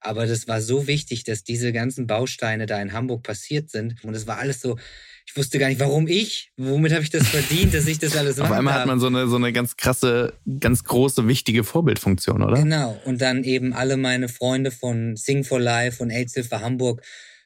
Aber 0.00 0.26
das 0.26 0.46
war 0.46 0.60
so 0.60 0.86
wichtig, 0.86 1.24
dass 1.24 1.42
diese 1.44 1.72
ganzen 1.72 2.06
Bausteine 2.06 2.66
da 2.66 2.80
in 2.80 2.92
Hamburg 2.92 3.22
passiert 3.22 3.70
sind. 3.70 4.02
Und 4.04 4.14
es 4.14 4.26
war 4.26 4.38
alles 4.38 4.60
so, 4.60 4.78
ich 5.26 5.36
wusste 5.36 5.58
gar 5.58 5.68
nicht, 5.68 5.80
warum 5.80 6.06
ich, 6.06 6.52
womit 6.56 6.92
habe 6.92 7.02
ich 7.02 7.10
das 7.10 7.26
verdient, 7.28 7.74
dass 7.74 7.86
ich 7.86 7.98
das 7.98 8.16
alles 8.16 8.36
mache. 8.36 8.50
Auf 8.50 8.56
einmal 8.56 8.74
hat 8.74 8.86
man 8.86 9.00
so 9.00 9.08
eine, 9.08 9.28
so 9.28 9.36
eine 9.36 9.52
ganz 9.52 9.76
krasse, 9.76 10.32
ganz 10.60 10.84
große, 10.84 11.28
wichtige 11.28 11.64
Vorbildfunktion, 11.64 12.42
oder? 12.42 12.62
Genau. 12.62 12.98
Und 13.04 13.20
dann 13.20 13.44
eben 13.44 13.72
alle 13.72 13.96
meine 13.96 14.28
Freunde 14.28 14.70
von 14.70 15.16
Sing 15.16 15.44
for 15.44 15.60
Life 15.60 16.02
und 16.02 16.10
AIDS 16.10 16.34
Hilfe 16.34 16.60
Hamburg 16.60 17.02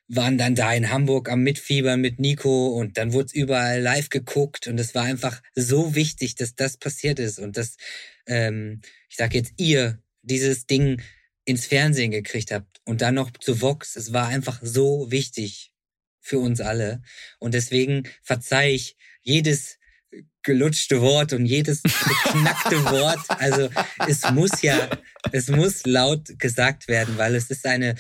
waren 0.09 0.37
dann 0.37 0.55
da 0.55 0.73
in 0.73 0.91
Hamburg 0.91 1.31
am 1.31 1.43
Mitfiebern 1.43 2.01
mit 2.01 2.21
Nico 2.21 2.69
und 2.69 2.99
dann 2.99 3.13
wurde 3.13 3.27
es 3.27 3.35
überall 3.35 3.81
live 3.81 4.11
geguckt 4.11 4.67
und 4.67 4.79
es 4.79 4.95
war 4.95 5.05
einfach 5.05 5.41
so 5.55 5.95
wichtig, 5.95 6.35
dass 6.35 6.55
das 6.55 6.77
passiert 6.77 7.19
ist 7.19 7.39
und 7.39 7.57
dass, 7.57 7.77
ähm, 8.27 8.83
ich 9.09 9.17
sag 9.17 9.35
jetzt 9.35 9.55
ihr, 9.57 9.99
dieses 10.23 10.67
Ding 10.67 11.01
ins 11.45 11.67
Fernsehen 11.67 12.11
gekriegt 12.11 12.53
habt 12.53 12.81
und 12.85 13.01
dann 13.03 13.15
noch 13.15 13.31
zu 13.33 13.61
Vox. 13.61 13.97
Es 13.97 14.13
war 14.13 14.29
einfach 14.29 14.61
so 14.63 15.11
wichtig 15.11 15.73
für 16.21 16.39
uns 16.39 16.61
alle. 16.61 17.03
Und 17.39 17.55
deswegen 17.55 18.09
verzeih 18.23 18.73
ich 18.73 18.97
jedes 19.23 19.79
gelutschte 20.43 21.01
Wort 21.01 21.33
und 21.33 21.47
jedes 21.47 21.83
geknackte 21.83 22.85
Wort. 22.91 23.21
Also 23.29 23.71
es 24.07 24.29
muss 24.31 24.63
ja, 24.63 24.91
es 25.33 25.49
muss 25.49 25.87
laut 25.87 26.39
gesagt 26.39 26.89
werden, 26.89 27.17
weil 27.19 27.35
es 27.35 27.51
ist 27.51 27.67
eine 27.67 27.95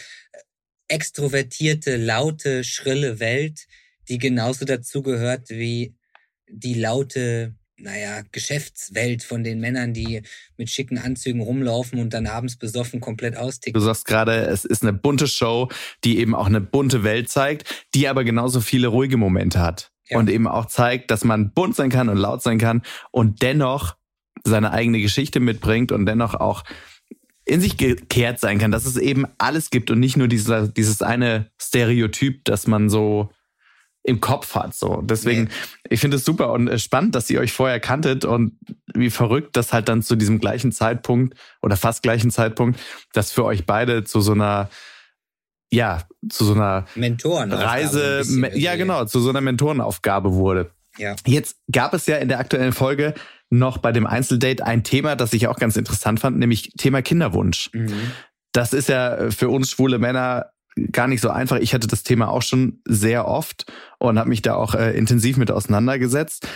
extrovertierte, 0.88 1.97
laute, 1.97 2.64
schrille 2.64 3.18
Welt, 3.18 3.66
die 4.09 4.18
genauso 4.18 4.64
dazugehört 4.64 5.49
wie 5.51 5.97
die 6.49 6.74
laute 6.74 7.55
naja, 7.83 8.22
Geschäftswelt 8.30 9.22
von 9.22 9.43
den 9.43 9.61
Männern, 9.61 9.93
die 9.93 10.22
mit 10.57 10.70
schicken 10.70 10.99
Anzügen 10.99 11.41
rumlaufen 11.41 11.99
und 11.99 12.14
dann 12.14 12.26
abends 12.26 12.57
besoffen 12.57 13.01
komplett 13.01 13.37
austicken. 13.37 13.78
Du 13.78 13.85
sagst 13.85 14.07
gerade, 14.07 14.33
es 14.47 14.64
ist 14.64 14.83
eine 14.83 14.93
bunte 14.93 15.26
Show, 15.26 15.68
die 16.05 16.18
eben 16.18 16.35
auch 16.35 16.47
eine 16.47 16.61
bunte 16.61 17.03
Welt 17.03 17.28
zeigt, 17.28 17.87
die 17.95 18.09
aber 18.09 18.24
genauso 18.24 18.61
viele 18.61 18.89
ruhige 18.89 19.16
Momente 19.16 19.61
hat. 19.61 19.91
Ja. 20.09 20.18
Und 20.18 20.30
eben 20.30 20.47
auch 20.47 20.66
zeigt, 20.66 21.11
dass 21.11 21.24
man 21.24 21.53
bunt 21.53 21.74
sein 21.74 21.91
kann 21.91 22.09
und 22.09 22.16
laut 22.16 22.43
sein 22.43 22.59
kann 22.59 22.83
und 23.11 23.43
dennoch 23.43 23.97
seine 24.45 24.72
eigene 24.72 25.01
Geschichte 25.01 25.41
mitbringt 25.41 25.93
und 25.93 26.07
dennoch 26.07 26.35
auch 26.35 26.64
in 27.45 27.61
sich 27.61 27.76
gekehrt 27.76 28.39
sein 28.39 28.59
kann, 28.59 28.70
dass 28.70 28.87
es 28.87 28.97
eben 28.97 29.26
alles 29.39 29.70
gibt 29.70 29.91
und 29.91 29.99
nicht 29.99 30.16
nur 30.16 30.28
dieser, 30.28 30.68
dieses 30.68 31.03
eine 31.03 31.51
Stereotyp, 31.61 32.45
das 32.45 32.66
man 32.66 32.89
so 32.89 33.30
im 34.05 34.21
Kopf 34.21 34.55
hat. 34.55 34.75
So. 34.75 35.01
Deswegen, 35.03 35.45
nee. 35.45 35.51
ich 35.91 36.01
finde 36.01 36.17
es 36.17 36.25
super 36.25 36.53
und 36.53 36.69
äh, 36.69 36.79
spannend, 36.79 37.15
dass 37.15 37.31
ihr 37.31 37.41
euch 37.41 37.53
vorher 37.53 37.81
kanntet 37.81 38.25
und 38.25 38.59
wie 38.95 39.11
verrückt, 39.11 39.57
dass 39.57 39.73
halt 39.73 39.89
dann 39.89 40.03
zu 40.03 40.17
diesem 40.17 40.41
gleichen 40.41 40.73
Zeitpunkt 40.73 41.37
oder 41.63 41.77
fast 41.77 42.03
gleichen 42.03 42.31
Zeitpunkt, 42.31 42.81
das 43.13 43.31
für 43.31 43.45
euch 43.45 43.65
beide 43.65 44.05
zu 44.05 44.21
so 44.21 44.33
einer 44.33 44.69
ja, 45.73 46.03
zu 46.29 46.45
so 46.45 46.53
einer 46.53 46.85
Mentorenaufgabe 46.97 47.71
Reise, 47.71 48.23
ja 48.53 48.77
genau, 48.77 49.07
zu 49.07 49.21
so 49.21 49.31
einer 49.31 49.41
Mentorenaufgabe 49.41 50.35
wurde. 50.35 50.71
Ja. 50.99 51.17
Jetzt 51.27 51.57
gab 51.73 51.95
es 51.95 52.07
ja 52.07 52.17
in 52.19 52.29
der 52.29 52.39
aktuellen 52.39 52.75
Folge 52.75 53.15
noch 53.49 53.79
bei 53.79 53.91
dem 53.91 54.07
Einzeldate 54.07 54.67
ein 54.67 54.85
Thema, 54.85 55.17
das 55.17 55.33
ich 55.33 55.47
auch 55.47 55.59
ganz 55.59 55.77
interessant 55.77 56.21
fand, 56.21 56.39
nämlich 56.39 56.73
Thema 56.77 57.01
Kinderwunsch. 57.01 57.71
Mhm. 57.73 58.13
Das 58.53 58.75
ist 58.75 58.91
ja 58.91 59.31
für 59.31 59.49
uns 59.49 59.71
schwule 59.71 59.99
Männer 59.99 60.53
gar 60.91 61.07
nicht 61.07 61.21
so 61.21 61.31
einfach. 61.31 61.59
Ich 61.59 61.75
hatte 61.75 61.87
das 61.87 62.03
Thema 62.03 62.29
auch 62.29 62.43
schon 62.43 62.81
sehr 62.87 63.27
oft 63.27 63.71
und 64.03 64.19
habe 64.19 64.29
mich 64.29 64.43
da 64.43 64.55
auch 64.55 64.75
äh, 64.75 64.97
intensiv 64.97 65.37
mit 65.37 65.51
auseinandergesetzt. 65.51 66.47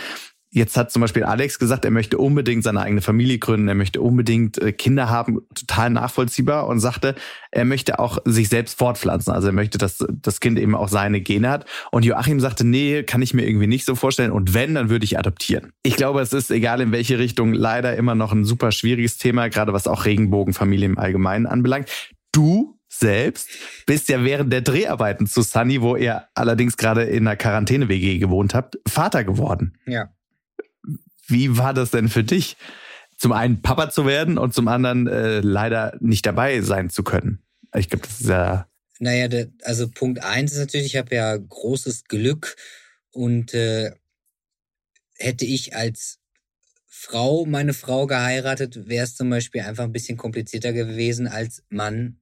Jetzt 0.49 0.77
hat 0.77 0.91
zum 0.91 1.01
Beispiel 1.01 1.25
Alex 1.25 1.59
gesagt, 1.59 1.83
er 1.83 1.91
möchte 1.91 2.17
unbedingt 2.17 2.63
seine 2.63 2.79
eigene 2.79 3.01
Familie 3.01 3.37
gründen, 3.37 3.67
er 3.67 3.75
möchte 3.75 3.99
unbedingt 3.99 4.57
äh, 4.57 4.71
Kinder 4.71 5.09
haben, 5.09 5.39
total 5.53 5.89
nachvollziehbar 5.89 6.67
und 6.67 6.79
sagte, 6.79 7.15
er 7.51 7.65
möchte 7.65 7.99
auch 7.99 8.19
sich 8.23 8.47
selbst 8.47 8.77
fortpflanzen. 8.77 9.33
Also 9.33 9.47
er 9.47 9.53
möchte, 9.53 9.77
dass 9.77 10.05
das 10.09 10.39
Kind 10.39 10.57
eben 10.57 10.73
auch 10.73 10.87
seine 10.87 11.19
Gene 11.19 11.49
hat. 11.49 11.65
Und 11.91 12.05
Joachim 12.05 12.39
sagte, 12.39 12.65
nee, 12.65 13.03
kann 13.03 13.21
ich 13.21 13.33
mir 13.33 13.45
irgendwie 13.45 13.67
nicht 13.67 13.83
so 13.83 13.95
vorstellen. 13.95 14.31
Und 14.31 14.53
wenn, 14.53 14.75
dann 14.75 14.89
würde 14.89 15.03
ich 15.03 15.19
adoptieren. 15.19 15.73
Ich 15.83 15.97
glaube, 15.97 16.21
es 16.21 16.31
ist 16.31 16.49
egal 16.49 16.79
in 16.79 16.93
welche 16.93 17.19
Richtung 17.19 17.53
leider 17.53 17.97
immer 17.97 18.15
noch 18.15 18.31
ein 18.31 18.45
super 18.45 18.71
schwieriges 18.71 19.17
Thema, 19.17 19.49
gerade 19.49 19.73
was 19.73 19.85
auch 19.85 20.05
Regenbogenfamilien 20.05 20.93
im 20.93 20.97
Allgemeinen 20.97 21.45
anbelangt. 21.45 21.89
Du 22.31 22.76
selbst 22.99 23.49
bist 23.85 24.09
ja 24.09 24.23
während 24.23 24.51
der 24.51 24.61
Dreharbeiten 24.61 25.27
zu 25.27 25.41
Sunny, 25.41 25.81
wo 25.81 25.95
ihr 25.95 26.27
allerdings 26.33 26.77
gerade 26.77 27.03
in 27.03 27.27
einer 27.27 27.35
Quarantäne-WG 27.35 28.17
gewohnt 28.19 28.53
habt, 28.53 28.77
Vater 28.87 29.23
geworden. 29.23 29.77
Ja. 29.85 30.13
Wie 31.27 31.57
war 31.57 31.73
das 31.73 31.91
denn 31.91 32.09
für 32.09 32.23
dich? 32.23 32.57
Zum 33.17 33.31
einen 33.31 33.61
Papa 33.61 33.89
zu 33.89 34.05
werden 34.05 34.37
und 34.37 34.53
zum 34.53 34.67
anderen 34.67 35.07
äh, 35.07 35.39
leider 35.39 35.97
nicht 35.99 36.25
dabei 36.25 36.61
sein 36.61 36.89
zu 36.89 37.03
können. 37.03 37.43
Ich 37.75 37.89
glaube, 37.89 38.05
das 38.05 38.21
ist 38.21 38.29
ja. 38.29 38.67
Naja, 38.99 39.27
der, 39.27 39.47
also 39.63 39.87
Punkt 39.89 40.23
eins 40.23 40.53
ist 40.53 40.59
natürlich, 40.59 40.87
ich 40.87 40.95
habe 40.97 41.13
ja 41.15 41.35
großes 41.35 42.05
Glück 42.05 42.55
und 43.11 43.53
äh, 43.53 43.91
hätte 45.17 45.45
ich 45.45 45.75
als 45.75 46.19
Frau 46.87 47.45
meine 47.45 47.73
Frau 47.73 48.07
geheiratet, 48.07 48.87
wäre 48.87 49.03
es 49.03 49.15
zum 49.15 49.29
Beispiel 49.29 49.61
einfach 49.61 49.83
ein 49.83 49.91
bisschen 49.91 50.17
komplizierter 50.17 50.73
gewesen 50.73 51.27
als 51.27 51.63
Mann 51.69 52.19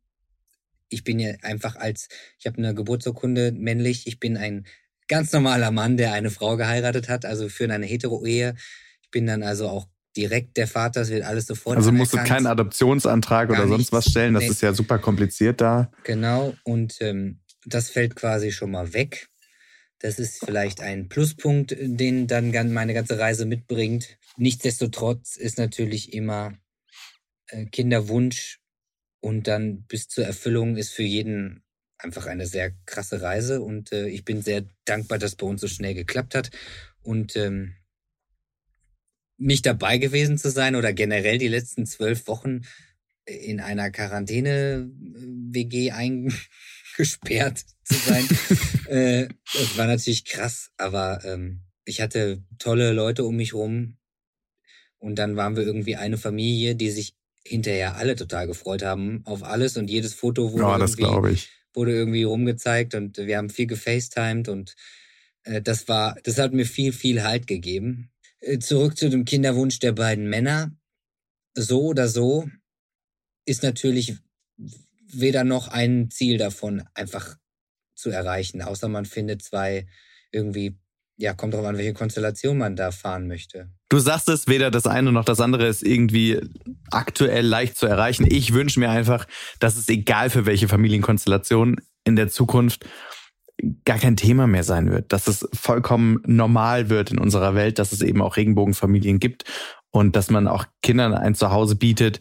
ich 0.90 1.04
bin 1.04 1.20
ja 1.20 1.34
einfach 1.42 1.76
als, 1.76 2.08
ich 2.40 2.46
habe 2.46 2.58
eine 2.58 2.74
Geburtsurkunde 2.74 3.52
männlich, 3.52 4.08
ich 4.08 4.20
bin 4.20 4.38
ein 4.38 4.66
ganz 5.08 5.32
normaler 5.32 5.72
Mann, 5.72 5.98
der 5.98 6.14
eine 6.14 6.32
Frau 6.32 6.58
geheiratet 6.58 7.10
hat, 7.10 7.26
also 7.26 7.50
für 7.50 7.72
eine 7.72 7.86
Hetero-Ehe. 7.86 8.56
Ich 9.02 9.12
bin 9.12 9.28
dann 9.28 9.44
also 9.44 9.68
auch 9.68 9.88
direkt 10.16 10.58
der 10.58 10.68
Vater, 10.68 11.02
es 11.02 11.10
wird 11.10 11.24
alles 11.24 11.46
sofort 11.46 11.78
Also 11.78 11.92
musst 11.92 12.14
du 12.14 12.18
keinen 12.18 12.48
Adoptionsantrag 12.48 13.50
oder 13.50 13.68
sonst 13.68 13.78
nichts. 13.78 13.92
was 13.92 14.06
stellen, 14.06 14.34
das 14.34 14.44
nee. 14.44 14.50
ist 14.50 14.62
ja 14.62 14.74
super 14.74 14.98
kompliziert 14.98 15.62
da. 15.62 15.92
Genau, 16.04 16.56
und 16.64 16.98
ähm, 17.02 17.42
das 17.66 17.90
fällt 17.90 18.16
quasi 18.16 18.52
schon 18.52 18.72
mal 18.72 18.94
weg. 18.94 19.28
Das 20.00 20.20
ist 20.20 20.44
vielleicht 20.44 20.82
ein 20.82 21.10
Pluspunkt, 21.10 21.76
den 21.80 22.28
dann 22.28 22.52
meine 22.74 22.94
ganze 22.94 23.18
Reise 23.18 23.46
mitbringt. 23.46 24.18
Nichtsdestotrotz 24.38 25.36
ist 25.36 25.58
natürlich 25.58 26.14
immer 26.14 26.54
äh, 27.48 27.66
Kinderwunsch 27.66 28.60
und 29.26 29.48
dann 29.48 29.82
bis 29.88 30.08
zur 30.08 30.24
Erfüllung 30.24 30.78
ist 30.78 30.94
für 30.94 31.02
jeden 31.02 31.64
einfach 31.98 32.28
eine 32.28 32.46
sehr 32.46 32.74
krasse 32.86 33.24
Reise. 33.24 33.60
Und 33.60 33.92
äh, 33.92 34.08
ich 34.08 34.24
bin 34.24 34.44
sehr 34.44 34.66
dankbar, 34.86 35.18
dass 35.18 35.36
bei 35.36 35.48
uns 35.48 35.62
so 35.62 35.68
schnell 35.68 35.96
geklappt 35.96 36.36
hat. 36.36 36.52
Und 37.02 37.36
ähm, 37.36 37.74
nicht 39.38 39.66
dabei 39.66 39.98
gewesen 39.98 40.38
zu 40.38 40.52
sein 40.52 40.76
oder 40.76 40.94
generell 40.94 41.40
die 41.40 41.48
letzten 41.48 41.88
zwölf 41.88 42.28
Wochen 42.28 42.62
in 43.26 43.62
einer 43.62 43.90
Quarantäne-WG 43.90 45.90
eingesperrt 45.90 47.66
zu 47.84 47.96
sein, 47.96 48.28
äh, 48.90 49.28
das 49.56 49.76
war 49.76 49.88
natürlich 49.88 50.26
krass. 50.26 50.70
Aber 50.78 51.26
ähm, 51.26 51.64
ich 51.84 52.00
hatte 52.00 52.44
tolle 52.60 52.94
Leute 52.94 53.24
um 53.24 53.38
mich 53.38 53.56
rum. 53.56 53.98
Und 55.00 55.16
dann 55.16 55.36
waren 55.36 55.56
wir 55.56 55.64
irgendwie 55.64 55.96
eine 55.96 56.20
Familie, 56.20 56.76
die 56.76 56.92
sich 56.92 57.16
hinterher 57.46 57.96
alle 57.96 58.16
total 58.16 58.48
gefreut 58.48 58.84
haben 58.84 59.22
auf 59.26 59.44
alles 59.44 59.78
und 59.78 59.90
jedes 59.90 60.14
Foto 60.14 60.52
wurde, 60.52 60.64
ja, 60.64 60.78
irgendwie, 60.78 61.40
wurde 61.74 61.94
irgendwie 61.94 62.24
rumgezeigt 62.24 62.96
und 62.96 63.18
wir 63.18 63.38
haben 63.38 63.50
viel 63.50 63.68
gefacetimed 63.68 64.50
und 64.50 64.76
äh, 65.44 65.62
das 65.62 65.88
war, 65.88 66.18
das 66.24 66.38
hat 66.38 66.54
mir 66.54 66.66
viel, 66.66 66.92
viel 66.92 67.24
Halt 67.24 67.48
gegeben. 67.48 68.12
Äh, 68.40 68.60
zurück 68.60 68.98
zu 68.98 69.10
dem 69.10 69.26
Kinderwunsch 69.26 69.80
der 69.80 69.92
beiden 69.92 70.30
Männer. 70.30 70.72
So 71.54 71.84
oder 71.84 72.08
so 72.08 72.50
ist 73.46 73.64
natürlich 73.64 74.18
weder 75.08 75.44
noch 75.44 75.68
ein 75.68 76.10
Ziel 76.10 76.38
davon 76.38 76.84
einfach 76.94 77.38
zu 77.94 78.10
erreichen, 78.10 78.62
außer 78.62 78.90
man 78.90 79.06
findet 79.06 79.42
zwei 79.42 79.88
irgendwie 80.32 80.78
ja, 81.18 81.34
kommt 81.34 81.54
drauf 81.54 81.66
an, 81.66 81.78
welche 81.78 81.94
Konstellation 81.94 82.58
man 82.58 82.76
da 82.76 82.92
fahren 82.92 83.28
möchte. 83.28 83.70
Du 83.90 84.00
sagst 84.00 84.28
es, 84.30 84.48
weder 84.48 84.72
das 84.72 84.88
eine 84.88 85.12
noch 85.12 85.26
das 85.26 85.40
andere 85.40 85.68
ist 85.68 85.84
irgendwie 85.84 86.42
aktuell 86.92 87.46
leicht 87.46 87.78
zu 87.78 87.86
erreichen. 87.86 88.26
Ich 88.30 88.54
wünsche 88.54 88.80
mir 88.80 88.90
einfach, 88.90 89.26
dass 89.60 89.78
es 89.78 89.88
egal 89.90 90.30
für 90.30 90.46
welche 90.46 90.68
Familienkonstellation 90.68 91.78
in 92.04 92.16
der 92.16 92.30
Zukunft 92.30 92.86
gar 93.86 93.98
kein 93.98 94.18
Thema 94.18 94.48
mehr 94.48 94.64
sein 94.64 94.92
wird, 94.92 95.14
dass 95.14 95.28
es 95.28 95.48
vollkommen 95.54 96.22
normal 96.26 96.90
wird 96.90 97.12
in 97.12 97.20
unserer 97.20 97.56
Welt, 97.56 97.80
dass 97.80 97.94
es 97.94 98.02
eben 98.02 98.22
auch 98.22 98.36
Regenbogenfamilien 98.36 99.20
gibt 99.20 99.46
und 99.92 100.16
dass 100.16 100.30
man 100.30 100.48
auch 100.48 100.66
Kindern 100.82 101.14
ein 101.14 101.36
Zuhause 101.36 101.76
bietet, 101.76 102.20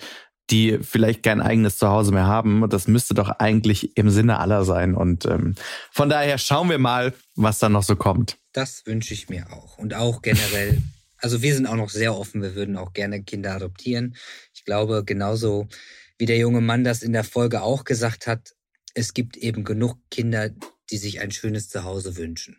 die 0.51 0.79
vielleicht 0.81 1.23
kein 1.23 1.41
eigenes 1.41 1.79
Zuhause 1.79 2.13
mehr 2.13 2.27
haben. 2.27 2.63
Und 2.63 2.73
das 2.73 2.87
müsste 2.87 3.15
doch 3.15 3.31
eigentlich 3.31 3.97
im 3.97 4.11
Sinne 4.11 4.39
aller 4.39 4.65
sein. 4.65 4.95
Und 4.95 5.25
ähm, 5.25 5.55
von 5.91 6.09
daher 6.09 6.39
schauen 6.39 6.69
wir 6.69 6.79
mal, 6.79 7.15
was 7.35 7.59
da 7.59 7.69
noch 7.69 7.83
so 7.83 7.97
kommt. 7.97 8.37
Das 8.55 8.87
wünsche 8.87 9.13
ich 9.13 9.29
mir 9.29 9.53
auch. 9.53 9.77
Und 9.77 9.93
auch 9.93 10.23
generell, 10.23 10.81
also 11.19 11.43
wir 11.43 11.55
sind 11.55 11.67
auch 11.67 11.77
noch 11.77 11.91
sehr 11.91 12.17
offen, 12.17 12.41
wir 12.41 12.55
würden 12.55 12.79
auch 12.79 12.95
gerne 12.95 13.23
Kinder 13.23 13.55
adoptieren. 13.55 14.17
Ich 14.55 14.65
glaube, 14.65 15.05
genauso 15.05 15.69
wie 16.17 16.27
der 16.27 16.39
junge 16.39 16.63
Mann 16.63 16.85
das 16.85 17.03
in 17.03 17.13
der 17.13 17.25
Folge 17.25 17.63
auch 17.63 17.85
gesagt 17.85 18.27
hat, 18.27 18.55
es 18.95 19.13
gibt 19.13 19.37
eben 19.37 19.65
genug 19.65 19.99
Kinder, 20.11 20.51
die 20.91 20.97
sich 20.97 21.21
ein 21.21 21.33
schönes 21.33 21.69
Zuhause 21.69 22.17
wünschen. 22.17 22.57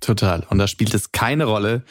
Total. 0.00 0.46
Und 0.48 0.58
da 0.58 0.66
spielt 0.66 0.94
es 0.94 1.12
keine 1.12 1.44
Rolle, 1.44 1.84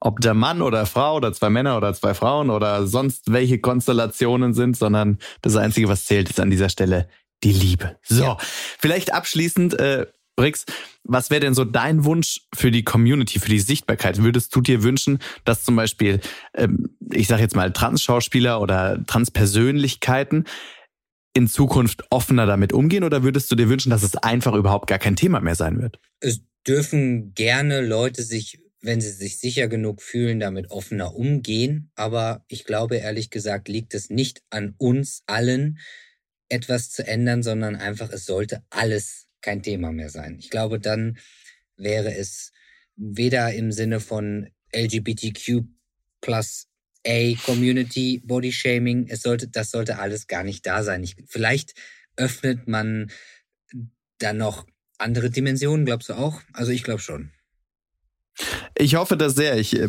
ob 0.00 0.20
der 0.20 0.34
Mann 0.34 0.62
oder 0.62 0.86
Frau 0.86 1.16
oder 1.16 1.32
zwei 1.32 1.50
Männer 1.50 1.76
oder 1.76 1.94
zwei 1.94 2.14
Frauen 2.14 2.50
oder 2.50 2.86
sonst 2.86 3.32
welche 3.32 3.58
Konstellationen 3.58 4.54
sind, 4.54 4.76
sondern 4.76 5.18
das 5.42 5.56
Einzige, 5.56 5.88
was 5.88 6.06
zählt, 6.06 6.30
ist 6.30 6.40
an 6.40 6.50
dieser 6.50 6.68
Stelle 6.68 7.08
die 7.42 7.52
Liebe. 7.52 7.98
So, 8.02 8.24
ja. 8.24 8.36
vielleicht 8.40 9.12
abschließend, 9.12 9.78
äh, 9.78 10.06
Brix, 10.42 10.64
was 11.04 11.30
wäre 11.30 11.40
denn 11.40 11.54
so 11.54 11.64
dein 11.64 12.04
Wunsch 12.04 12.40
für 12.52 12.72
die 12.72 12.82
Community, 12.82 13.38
für 13.38 13.48
die 13.48 13.60
Sichtbarkeit? 13.60 14.24
Würdest 14.24 14.52
du 14.56 14.60
dir 14.60 14.82
wünschen, 14.82 15.20
dass 15.44 15.62
zum 15.62 15.76
Beispiel, 15.76 16.18
ähm, 16.54 16.96
ich 17.12 17.28
sage 17.28 17.42
jetzt 17.42 17.54
mal, 17.54 17.72
Trans-Schauspieler 17.72 18.60
oder 18.60 19.04
Trans-Persönlichkeiten 19.06 20.46
in 21.32 21.46
Zukunft 21.46 22.02
offener 22.10 22.44
damit 22.44 22.72
umgehen 22.72 23.04
oder 23.04 23.22
würdest 23.22 23.52
du 23.52 23.54
dir 23.54 23.68
wünschen, 23.68 23.90
dass 23.90 24.02
es 24.02 24.16
einfach 24.16 24.54
überhaupt 24.54 24.88
gar 24.88 24.98
kein 24.98 25.14
Thema 25.14 25.38
mehr 25.38 25.54
sein 25.54 25.80
wird? 25.80 26.00
Es 26.18 26.40
dürfen 26.66 27.34
gerne 27.34 27.80
Leute 27.80 28.24
sich, 28.24 28.58
wenn 28.80 29.00
sie 29.00 29.12
sich 29.12 29.38
sicher 29.38 29.68
genug 29.68 30.02
fühlen, 30.02 30.40
damit 30.40 30.72
offener 30.72 31.14
umgehen. 31.14 31.92
Aber 31.94 32.44
ich 32.48 32.64
glaube, 32.64 32.96
ehrlich 32.96 33.30
gesagt, 33.30 33.68
liegt 33.68 33.94
es 33.94 34.10
nicht 34.10 34.42
an 34.50 34.74
uns 34.76 35.22
allen, 35.26 35.78
etwas 36.48 36.90
zu 36.90 37.06
ändern, 37.06 37.44
sondern 37.44 37.76
einfach, 37.76 38.10
es 38.10 38.26
sollte 38.26 38.64
alles 38.70 39.28
kein 39.42 39.62
Thema 39.62 39.92
mehr 39.92 40.10
sein. 40.10 40.38
Ich 40.38 40.50
glaube, 40.50 40.80
dann 40.80 41.18
wäre 41.76 42.14
es 42.14 42.52
weder 42.96 43.52
im 43.52 43.72
Sinne 43.72 44.00
von 44.00 44.48
LGBTQ 44.74 45.64
plus 46.20 46.68
A 47.06 47.34
Community 47.44 48.22
Body 48.24 48.52
Shaming, 48.52 49.08
es 49.08 49.22
sollte, 49.22 49.48
das 49.48 49.70
sollte 49.70 49.98
alles 49.98 50.28
gar 50.28 50.44
nicht 50.44 50.64
da 50.66 50.82
sein. 50.84 51.02
Ich, 51.02 51.16
vielleicht 51.26 51.74
öffnet 52.16 52.68
man 52.68 53.10
dann 54.18 54.36
noch 54.36 54.66
andere 54.98 55.30
Dimensionen, 55.30 55.84
glaubst 55.84 56.08
du 56.10 56.14
auch? 56.14 56.40
Also 56.52 56.70
ich 56.70 56.84
glaube 56.84 57.00
schon. 57.00 57.32
Ich 58.76 58.94
hoffe 58.94 59.16
das 59.16 59.34
sehr. 59.34 59.58
Ich 59.58 59.78
äh, 59.78 59.88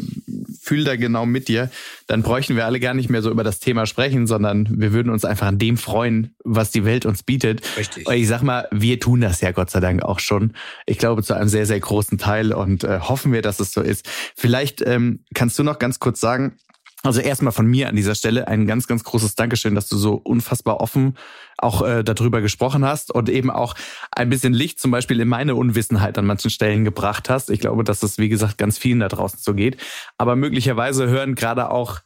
fühle 0.62 0.84
da 0.84 0.96
genau 0.96 1.26
mit 1.26 1.48
dir. 1.48 1.70
Dann 2.08 2.24
bräuchten 2.24 2.56
wir 2.56 2.66
alle 2.66 2.80
gar 2.80 2.94
nicht 2.94 3.10
mehr 3.10 3.22
so 3.22 3.30
über 3.30 3.44
das 3.44 3.60
Thema 3.60 3.86
sprechen, 3.86 4.28
sondern 4.28 4.68
wir 4.70 4.94
würden 4.94 5.12
uns 5.12 5.26
einfach 5.26 5.48
an 5.48 5.60
dem 5.60 5.78
freuen, 5.78 6.36
was 6.44 6.72
die 6.72 6.86
Welt 6.86 7.06
uns 7.06 7.24
bietet. 7.24 7.62
Richtig. 7.78 8.08
Und 8.08 8.14
ich 8.16 8.28
sag 8.28 8.42
mal, 8.42 8.68
wir 8.72 9.00
tun 9.00 9.22
das 9.22 9.42
ja 9.42 9.52
Gott 9.52 9.70
sei 9.70 9.80
Dank 9.80 10.04
auch 10.04 10.20
schon. 10.20 10.54
Ich 10.86 10.98
glaube 10.98 11.24
zu 11.24 11.34
einem 11.34 11.50
sehr, 11.50 11.66
sehr 11.66 11.80
großen 11.80 12.18
Teil 12.18 12.54
und 12.54 12.84
äh, 12.84 13.00
hoffen 13.00 13.34
wir, 13.34 13.42
dass 13.42 13.60
es 13.60 13.74
so 13.74 13.82
ist. 13.82 14.10
Vielleicht 14.36 14.82
ähm, 14.82 15.24
kannst 15.34 15.60
du 15.60 15.64
noch 15.64 15.80
ganz 15.80 16.00
kurz 16.00 16.20
sagen, 16.20 16.58
also 17.04 17.20
erstmal 17.20 17.52
von 17.52 17.68
mir 17.68 17.90
an 17.90 17.96
dieser 17.96 18.16
Stelle 18.16 18.48
ein 18.48 18.66
ganz, 18.66 18.88
ganz 18.88 19.04
großes 19.04 19.36
Dankeschön, 19.36 19.76
dass 19.76 19.90
du 19.90 19.98
so 19.98 20.14
unfassbar 20.14 20.80
offen 20.80 21.18
auch 21.58 21.82
äh, 21.86 22.04
darüber 22.04 22.42
gesprochen 22.42 22.86
hast 22.86 23.12
und 23.12 23.30
eben 23.30 23.52
auch 23.52 23.76
ein 24.12 24.30
bisschen 24.30 24.54
Licht 24.54 24.80
zum 24.80 24.92
Beispiel 24.92 25.20
in 25.20 25.28
meine 25.28 25.56
Unwissenheit 25.56 26.18
an 26.18 26.26
manchen 26.26 26.50
Stellen 26.50 26.86
gebracht 26.86 27.30
hast. 27.30 27.50
Ich 27.50 27.60
glaube, 27.60 27.84
dass 27.84 28.00
das, 28.00 28.18
wie 28.18 28.30
gesagt, 28.30 28.58
ganz 28.58 28.78
vielen 28.78 29.02
da 29.02 29.10
draußen 29.10 29.40
so 29.42 29.54
geht. 29.54 29.78
Aber 30.18 30.36
möglicherweise 30.36 31.08
hören 31.08 31.36
gerade 31.36 31.70
auch 31.70 32.00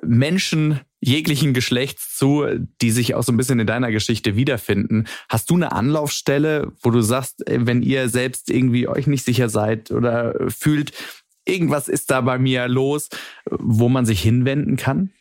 Menschen 0.00 0.80
jeglichen 1.00 1.52
Geschlechts 1.52 2.16
zu, 2.16 2.46
die 2.80 2.90
sich 2.90 3.14
auch 3.14 3.22
so 3.22 3.32
ein 3.32 3.36
bisschen 3.36 3.58
in 3.58 3.66
deiner 3.66 3.90
Geschichte 3.90 4.36
wiederfinden. 4.36 5.06
Hast 5.28 5.50
du 5.50 5.56
eine 5.56 5.72
Anlaufstelle, 5.72 6.72
wo 6.80 6.90
du 6.90 7.02
sagst, 7.02 7.42
wenn 7.46 7.82
ihr 7.82 8.08
selbst 8.08 8.48
irgendwie 8.48 8.88
euch 8.88 9.06
nicht 9.06 9.24
sicher 9.24 9.48
seid 9.48 9.90
oder 9.90 10.34
fühlt, 10.48 10.92
irgendwas 11.44 11.88
ist 11.88 12.10
da 12.10 12.20
bei 12.20 12.38
mir 12.38 12.68
los, 12.68 13.08
wo 13.50 13.88
man 13.88 14.06
sich 14.06 14.22
hinwenden 14.22 14.76
kann? 14.76 15.12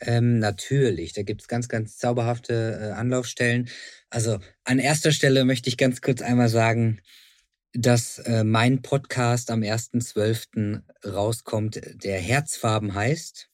Ähm, 0.00 0.38
natürlich, 0.40 1.12
da 1.12 1.22
gibt's 1.22 1.46
ganz, 1.46 1.68
ganz 1.68 1.96
zauberhafte 1.96 2.78
äh, 2.80 2.92
Anlaufstellen. 2.92 3.68
Also 4.10 4.38
an 4.64 4.78
erster 4.78 5.12
Stelle 5.12 5.44
möchte 5.44 5.68
ich 5.68 5.76
ganz 5.76 6.00
kurz 6.00 6.22
einmal 6.22 6.48
sagen, 6.48 7.00
dass 7.72 8.18
äh, 8.18 8.44
mein 8.44 8.82
Podcast 8.82 9.50
am 9.50 9.60
1.12. 9.60 10.82
rauskommt, 11.06 11.80
der 12.02 12.18
Herzfarben 12.18 12.94
heißt. 12.94 13.48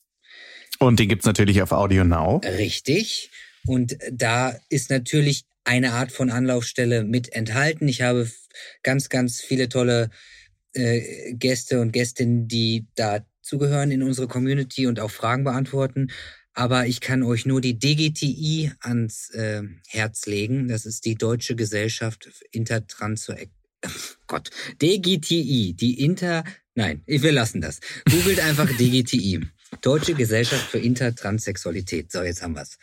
Und 0.79 0.99
den 0.99 1.09
gibt's 1.09 1.27
natürlich 1.27 1.63
auf 1.63 1.73
Audio 1.73 2.05
Now. 2.05 2.41
Richtig. 2.45 3.31
Und 3.67 3.99
da 4.11 4.57
ist 4.71 4.91
natürlich 4.91 5.45
eine 5.65 5.93
Art 5.93 6.13
von 6.13 6.31
Anlaufstelle 6.31 7.05
mit 7.05 7.33
enthalten. 7.35 7.89
Ich 7.89 8.01
habe 8.03 8.31
ganz, 8.83 9.09
ganz 9.11 9.41
viele 9.41 9.69
tolle 9.69 10.11
äh, 10.79 11.35
Gäste 11.35 11.81
und 11.81 11.93
Gästinnen, 11.93 12.49
die 12.49 12.87
da 12.95 13.21
zugehören 13.43 13.91
in 13.91 14.03
unsere 14.03 14.29
Community 14.29 14.87
und 14.87 15.01
auch 15.01 15.11
Fragen 15.11 15.45
beantworten. 15.45 16.09
Aber 16.55 16.87
ich 16.87 17.01
kann 17.01 17.23
euch 17.23 17.47
nur 17.47 17.61
die 17.61 17.79
DGTI 17.79 18.73
ans 18.81 19.31
äh, 19.31 19.63
Herz 19.87 20.27
legen. 20.27 20.69
Das 20.69 20.87
ist 20.87 21.05
die 21.05 21.15
Deutsche 21.15 21.55
Gesellschaft 21.55 22.29
Intertrans 22.51 23.31
Gott, 24.27 24.51
DGTI, 24.83 25.75
die 25.75 26.05
Inter, 26.05 26.45
nein, 26.75 27.03
wir 27.07 27.33
lassen 27.33 27.61
das. 27.61 27.81
Googelt 28.11 28.41
einfach 28.41 28.69
DGTI. 28.69 29.47
Deutsche 29.83 30.15
Gesellschaft 30.15 30.71
für 30.71 30.79
Intertranssexualität. 30.79 32.11
So, 32.11 32.23
jetzt 32.23 32.43
haben 32.43 32.57
wir's. 32.57 32.79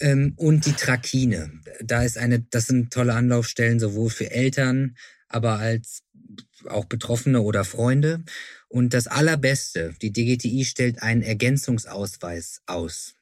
Ähm, 0.00 0.34
und 0.36 0.66
die 0.66 0.72
Trakine. 0.72 1.52
Da 1.82 2.02
ist 2.02 2.18
eine, 2.18 2.40
das 2.40 2.66
sind 2.66 2.92
tolle 2.92 3.14
Anlaufstellen, 3.14 3.80
sowohl 3.80 4.10
für 4.10 4.30
Eltern, 4.30 4.96
aber 5.28 5.58
als 5.58 6.02
auch 6.68 6.84
Betroffene 6.86 7.40
oder 7.40 7.64
Freunde. 7.64 8.24
Und 8.68 8.94
das 8.94 9.06
Allerbeste, 9.06 9.94
die 10.02 10.12
DGTI 10.12 10.64
stellt 10.64 11.02
einen 11.02 11.22
Ergänzungsausweis 11.22 12.62
aus. 12.66 13.14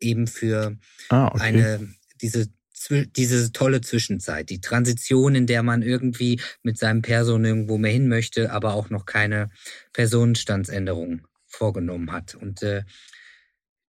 Eben 0.00 0.26
für 0.26 0.76
Ah, 1.08 1.28
okay. 1.28 1.40
eine, 1.40 1.94
diese, 2.20 2.48
diese 2.90 3.52
tolle 3.52 3.80
Zwischenzeit, 3.80 4.50
die 4.50 4.60
Transition, 4.60 5.34
in 5.34 5.46
der 5.46 5.62
man 5.62 5.82
irgendwie 5.82 6.40
mit 6.62 6.78
seinem 6.78 7.02
Person 7.02 7.44
irgendwo 7.44 7.78
mehr 7.78 7.92
hin 7.92 8.08
möchte, 8.08 8.52
aber 8.52 8.74
auch 8.74 8.90
noch 8.90 9.06
keine 9.06 9.50
Personenstandsänderung 9.92 11.26
vorgenommen 11.46 12.12
hat. 12.12 12.34
Und 12.34 12.62
äh, 12.62 12.84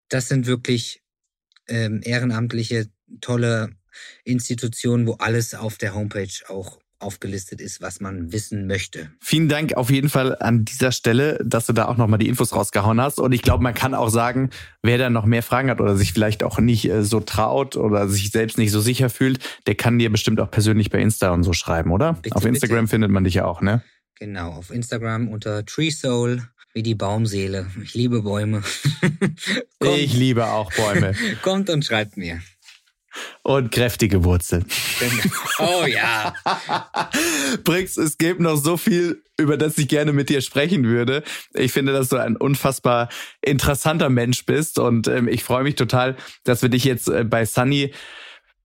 das 0.09 0.29
sind 0.29 0.47
wirklich 0.47 1.03
ähm, 1.69 2.01
ehrenamtliche, 2.03 2.89
tolle 3.21 3.71
Institutionen, 4.25 5.07
wo 5.07 5.15
alles 5.15 5.55
auf 5.55 5.79
der 5.79 5.95
Homepage 5.95 6.33
auch 6.49 6.82
aufgelistet 7.03 7.61
ist, 7.61 7.83
was 7.83 8.01
man 8.01 8.33
wissen 8.33 8.67
möchte. 8.67 9.11
Vielen 9.21 9.49
Dank 9.49 9.75
auf 9.75 9.91
jeden 9.91 10.09
Fall 10.09 10.37
an 10.39 10.65
dieser 10.65 10.93
Stelle, 10.93 11.39
dass 11.45 11.67
du 11.67 11.73
da 11.73 11.87
auch 11.87 11.97
nochmal 11.97 12.19
die 12.19 12.29
Infos 12.29 12.55
rausgehauen 12.55 13.01
hast. 13.01 13.19
Und 13.19 13.33
ich 13.33 13.43
glaube, 13.43 13.63
man 13.63 13.75
kann 13.75 13.95
auch 13.95 14.09
sagen, 14.09 14.51
wer 14.83 14.99
da 14.99 15.11
noch 15.11 15.25
mehr 15.25 15.43
Fragen 15.43 15.71
hat 15.71 15.81
oder 15.81 15.97
sich 15.97 16.13
vielleicht 16.13 16.43
auch 16.43 16.59
nicht 16.59 16.89
äh, 16.89 17.03
so 17.03 17.21
traut 17.21 17.77
oder 17.77 18.09
sich 18.09 18.31
selbst 18.31 18.59
nicht 18.59 18.71
so 18.71 18.81
sicher 18.81 19.11
fühlt, 19.11 19.41
der 19.67 19.75
kann 19.75 19.99
dir 19.99 20.11
bestimmt 20.11 20.41
auch 20.41 20.51
persönlich 20.51 20.91
bei 20.91 21.01
Insta 21.01 21.31
und 21.31 21.43
so 21.43 21.53
schreiben, 21.53 21.91
oder? 21.91 22.15
Bitte, 22.15 22.37
auf 22.37 22.45
Instagram 22.45 22.85
bitte. 22.85 22.91
findet 22.91 23.11
man 23.11 23.25
dich 23.25 23.35
ja 23.35 23.45
auch, 23.45 23.61
ne? 23.61 23.83
Genau, 24.19 24.53
auf 24.53 24.71
Instagram 24.71 25.29
unter 25.29 25.65
TreeSoul, 25.67 26.43
wie 26.75 26.83
die 26.83 26.95
Baumseele. 26.95 27.67
Ich 27.83 27.95
liebe 27.95 28.23
Bäume. 28.23 28.63
Ich 29.85 30.15
liebe 30.15 30.47
auch 30.47 30.73
Bäume 30.73 31.15
kommt 31.43 31.69
und 31.69 31.85
schreibt 31.85 32.17
mir. 32.17 32.41
Und 33.43 33.71
kräftige 33.71 34.25
Wurzeln. 34.25 34.65
Oh 35.59 35.85
ja. 35.87 36.35
Brix, 37.65 37.97
es 37.97 38.19
gibt 38.19 38.41
noch 38.41 38.57
so 38.57 38.77
viel, 38.77 39.23
über 39.39 39.57
das 39.57 39.79
ich 39.79 39.89
gerne 39.89 40.13
mit 40.13 40.29
dir 40.29 40.41
sprechen 40.41 40.85
würde. 40.85 41.23
Ich 41.55 41.73
finde, 41.73 41.93
dass 41.93 42.09
du 42.09 42.17
ein 42.17 42.37
unfassbar 42.37 43.09
interessanter 43.41 44.11
Mensch 44.11 44.45
bist 44.47 44.79
und 44.79 45.09
ähm, 45.09 45.29
ich 45.29 45.45
freue 45.45 45.65
mich 45.65 45.75
total, 45.75 46.17
dass 46.45 46.63
wir 46.63 46.69
dich 46.69 46.85
jetzt 46.85 47.09
äh, 47.09 47.25
bei 47.25 47.45
Sunny 47.45 47.93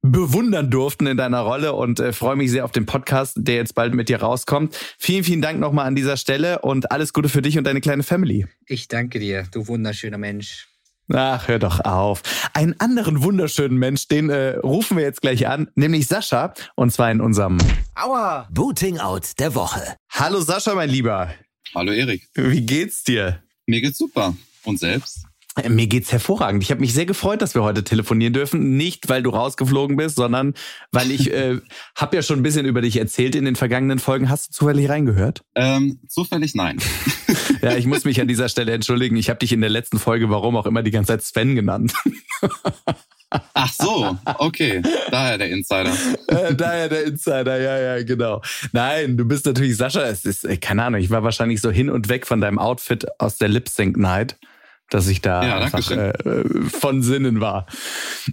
bewundern 0.02 0.70
durften 0.70 1.08
in 1.08 1.18
deiner 1.18 1.42
Rolle 1.42 1.74
und 1.74 2.00
äh, 2.00 2.14
freue 2.14 2.36
mich 2.36 2.52
sehr 2.52 2.66
auf 2.66 2.72
den 2.72 2.86
Podcast, 2.86 3.36
der 3.38 3.56
jetzt 3.56 3.76
bald 3.76 3.94
mit 3.94 4.10
dir 4.10 4.22
rauskommt. 4.22 4.78
Vielen, 4.98 5.24
vielen 5.24 5.42
Dank 5.42 5.60
nochmal 5.60 5.88
an 5.88 5.96
dieser 5.96 6.18
Stelle 6.18 6.60
und 6.60 6.92
alles 6.92 7.14
Gute 7.14 7.30
für 7.30 7.42
dich 7.42 7.58
und 7.58 7.64
deine 7.66 7.82
kleine 7.82 8.04
Family. 8.04 8.46
Ich 8.66 8.88
danke 8.88 9.20
dir, 9.20 9.48
du 9.52 9.68
wunderschöner 9.68 10.18
Mensch. 10.18 10.67
Ach, 11.14 11.48
hör 11.48 11.58
doch 11.60 11.80
auf. 11.86 12.22
Einen 12.54 12.78
anderen 12.80 13.24
wunderschönen 13.24 13.78
Mensch, 13.78 14.08
den 14.10 14.30
äh, 14.30 14.58
rufen 14.58 14.98
wir 14.98 15.04
jetzt 15.06 15.22
gleich 15.22 15.48
an, 15.48 15.70
nämlich 15.76 16.08
Sascha 16.08 16.54
und 16.76 16.92
zwar 16.92 17.10
in 17.12 17.22
unserem 17.22 17.58
Aua! 17.96 18.48
Booting 18.52 19.00
Out 19.00 19.40
der 19.40 19.56
Woche. 19.56 19.96
Hallo 20.12 20.42
Sascha, 20.42 20.76
mein 20.76 20.90
Lieber. 20.90 21.34
Hallo 21.74 21.92
Erik, 21.94 22.28
Wie 22.36 22.66
geht's 22.66 23.04
dir? 23.04 23.42
mir 23.66 23.82
geht's 23.82 23.98
super. 23.98 24.36
Und 24.66 24.80
selbst? 24.80 25.27
Mir 25.68 25.88
geht's 25.88 26.12
hervorragend. 26.12 26.64
Ich 26.64 26.72
habe 26.72 26.82
mich 26.82 26.94
sehr 26.94 27.06
gefreut, 27.06 27.42
dass 27.42 27.56
wir 27.56 27.64
heute 27.64 27.84
telefonieren 27.84 28.34
dürfen. 28.34 28.78
Nicht, 28.78 29.10
weil 29.10 29.24
du 29.24 29.32
rausgeflogen 29.32 29.98
bist, 29.98 30.16
sondern 30.16 30.54
weil 30.92 31.12
ich 31.12 31.34
äh, 31.34 31.60
habe 31.96 32.16
ja 32.16 32.22
schon 32.22 32.40
ein 32.40 32.44
bisschen 32.44 32.66
über 32.66 32.82
dich 32.82 32.98
erzählt 32.98 33.36
in 33.36 33.46
den 33.46 33.56
vergangenen 33.56 34.00
Folgen. 34.00 34.30
Hast 34.30 34.50
du 34.50 34.52
zufällig 34.54 34.90
reingehört? 34.90 35.44
Ähm, 35.56 36.00
zufällig 36.08 36.56
nein. 36.56 36.78
Ja, 37.62 37.76
ich 37.76 37.88
muss 37.88 38.06
mich 38.06 38.22
an 38.22 38.28
dieser 38.28 38.50
Stelle 38.50 38.72
entschuldigen. 38.72 39.16
Ich 39.16 39.30
habe 39.30 39.40
dich 39.40 39.52
in 39.52 39.62
der 39.62 39.70
letzten 39.70 39.98
Folge, 40.00 40.30
warum 40.30 40.56
auch 40.56 40.66
immer, 40.66 40.84
die 40.84 40.92
ganze 40.92 41.14
Zeit 41.14 41.24
Sven 41.24 41.56
genannt. 41.56 41.94
Ach 43.54 43.74
so, 43.74 44.18
okay. 44.38 44.82
Daher 45.12 45.38
der 45.38 45.50
Insider. 45.50 45.92
äh, 46.28 46.56
daher 46.56 46.88
der 46.88 47.06
Insider, 47.06 47.60
ja, 47.60 47.78
ja, 47.78 48.04
genau. 48.04 48.42
Nein, 48.72 49.18
du 49.18 49.26
bist 49.26 49.46
natürlich 49.46 49.76
Sascha. 49.76 50.04
Es 50.04 50.24
ist, 50.24 50.46
äh, 50.46 50.58
keine 50.58 50.84
Ahnung, 50.84 51.02
ich 51.02 51.10
war 51.10 51.24
wahrscheinlich 51.24 51.60
so 51.60 51.70
hin 51.70 51.90
und 51.90 52.08
weg 52.10 52.26
von 52.26 52.40
deinem 52.40 52.60
Outfit 52.60 53.06
aus 53.20 53.38
der 53.38 53.50
Lip 53.50 53.68
Sync 53.68 53.98
Night, 53.98 54.38
dass 54.90 55.08
ich 55.08 55.22
da 55.22 55.46
Ja, 55.46 55.60
einfach 55.60 55.86
dankeschön. 55.88 56.66
äh, 56.66 56.70
von 56.70 57.02
Sinnen 57.04 57.42
war. 57.42 57.66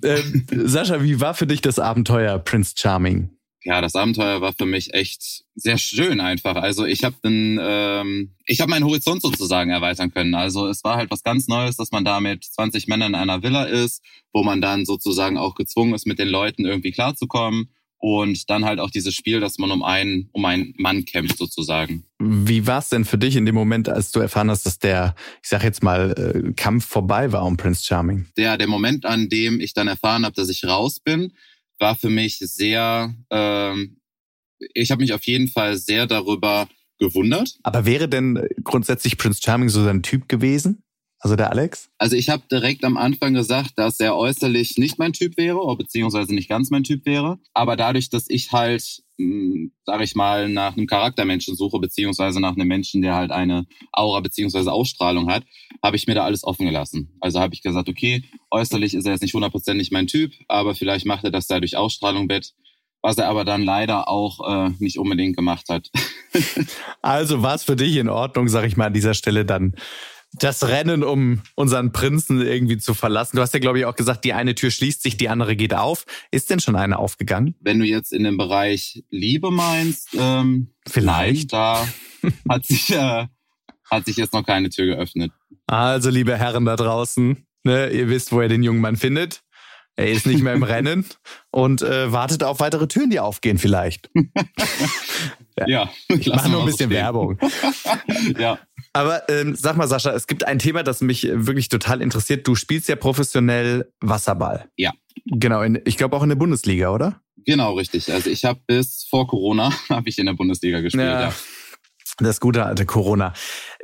Ähm, 0.03 0.47
Sascha, 0.65 1.03
wie 1.03 1.21
war 1.21 1.35
für 1.35 1.47
dich 1.47 1.61
das 1.61 1.79
Abenteuer 1.79 2.39
Prince 2.39 2.75
Charming? 2.77 3.31
Ja, 3.67 3.81
das 3.81 3.95
Abenteuer 3.95 4.43
war 4.43 4.53
für 4.53 4.67
mich 4.67 4.93
echt 4.93 5.45
sehr 5.55 5.79
schön 5.79 6.21
einfach. 6.21 6.57
Also 6.57 6.85
ich 6.85 7.03
habe 7.03 7.17
ähm, 7.25 8.35
ich 8.45 8.61
habe 8.61 8.69
meinen 8.71 8.85
Horizont 8.85 9.23
sozusagen 9.23 9.71
erweitern 9.71 10.13
können. 10.13 10.35
Also 10.35 10.69
es 10.69 10.85
war 10.85 10.97
halt 10.97 11.11
was 11.11 11.23
ganz 11.23 11.49
Neues, 11.49 11.77
dass 11.77 11.91
man 11.91 12.05
da 12.05 12.21
mit 12.21 12.45
20 12.45 12.89
Männern 12.89 13.15
in 13.15 13.21
einer 13.21 13.43
Villa 13.43 13.65
ist, 13.65 14.03
wo 14.35 14.43
man 14.43 14.61
dann 14.61 14.85
sozusagen 14.85 15.39
auch 15.39 15.55
gezwungen 15.55 15.95
ist, 15.95 16.07
mit 16.07 16.19
den 16.19 16.29
Leuten 16.29 16.67
irgendwie 16.67 16.93
klarzukommen. 16.93 17.71
Und 17.99 18.51
dann 18.51 18.66
halt 18.66 18.80
auch 18.80 18.90
dieses 18.90 19.14
Spiel, 19.14 19.40
dass 19.40 19.57
man 19.57 19.70
um 19.70 19.82
einen, 19.82 20.28
um 20.32 20.45
einen 20.45 20.74
Mann 20.76 21.07
kämpft 21.07 21.38
sozusagen. 21.38 22.05
Wie 22.18 22.66
war 22.66 22.80
es 22.80 22.90
denn 22.90 23.07
für 23.07 23.16
dich 23.16 23.34
in 23.34 23.47
dem 23.47 23.55
Moment, 23.55 23.88
als 23.88 24.11
du 24.11 24.20
erfahren 24.20 24.51
hast, 24.51 24.66
dass 24.66 24.78
der, 24.78 25.14
ich 25.42 25.49
sag 25.49 25.62
jetzt 25.64 25.82
mal, 25.82 26.12
äh, 26.12 26.53
Kampf 26.53 26.84
vorbei 26.84 27.32
war 27.32 27.45
um 27.45 27.57
Prince 27.57 27.84
Charming? 27.84 28.26
der, 28.36 28.59
der 28.59 28.66
Moment, 28.66 29.07
an 29.07 29.28
dem 29.28 29.61
ich 29.61 29.72
dann 29.72 29.88
erfahren 29.88 30.24
habe, 30.24 30.34
dass 30.34 30.49
ich 30.49 30.64
raus 30.64 31.01
bin, 31.01 31.32
war 31.78 31.97
für 31.97 32.11
mich 32.11 32.38
sehr, 32.38 33.14
ähm, 33.30 34.01
ich 34.74 34.90
habe 34.90 35.03
mich 35.03 35.12
auf 35.12 35.24
jeden 35.24 35.49
Fall 35.49 35.76
sehr 35.76 36.07
darüber 36.07 36.68
gewundert. 36.99 37.57
Aber 37.62 37.86
wäre 37.86 38.09
denn 38.09 38.47
grundsätzlich 38.62 39.18
Prince 39.18 39.40
Charming 39.42 39.68
so 39.68 39.82
sein 39.82 40.03
Typ 40.03 40.28
gewesen? 40.28 40.82
Also 41.25 41.37
der 41.37 41.51
Alex? 41.51 41.89
Also 41.97 42.16
ich 42.16 42.29
habe 42.29 42.43
direkt 42.53 42.85
am 42.85 42.99
Anfang 42.99 43.33
gesagt, 43.33 43.70
dass 43.77 43.99
er 43.99 44.14
äußerlich 44.14 44.77
nicht 44.77 44.99
mein 44.99 45.14
Typ 45.14 45.39
wäre, 45.39 45.57
oder 45.57 45.77
beziehungsweise 45.77 46.35
nicht 46.35 46.51
ganz 46.51 46.68
mein 46.68 46.85
Typ 46.85 47.07
wäre. 47.07 47.39
Aber 47.55 47.77
dadurch, 47.77 48.11
dass 48.11 48.27
ich 48.29 48.53
halt, 48.53 49.03
sage 49.87 50.05
ich 50.05 50.14
mal, 50.16 50.51
nach 50.51 50.77
einem 50.77 50.87
Charaktermenschen 50.87 51.57
suche, 51.57 51.79
beziehungsweise 51.79 52.41
nach 52.41 52.57
einem 52.57 52.68
Menschen, 52.68 53.01
der 53.01 53.14
halt 53.14 53.31
eine 53.31 53.64
Aura 53.91 54.20
beziehungsweise 54.20 54.70
Ausstrahlung 54.70 55.31
hat, 55.31 55.45
habe 55.83 55.97
ich 55.97 56.07
mir 56.07 56.14
da 56.14 56.25
alles 56.25 56.45
offen 56.45 56.66
gelassen. 56.66 57.16
Also 57.20 57.41
habe 57.41 57.55
ich 57.55 57.62
gesagt, 57.62 57.89
okay, 57.89 58.25
äußerlich 58.51 58.93
ist 58.93 59.07
er 59.07 59.12
jetzt 59.12 59.22
nicht 59.22 59.33
hundertprozentig 59.33 59.91
mein 59.93 60.07
Typ, 60.07 60.33
aber 60.49 60.75
vielleicht 60.75 61.07
macht 61.07 61.25
er 61.25 61.31
das 61.31 61.47
da 61.47 61.59
durch 61.59 61.75
Ausstrahlung 61.75 62.29
wett, 62.29 62.53
was 63.01 63.16
er 63.16 63.29
aber 63.29 63.47
dann 63.47 63.62
leider 63.62 64.09
auch 64.09 64.66
äh, 64.66 64.70
nicht 64.79 64.99
unbedingt 64.99 65.39
gemacht 65.39 65.70
hat. 65.70 65.91
Also 67.01 67.43
war 67.43 67.55
es 67.55 67.62
für 67.62 67.77
dich 67.77 67.97
in 67.97 68.09
Ordnung, 68.09 68.49
sag 68.49 68.64
ich 68.64 68.77
mal 68.77 68.87
an 68.87 68.93
dieser 68.93 69.14
Stelle 69.14 69.45
dann 69.45 69.75
das 70.39 70.66
Rennen, 70.66 71.03
um 71.03 71.43
unseren 71.55 71.93
Prinzen 71.93 72.41
irgendwie 72.41 72.78
zu 72.78 72.95
verlassen. 72.95 73.37
Du 73.37 73.43
hast 73.43 73.55
ja, 73.55 73.61
glaube 73.61 73.78
ich, 73.78 73.85
auch 73.85 73.97
gesagt, 73.97 74.24
die 74.24 74.32
eine 74.32 74.55
Tür 74.55 74.70
schließt 74.70 75.03
sich, 75.03 75.16
die 75.16 75.28
andere 75.28 75.57
geht 75.57 75.74
auf. 75.74 76.05
Ist 76.30 76.51
denn 76.51 76.61
schon 76.61 76.76
eine 76.76 76.99
aufgegangen? 76.99 77.55
Wenn 77.61 77.78
du 77.78 77.85
jetzt 77.85 78.12
in 78.12 78.24
dem 78.24 78.37
Bereich 78.37 79.05
Liebe 79.11 79.51
meinst, 79.51 80.11
ähm, 80.18 80.74
vielleicht, 80.87 81.53
da 81.53 81.87
hat 82.49 82.66
sich, 82.66 82.91
äh, 82.91 83.26
hat 83.91 84.07
sich 84.07 84.16
jetzt 84.16 84.32
noch 84.32 84.45
keine 84.45 84.70
Tür 84.70 84.87
geöffnet. 84.87 85.32
Also, 85.66 86.11
liebe 86.11 86.37
Herren 86.37 86.64
da 86.64 86.76
draußen, 86.76 87.47
ne, 87.62 87.91
ihr 87.91 88.09
wisst, 88.09 88.32
wo 88.32 88.43
ihr 88.43 88.49
den 88.49 88.62
jungen 88.62 88.80
Mann 88.80 88.97
findet. 88.97 89.43
Er 89.97 90.11
ist 90.11 90.26
nicht 90.26 90.43
mehr 90.43 90.55
im 90.55 90.62
Rennen 90.64 91.07
und 91.51 91.82
äh, 91.82 92.12
wartet 92.12 92.43
auf 92.43 92.61
weitere 92.61 92.89
Türen, 92.89 93.11
die 93.11 93.20
aufgehen 93.20 93.59
vielleicht. 93.59 94.11
ja, 95.66 95.89
ich 96.09 96.26
mache 96.26 96.51
nur 96.51 96.61
ein 96.61 96.66
bisschen 96.66 96.91
so 96.91 96.97
Werbung. 96.97 97.39
ja. 98.39 98.59
Aber 98.95 99.28
ähm, 99.28 99.57
sag 99.57 99.76
mal, 99.76 99.88
Sascha, 99.88 100.12
es 100.12 100.28
gibt 100.28 100.47
ein 100.47 100.61
Thema, 100.61 100.84
das 100.84 101.01
mich 101.01 101.28
wirklich 101.30 101.68
total 101.68 102.01
interessiert. 102.01 102.47
Du 102.47 102.55
spielst 102.55 102.88
ja 102.88 102.95
professionell 102.95 103.92
Wasserball. 104.01 104.68
Ja. 104.76 104.92
Genau, 105.26 105.62
in, 105.62 105.80
ich 105.84 105.97
glaube 105.97 106.16
auch 106.16 106.22
in 106.22 106.28
der 106.28 106.36
Bundesliga, 106.36 106.90
oder? 106.90 107.20
Genau, 107.45 107.74
richtig. 107.74 108.12
Also 108.12 108.30
ich 108.30 108.45
habe 108.45 108.61
bis 108.66 109.07
vor 109.11 109.26
Corona 109.26 109.72
habe 109.88 110.09
ich 110.09 110.18
in 110.18 110.26
der 110.26 110.34
Bundesliga 110.34 110.80
gespielt. 110.80 111.05
Ja. 111.05 111.20
ja. 111.22 111.34
Das 112.18 112.38
gute 112.38 112.64
alte 112.64 112.86
Corona. 112.86 113.32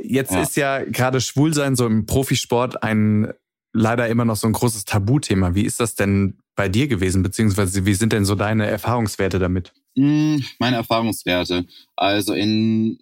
Jetzt 0.00 0.32
ja. 0.32 0.42
ist 0.42 0.56
ja 0.56 0.84
gerade 0.84 1.20
Schwulsein 1.20 1.74
so 1.74 1.86
im 1.86 2.06
Profisport 2.06 2.84
ein 2.84 3.32
leider 3.72 4.08
immer 4.08 4.24
noch 4.24 4.36
so 4.36 4.46
ein 4.46 4.52
großes 4.52 4.84
Tabuthema. 4.84 5.54
Wie 5.56 5.64
ist 5.64 5.80
das 5.80 5.96
denn 5.96 6.38
bei 6.54 6.68
dir 6.68 6.86
gewesen, 6.86 7.22
beziehungsweise 7.22 7.86
wie 7.86 7.94
sind 7.94 8.12
denn 8.12 8.24
so 8.24 8.36
deine 8.36 8.66
Erfahrungswerte 8.66 9.38
damit? 9.38 9.72
Hm, 9.96 10.44
meine 10.58 10.76
Erfahrungswerte. 10.76 11.66
Also 11.96 12.34
in, 12.34 12.98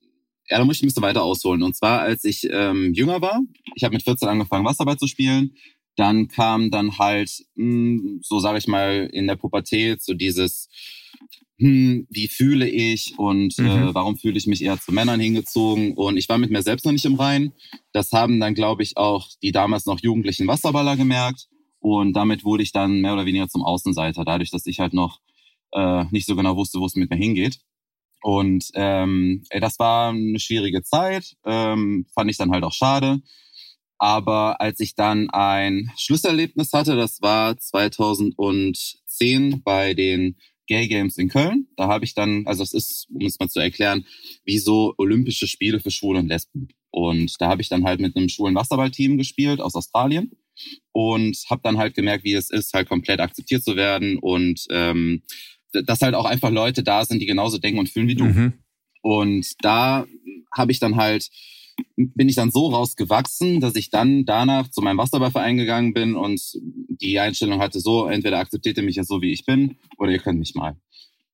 ja, 0.50 0.58
da 0.58 0.64
muss 0.64 0.76
ich 0.76 0.82
ein 0.82 0.86
bisschen 0.86 1.02
weiter 1.02 1.22
ausholen. 1.22 1.62
Und 1.62 1.76
zwar, 1.76 2.00
als 2.00 2.24
ich 2.24 2.48
ähm, 2.50 2.92
jünger 2.94 3.20
war, 3.20 3.40
ich 3.74 3.84
habe 3.84 3.94
mit 3.94 4.02
14 4.02 4.28
angefangen, 4.28 4.64
Wasserball 4.64 4.96
zu 4.96 5.06
spielen. 5.06 5.54
Dann 5.96 6.28
kam 6.28 6.70
dann 6.70 6.98
halt, 6.98 7.44
mh, 7.56 7.64
hm, 7.64 8.20
so 8.22 8.38
sage 8.40 8.58
ich 8.58 8.68
mal, 8.68 9.10
in 9.12 9.26
der 9.26 9.36
Pubertät 9.36 10.02
so 10.02 10.14
dieses 10.14 10.68
hm, 11.60 12.06
wie 12.08 12.28
fühle 12.28 12.68
ich 12.68 13.18
und 13.18 13.58
äh, 13.58 13.62
mhm. 13.62 13.88
äh, 13.88 13.94
warum 13.94 14.16
fühle 14.16 14.38
ich 14.38 14.46
mich 14.46 14.62
eher 14.62 14.80
zu 14.80 14.92
Männern 14.92 15.18
hingezogen. 15.18 15.94
Und 15.94 16.16
ich 16.16 16.28
war 16.28 16.38
mit 16.38 16.50
mir 16.50 16.62
selbst 16.62 16.84
noch 16.84 16.92
nicht 16.92 17.04
im 17.04 17.16
Rein. 17.16 17.52
Das 17.92 18.12
haben 18.12 18.38
dann, 18.38 18.54
glaube 18.54 18.84
ich, 18.84 18.96
auch 18.96 19.28
die 19.42 19.50
damals 19.50 19.84
noch 19.84 19.98
jugendlichen 20.00 20.46
Wasserballer 20.46 20.96
gemerkt. 20.96 21.48
Und 21.80 22.12
damit 22.12 22.44
wurde 22.44 22.62
ich 22.62 22.70
dann 22.70 23.00
mehr 23.00 23.12
oder 23.12 23.26
weniger 23.26 23.48
zum 23.48 23.64
Außenseiter, 23.64 24.24
dadurch, 24.24 24.50
dass 24.50 24.66
ich 24.66 24.78
halt 24.78 24.94
noch 24.94 25.20
äh, 25.72 26.04
nicht 26.10 26.26
so 26.26 26.36
genau 26.36 26.56
wusste, 26.56 26.78
wo 26.78 26.86
es 26.86 26.94
mit 26.94 27.10
mir 27.10 27.16
hingeht. 27.16 27.58
Und 28.20 28.68
ähm, 28.74 29.44
das 29.50 29.78
war 29.78 30.10
eine 30.10 30.40
schwierige 30.40 30.82
Zeit, 30.82 31.36
ähm, 31.44 32.06
fand 32.14 32.30
ich 32.30 32.36
dann 32.36 32.50
halt 32.50 32.64
auch 32.64 32.72
schade. 32.72 33.20
Aber 33.98 34.60
als 34.60 34.80
ich 34.80 34.94
dann 34.94 35.28
ein 35.30 35.90
Schlüsselerlebnis 35.96 36.72
hatte, 36.72 36.96
das 36.96 37.20
war 37.20 37.58
2010 37.58 39.62
bei 39.64 39.94
den 39.94 40.36
Gay 40.68 40.86
Games 40.86 41.18
in 41.18 41.28
Köln. 41.28 41.66
Da 41.76 41.88
habe 41.88 42.04
ich 42.04 42.14
dann, 42.14 42.46
also 42.46 42.62
es 42.62 42.72
ist, 42.72 43.08
um 43.12 43.26
es 43.26 43.38
mal 43.40 43.48
zu 43.48 43.58
erklären, 43.58 44.04
wie 44.44 44.58
so 44.58 44.94
Olympische 44.98 45.48
Spiele 45.48 45.80
für 45.80 45.90
Schwule 45.90 46.20
und 46.20 46.28
Lesben. 46.28 46.68
Und 46.90 47.34
da 47.40 47.48
habe 47.48 47.62
ich 47.62 47.68
dann 47.68 47.84
halt 47.84 48.00
mit 48.00 48.16
einem 48.16 48.28
schwulen 48.28 48.54
Wasserballteam 48.54 49.18
gespielt 49.18 49.60
aus 49.60 49.74
Australien 49.74 50.30
und 50.92 51.36
habe 51.48 51.62
dann 51.62 51.78
halt 51.78 51.94
gemerkt, 51.94 52.24
wie 52.24 52.34
es 52.34 52.50
ist, 52.50 52.74
halt 52.74 52.88
komplett 52.88 53.20
akzeptiert 53.20 53.64
zu 53.64 53.76
werden 53.76 54.18
und 54.18 54.66
ähm, 54.70 55.22
dass 55.72 56.00
halt 56.00 56.14
auch 56.14 56.24
einfach 56.24 56.50
Leute 56.50 56.82
da 56.82 57.04
sind, 57.04 57.20
die 57.20 57.26
genauso 57.26 57.58
denken 57.58 57.78
und 57.78 57.88
fühlen 57.88 58.08
wie 58.08 58.14
du. 58.14 58.24
Mhm. 58.24 58.52
Und 59.02 59.46
da 59.62 60.06
habe 60.54 60.72
ich 60.72 60.80
dann 60.80 60.96
halt 60.96 61.28
bin 61.96 62.28
ich 62.28 62.34
dann 62.34 62.50
so 62.50 62.68
rausgewachsen, 62.68 63.60
dass 63.60 63.76
ich 63.76 63.90
dann 63.90 64.24
danach 64.24 64.68
zu 64.68 64.80
meinem 64.80 64.98
Wasserballverein 64.98 65.56
gegangen 65.56 65.94
bin 65.94 66.16
und 66.16 66.40
die 66.88 67.18
Einstellung 67.18 67.60
hatte 67.60 67.80
so, 67.80 68.06
entweder 68.06 68.38
akzeptiert 68.38 68.76
ihr 68.76 68.82
mich 68.82 68.96
ja 68.96 69.04
so, 69.04 69.22
wie 69.22 69.32
ich 69.32 69.44
bin, 69.44 69.76
oder 69.96 70.10
ihr 70.10 70.18
könnt 70.18 70.38
mich 70.38 70.54
mal. 70.54 70.76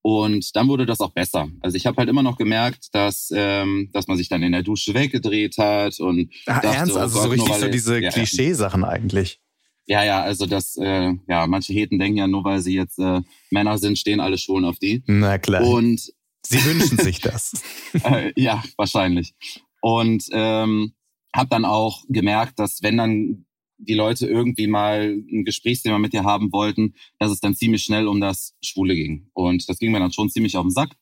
Und 0.01 0.55
dann 0.55 0.67
wurde 0.67 0.85
das 0.85 0.99
auch 0.99 1.13
besser. 1.13 1.49
Also 1.61 1.77
ich 1.77 1.87
habe 1.87 1.97
halt 1.97 2.09
immer 2.09 2.21
noch 2.21 2.37
gemerkt, 2.37 2.89
dass, 2.93 3.31
ähm, 3.33 3.89
dass 3.91 4.07
man 4.07 4.17
sich 4.17 4.29
dann 4.29 4.43
in 4.43 4.51
der 4.51 4.61
Dusche 4.61 4.93
weggedreht 4.93 5.57
hat 5.57 5.99
und 5.99 6.29
Ach, 6.45 6.61
dachte, 6.61 6.77
ernst? 6.77 6.95
Oh 6.95 6.99
also 6.99 7.15
Gott, 7.15 7.23
so 7.23 7.29
richtig 7.31 7.55
so 7.55 7.67
diese 7.69 7.99
ja, 7.99 8.11
Klischeesachen 8.11 8.83
eigentlich. 8.83 9.39
Ja, 9.87 10.03
ja, 10.03 10.21
also 10.21 10.45
das, 10.45 10.77
äh, 10.77 11.13
ja, 11.27 11.47
manche 11.47 11.73
Heten 11.73 11.99
denken 11.99 12.17
ja 12.17 12.27
nur, 12.27 12.43
weil 12.43 12.61
sie 12.61 12.73
jetzt 12.73 12.97
äh, 12.97 13.21
Männer 13.51 13.77
sind, 13.77 13.99
stehen 13.99 14.19
alle 14.19 14.37
schon 14.37 14.65
auf 14.65 14.79
die. 14.79 15.03
Na 15.05 15.37
klar. 15.37 15.63
Und 15.63 16.11
sie 16.45 16.65
wünschen 16.65 16.97
sich 16.97 17.19
das. 17.21 17.61
äh, 18.03 18.31
ja, 18.35 18.63
wahrscheinlich. 18.77 19.35
Und 19.81 20.25
ähm, 20.31 20.93
habe 21.35 21.49
dann 21.49 21.65
auch 21.65 22.03
gemerkt, 22.09 22.57
dass 22.57 22.81
wenn 22.81 22.97
dann 22.97 23.45
die 23.77 23.93
Leute 23.93 24.25
irgendwie 24.25 24.67
mal 24.67 25.15
ein 25.31 25.43
Gesprächsthema 25.43 25.99
mit 25.99 26.13
dir 26.13 26.23
haben 26.23 26.51
wollten, 26.51 26.95
dass 27.19 27.31
es 27.31 27.39
dann 27.39 27.55
ziemlich 27.55 27.83
schnell 27.83 28.07
um 28.07 28.21
das 28.21 28.55
Schwule 28.61 28.95
ging. 28.95 29.29
Und 29.33 29.67
das 29.69 29.77
ging 29.79 29.91
mir 29.91 29.99
dann 29.99 30.13
schon 30.13 30.29
ziemlich 30.29 30.55
auf 30.57 30.63
den 30.63 30.71
Sack. 30.71 30.95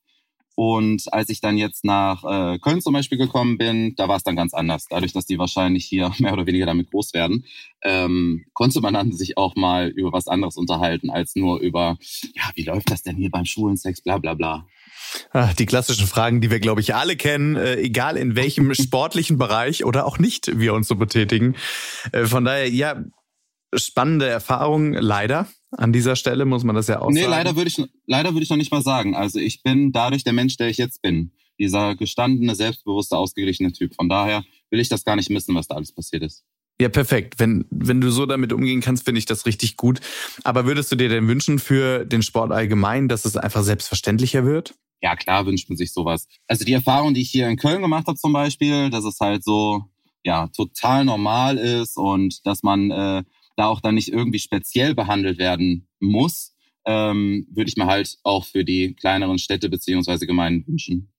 Und 0.56 1.12
als 1.12 1.30
ich 1.30 1.42
dann 1.42 1.58
jetzt 1.58 1.84
nach 1.84 2.24
äh, 2.24 2.60
Köln 2.60 2.82
zum 2.82 2.94
Beispiel 2.94 3.18
gekommen 3.18 3.58
bin, 3.58 3.96
da 3.96 4.08
war 4.08 4.18
es 4.18 4.24
dann 4.24 4.36
ganz 4.36 4.54
anders. 4.54 4.86
Dadurch, 4.90 5.14
dass 5.14 5.26
die 5.26 5.40
wahrscheinlich 5.40 5.86
hier 5.86 6.12
mehr 6.20 6.34
oder 6.34 6.46
weniger 6.46 6.66
damit 6.66 6.92
groß 6.92 7.14
werden, 7.14 7.46
ähm, 7.82 8.46
konnte 8.54 8.82
man 8.82 8.94
dann 8.94 9.12
sich 9.12 9.38
auch 9.38 9.56
mal 9.56 9.90
über 9.90 10.14
was 10.14 10.28
anderes 10.28 10.58
unterhalten, 10.58 11.10
als 11.10 11.36
nur 11.36 11.60
über, 11.60 11.98
ja, 12.36 12.44
wie 12.56 12.64
läuft 12.64 12.92
das 12.92 13.02
denn 13.02 13.16
hier 13.16 13.32
beim 13.32 13.46
Schulensex, 13.46 14.02
bla 14.02 14.18
bla 14.18 14.36
bla. 14.36 14.68
Ach, 15.32 15.54
die 15.54 15.66
klassischen 15.66 16.08
Fragen, 16.08 16.42
die 16.42 16.52
wir, 16.52 16.60
glaube 16.60 16.82
ich, 16.82 16.96
alle 16.96 17.16
kennen, 17.16 17.56
äh, 17.56 17.76
egal 17.76 18.18
in 18.18 18.36
welchem 18.36 18.74
sportlichen 18.76 19.38
Bereich 19.38 19.86
oder 19.86 20.06
auch 20.06 20.20
nicht 20.20 20.60
wir 20.60 20.74
uns 20.74 20.88
so 20.88 20.96
betätigen. 20.96 21.56
Äh, 22.12 22.26
von 22.26 22.46
daher, 22.46 22.70
ja, 22.70 23.04
spannende 23.76 24.28
Erfahrung, 24.28 24.94
leider. 24.94 25.48
An 25.78 25.94
dieser 25.94 26.16
Stelle 26.16 26.46
muss 26.46 26.64
man 26.64 26.76
das 26.76 26.88
ja 26.88 27.02
auch 27.02 27.10
nee, 27.10 27.22
sagen. 27.22 27.32
Nee, 27.32 27.38
leider 27.38 27.56
würde 27.56 27.68
ich, 27.70 27.84
leider 28.06 28.34
würde 28.34 28.44
ich 28.44 28.50
noch 28.50 28.58
nicht 28.58 28.72
mal 28.72 28.82
sagen. 28.82 29.16
Also 29.16 29.40
ich 29.40 29.64
bin 29.64 29.92
dadurch 29.92 30.24
der 30.24 30.34
Mensch, 30.34 30.58
der 30.58 30.70
ich 30.70 30.78
jetzt 30.78 31.02
bin. 31.02 31.32
Dieser 31.60 31.96
gestandene, 31.96 32.56
selbstbewusste, 32.56 33.18
ausgeglichene 33.18 33.72
Typ. 33.72 33.96
Von 33.96 34.10
daher 34.10 34.44
will 34.70 34.80
ich 34.80 34.90
das 34.90 35.04
gar 35.04 35.16
nicht 35.16 35.30
missen, 35.30 35.56
was 35.56 35.68
da 35.68 35.76
alles 35.76 35.92
passiert 35.92 36.24
ist. 36.24 36.44
Ja, 36.82 36.90
perfekt. 36.90 37.36
Wenn, 37.38 37.66
wenn 37.70 38.02
du 38.02 38.10
so 38.10 38.26
damit 38.26 38.52
umgehen 38.52 38.82
kannst, 38.82 39.06
finde 39.06 39.20
ich 39.20 39.26
das 39.26 39.46
richtig 39.46 39.78
gut. 39.78 40.00
Aber 40.44 40.66
würdest 40.66 40.92
du 40.92 40.96
dir 40.96 41.10
denn 41.10 41.28
wünschen 41.28 41.60
für 41.60 42.06
den 42.06 42.24
Sport 42.24 42.52
allgemein, 42.52 43.08
dass 43.08 43.26
es 43.26 43.38
einfach 43.38 43.64
selbstverständlicher 43.64 44.46
wird? 44.46 44.74
ja 45.04 45.16
klar 45.18 45.46
wünscht 45.46 45.70
man 45.70 45.78
sich 45.78 45.92
sowas. 45.92 46.28
Also 46.48 46.64
die 46.66 46.74
Erfahrung, 46.74 47.14
die 47.14 47.22
ich 47.22 47.30
hier 47.30 47.50
in 47.50 47.58
Köln 47.58 47.82
gemacht 47.82 48.08
habe 48.08 48.18
zum 48.18 48.34
Beispiel, 48.34 48.90
dass 48.90 49.04
es 49.04 49.20
halt 49.20 49.44
so 49.44 49.84
ja 50.24 50.48
total 50.48 51.04
normal 51.04 51.58
ist 51.58 51.98
und 51.98 52.46
dass 52.48 52.64
man 52.64 52.90
äh, 52.90 53.24
da 53.56 53.66
auch 53.66 53.82
dann 53.82 53.96
nicht 53.96 54.10
irgendwie 54.10 54.40
speziell 54.40 54.96
behandelt 54.96 55.38
werden 55.38 55.88
muss, 56.00 56.56
ähm, 56.86 57.48
würde 57.52 57.70
ich 57.70 57.78
mir 57.78 57.86
halt 57.86 58.18
auch 58.24 58.46
für 58.46 58.64
die 58.66 58.96
kleineren 58.96 59.38
Städte 59.38 59.70
beziehungsweise 59.70 60.28
Gemeinden 60.28 60.68
wünschen. 60.68 61.14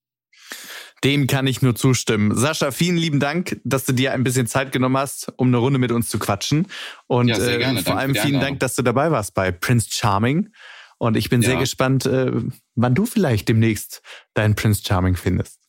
Dem 1.03 1.27
kann 1.27 1.45
ich 1.45 1.61
nur 1.61 1.75
zustimmen. 1.75 2.35
Sascha, 2.35 2.71
vielen 2.71 2.97
lieben 2.97 3.19
Dank, 3.19 3.59
dass 3.63 3.85
du 3.85 3.93
dir 3.93 4.13
ein 4.13 4.23
bisschen 4.23 4.47
Zeit 4.47 4.71
genommen 4.71 4.97
hast, 4.97 5.31
um 5.37 5.47
eine 5.47 5.57
Runde 5.57 5.77
mit 5.77 5.91
uns 5.91 6.09
zu 6.09 6.17
quatschen. 6.17 6.67
Und 7.07 7.27
ja, 7.27 7.37
äh, 7.37 7.83
vor 7.83 7.97
allem 7.97 8.15
vielen 8.15 8.39
Dank, 8.39 8.59
dass 8.59 8.75
du 8.75 8.81
dabei 8.81 9.11
warst 9.11 9.33
bei 9.33 9.51
Prince 9.51 9.89
Charming. 9.91 10.49
Und 10.97 11.17
ich 11.17 11.29
bin 11.29 11.41
ja. 11.41 11.49
sehr 11.49 11.59
gespannt, 11.59 12.05
äh, 12.05 12.31
wann 12.75 12.95
du 12.95 13.05
vielleicht 13.05 13.49
demnächst 13.49 14.01
deinen 14.33 14.55
Prince 14.55 14.81
Charming 14.85 15.15
findest. 15.15 15.59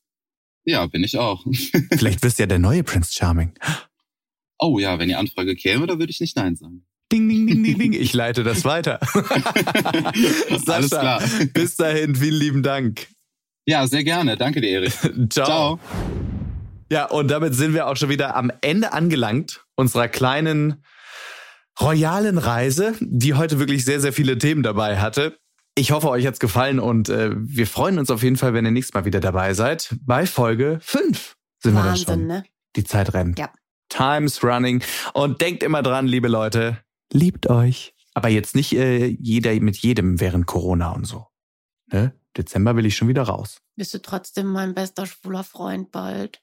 Ja, 0.64 0.86
bin 0.86 1.04
ich 1.04 1.18
auch. 1.18 1.44
vielleicht 1.96 2.22
wirst 2.22 2.38
du 2.38 2.44
ja 2.44 2.46
der 2.46 2.58
neue 2.58 2.82
Prince 2.82 3.12
Charming. 3.12 3.52
Oh 4.58 4.78
ja, 4.78 4.98
wenn 4.98 5.08
die 5.08 5.14
Anfrage 5.14 5.54
käme, 5.54 5.86
dann 5.86 5.98
würde 5.98 6.10
ich 6.10 6.20
nicht 6.20 6.36
Nein 6.36 6.56
sagen. 6.56 6.86
Ding, 7.12 7.28
ding, 7.28 7.46
ding, 7.46 7.62
ding, 7.62 7.78
ding. 7.78 7.92
Ich 7.92 8.12
leite 8.12 8.42
das 8.42 8.64
weiter. 8.64 8.98
Sascha, 9.12 10.72
Alles 10.72 10.90
klar. 10.90 11.22
Bis 11.54 11.76
dahin, 11.76 12.16
vielen 12.16 12.34
lieben 12.34 12.62
Dank. 12.62 13.06
Ja, 13.66 13.86
sehr 13.86 14.04
gerne. 14.04 14.36
Danke 14.36 14.60
dir, 14.60 14.70
Erik. 14.70 14.92
Ciao. 15.30 15.46
Ciao. 15.46 15.80
Ja, 16.90 17.06
und 17.06 17.30
damit 17.30 17.54
sind 17.54 17.74
wir 17.74 17.88
auch 17.88 17.96
schon 17.96 18.08
wieder 18.08 18.36
am 18.36 18.52
Ende 18.60 18.92
angelangt 18.92 19.64
unserer 19.74 20.08
kleinen 20.08 20.84
royalen 21.80 22.38
Reise, 22.38 22.94
die 23.00 23.34
heute 23.34 23.58
wirklich 23.58 23.84
sehr, 23.84 24.00
sehr 24.00 24.12
viele 24.12 24.38
Themen 24.38 24.62
dabei 24.62 24.98
hatte. 24.98 25.36
Ich 25.76 25.90
hoffe, 25.90 26.08
euch 26.08 26.26
hat's 26.26 26.38
gefallen 26.38 26.78
und 26.80 27.08
äh, 27.08 27.32
wir 27.36 27.66
freuen 27.66 27.98
uns 27.98 28.10
auf 28.10 28.22
jeden 28.22 28.36
Fall, 28.36 28.54
wenn 28.54 28.64
ihr 28.64 28.70
nächstes 28.70 28.94
Mal 28.94 29.04
wieder 29.04 29.20
dabei 29.20 29.52
seid. 29.52 29.94
Bei 30.00 30.26
Folge 30.26 30.78
5 30.80 31.34
sind 31.62 31.74
Wahnsinn, 31.74 31.74
wir 31.74 31.82
dann 31.82 31.96
schon. 31.96 32.26
Ne? 32.26 32.44
Die 32.76 32.84
Zeit 32.84 33.12
rennt. 33.12 33.38
Ja. 33.38 33.50
Time's 33.88 34.42
running. 34.42 34.82
Und 35.14 35.40
denkt 35.40 35.62
immer 35.62 35.82
dran, 35.82 36.06
liebe 36.06 36.28
Leute, 36.28 36.78
liebt 37.12 37.48
euch. 37.48 37.94
Aber 38.14 38.28
jetzt 38.28 38.54
nicht 38.54 38.72
äh, 38.72 39.06
jeder 39.06 39.52
mit 39.60 39.76
jedem 39.76 40.20
während 40.20 40.46
Corona 40.46 40.92
und 40.92 41.04
so. 41.04 41.26
Ne? 41.92 42.12
Dezember 42.36 42.76
will 42.76 42.86
ich 42.86 42.96
schon 42.96 43.08
wieder 43.08 43.22
raus. 43.22 43.60
Bist 43.76 43.94
du 43.94 44.00
trotzdem 44.00 44.46
mein 44.46 44.74
bester 44.74 45.06
schwuler 45.06 45.44
Freund 45.44 45.90
bald? 45.92 46.40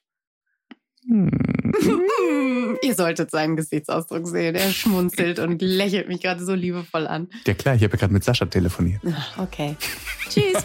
Hm. 1.06 1.30
Ihr 2.82 2.94
solltet 2.94 3.30
seinen 3.30 3.56
Gesichtsausdruck 3.56 4.26
sehen. 4.26 4.54
Er 4.54 4.70
schmunzelt 4.70 5.38
und 5.38 5.60
lächelt 5.60 6.08
mich 6.08 6.20
gerade 6.22 6.44
so 6.44 6.54
liebevoll 6.54 7.06
an. 7.06 7.28
Ja 7.46 7.54
klar, 7.54 7.74
ich 7.74 7.82
habe 7.82 7.94
ja 7.94 8.00
gerade 8.00 8.12
mit 8.12 8.24
Sascha 8.24 8.46
telefoniert. 8.46 9.02
Okay. 9.36 9.76
Tschüss. 10.28 10.64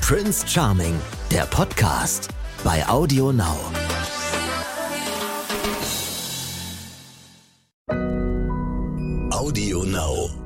Prince 0.00 0.46
Charming, 0.46 0.94
der 1.30 1.46
Podcast 1.46 2.28
bei 2.64 2.86
Audio 2.88 3.32
Now. 3.32 3.72
Audio 9.42 9.82
Now. 9.82 10.41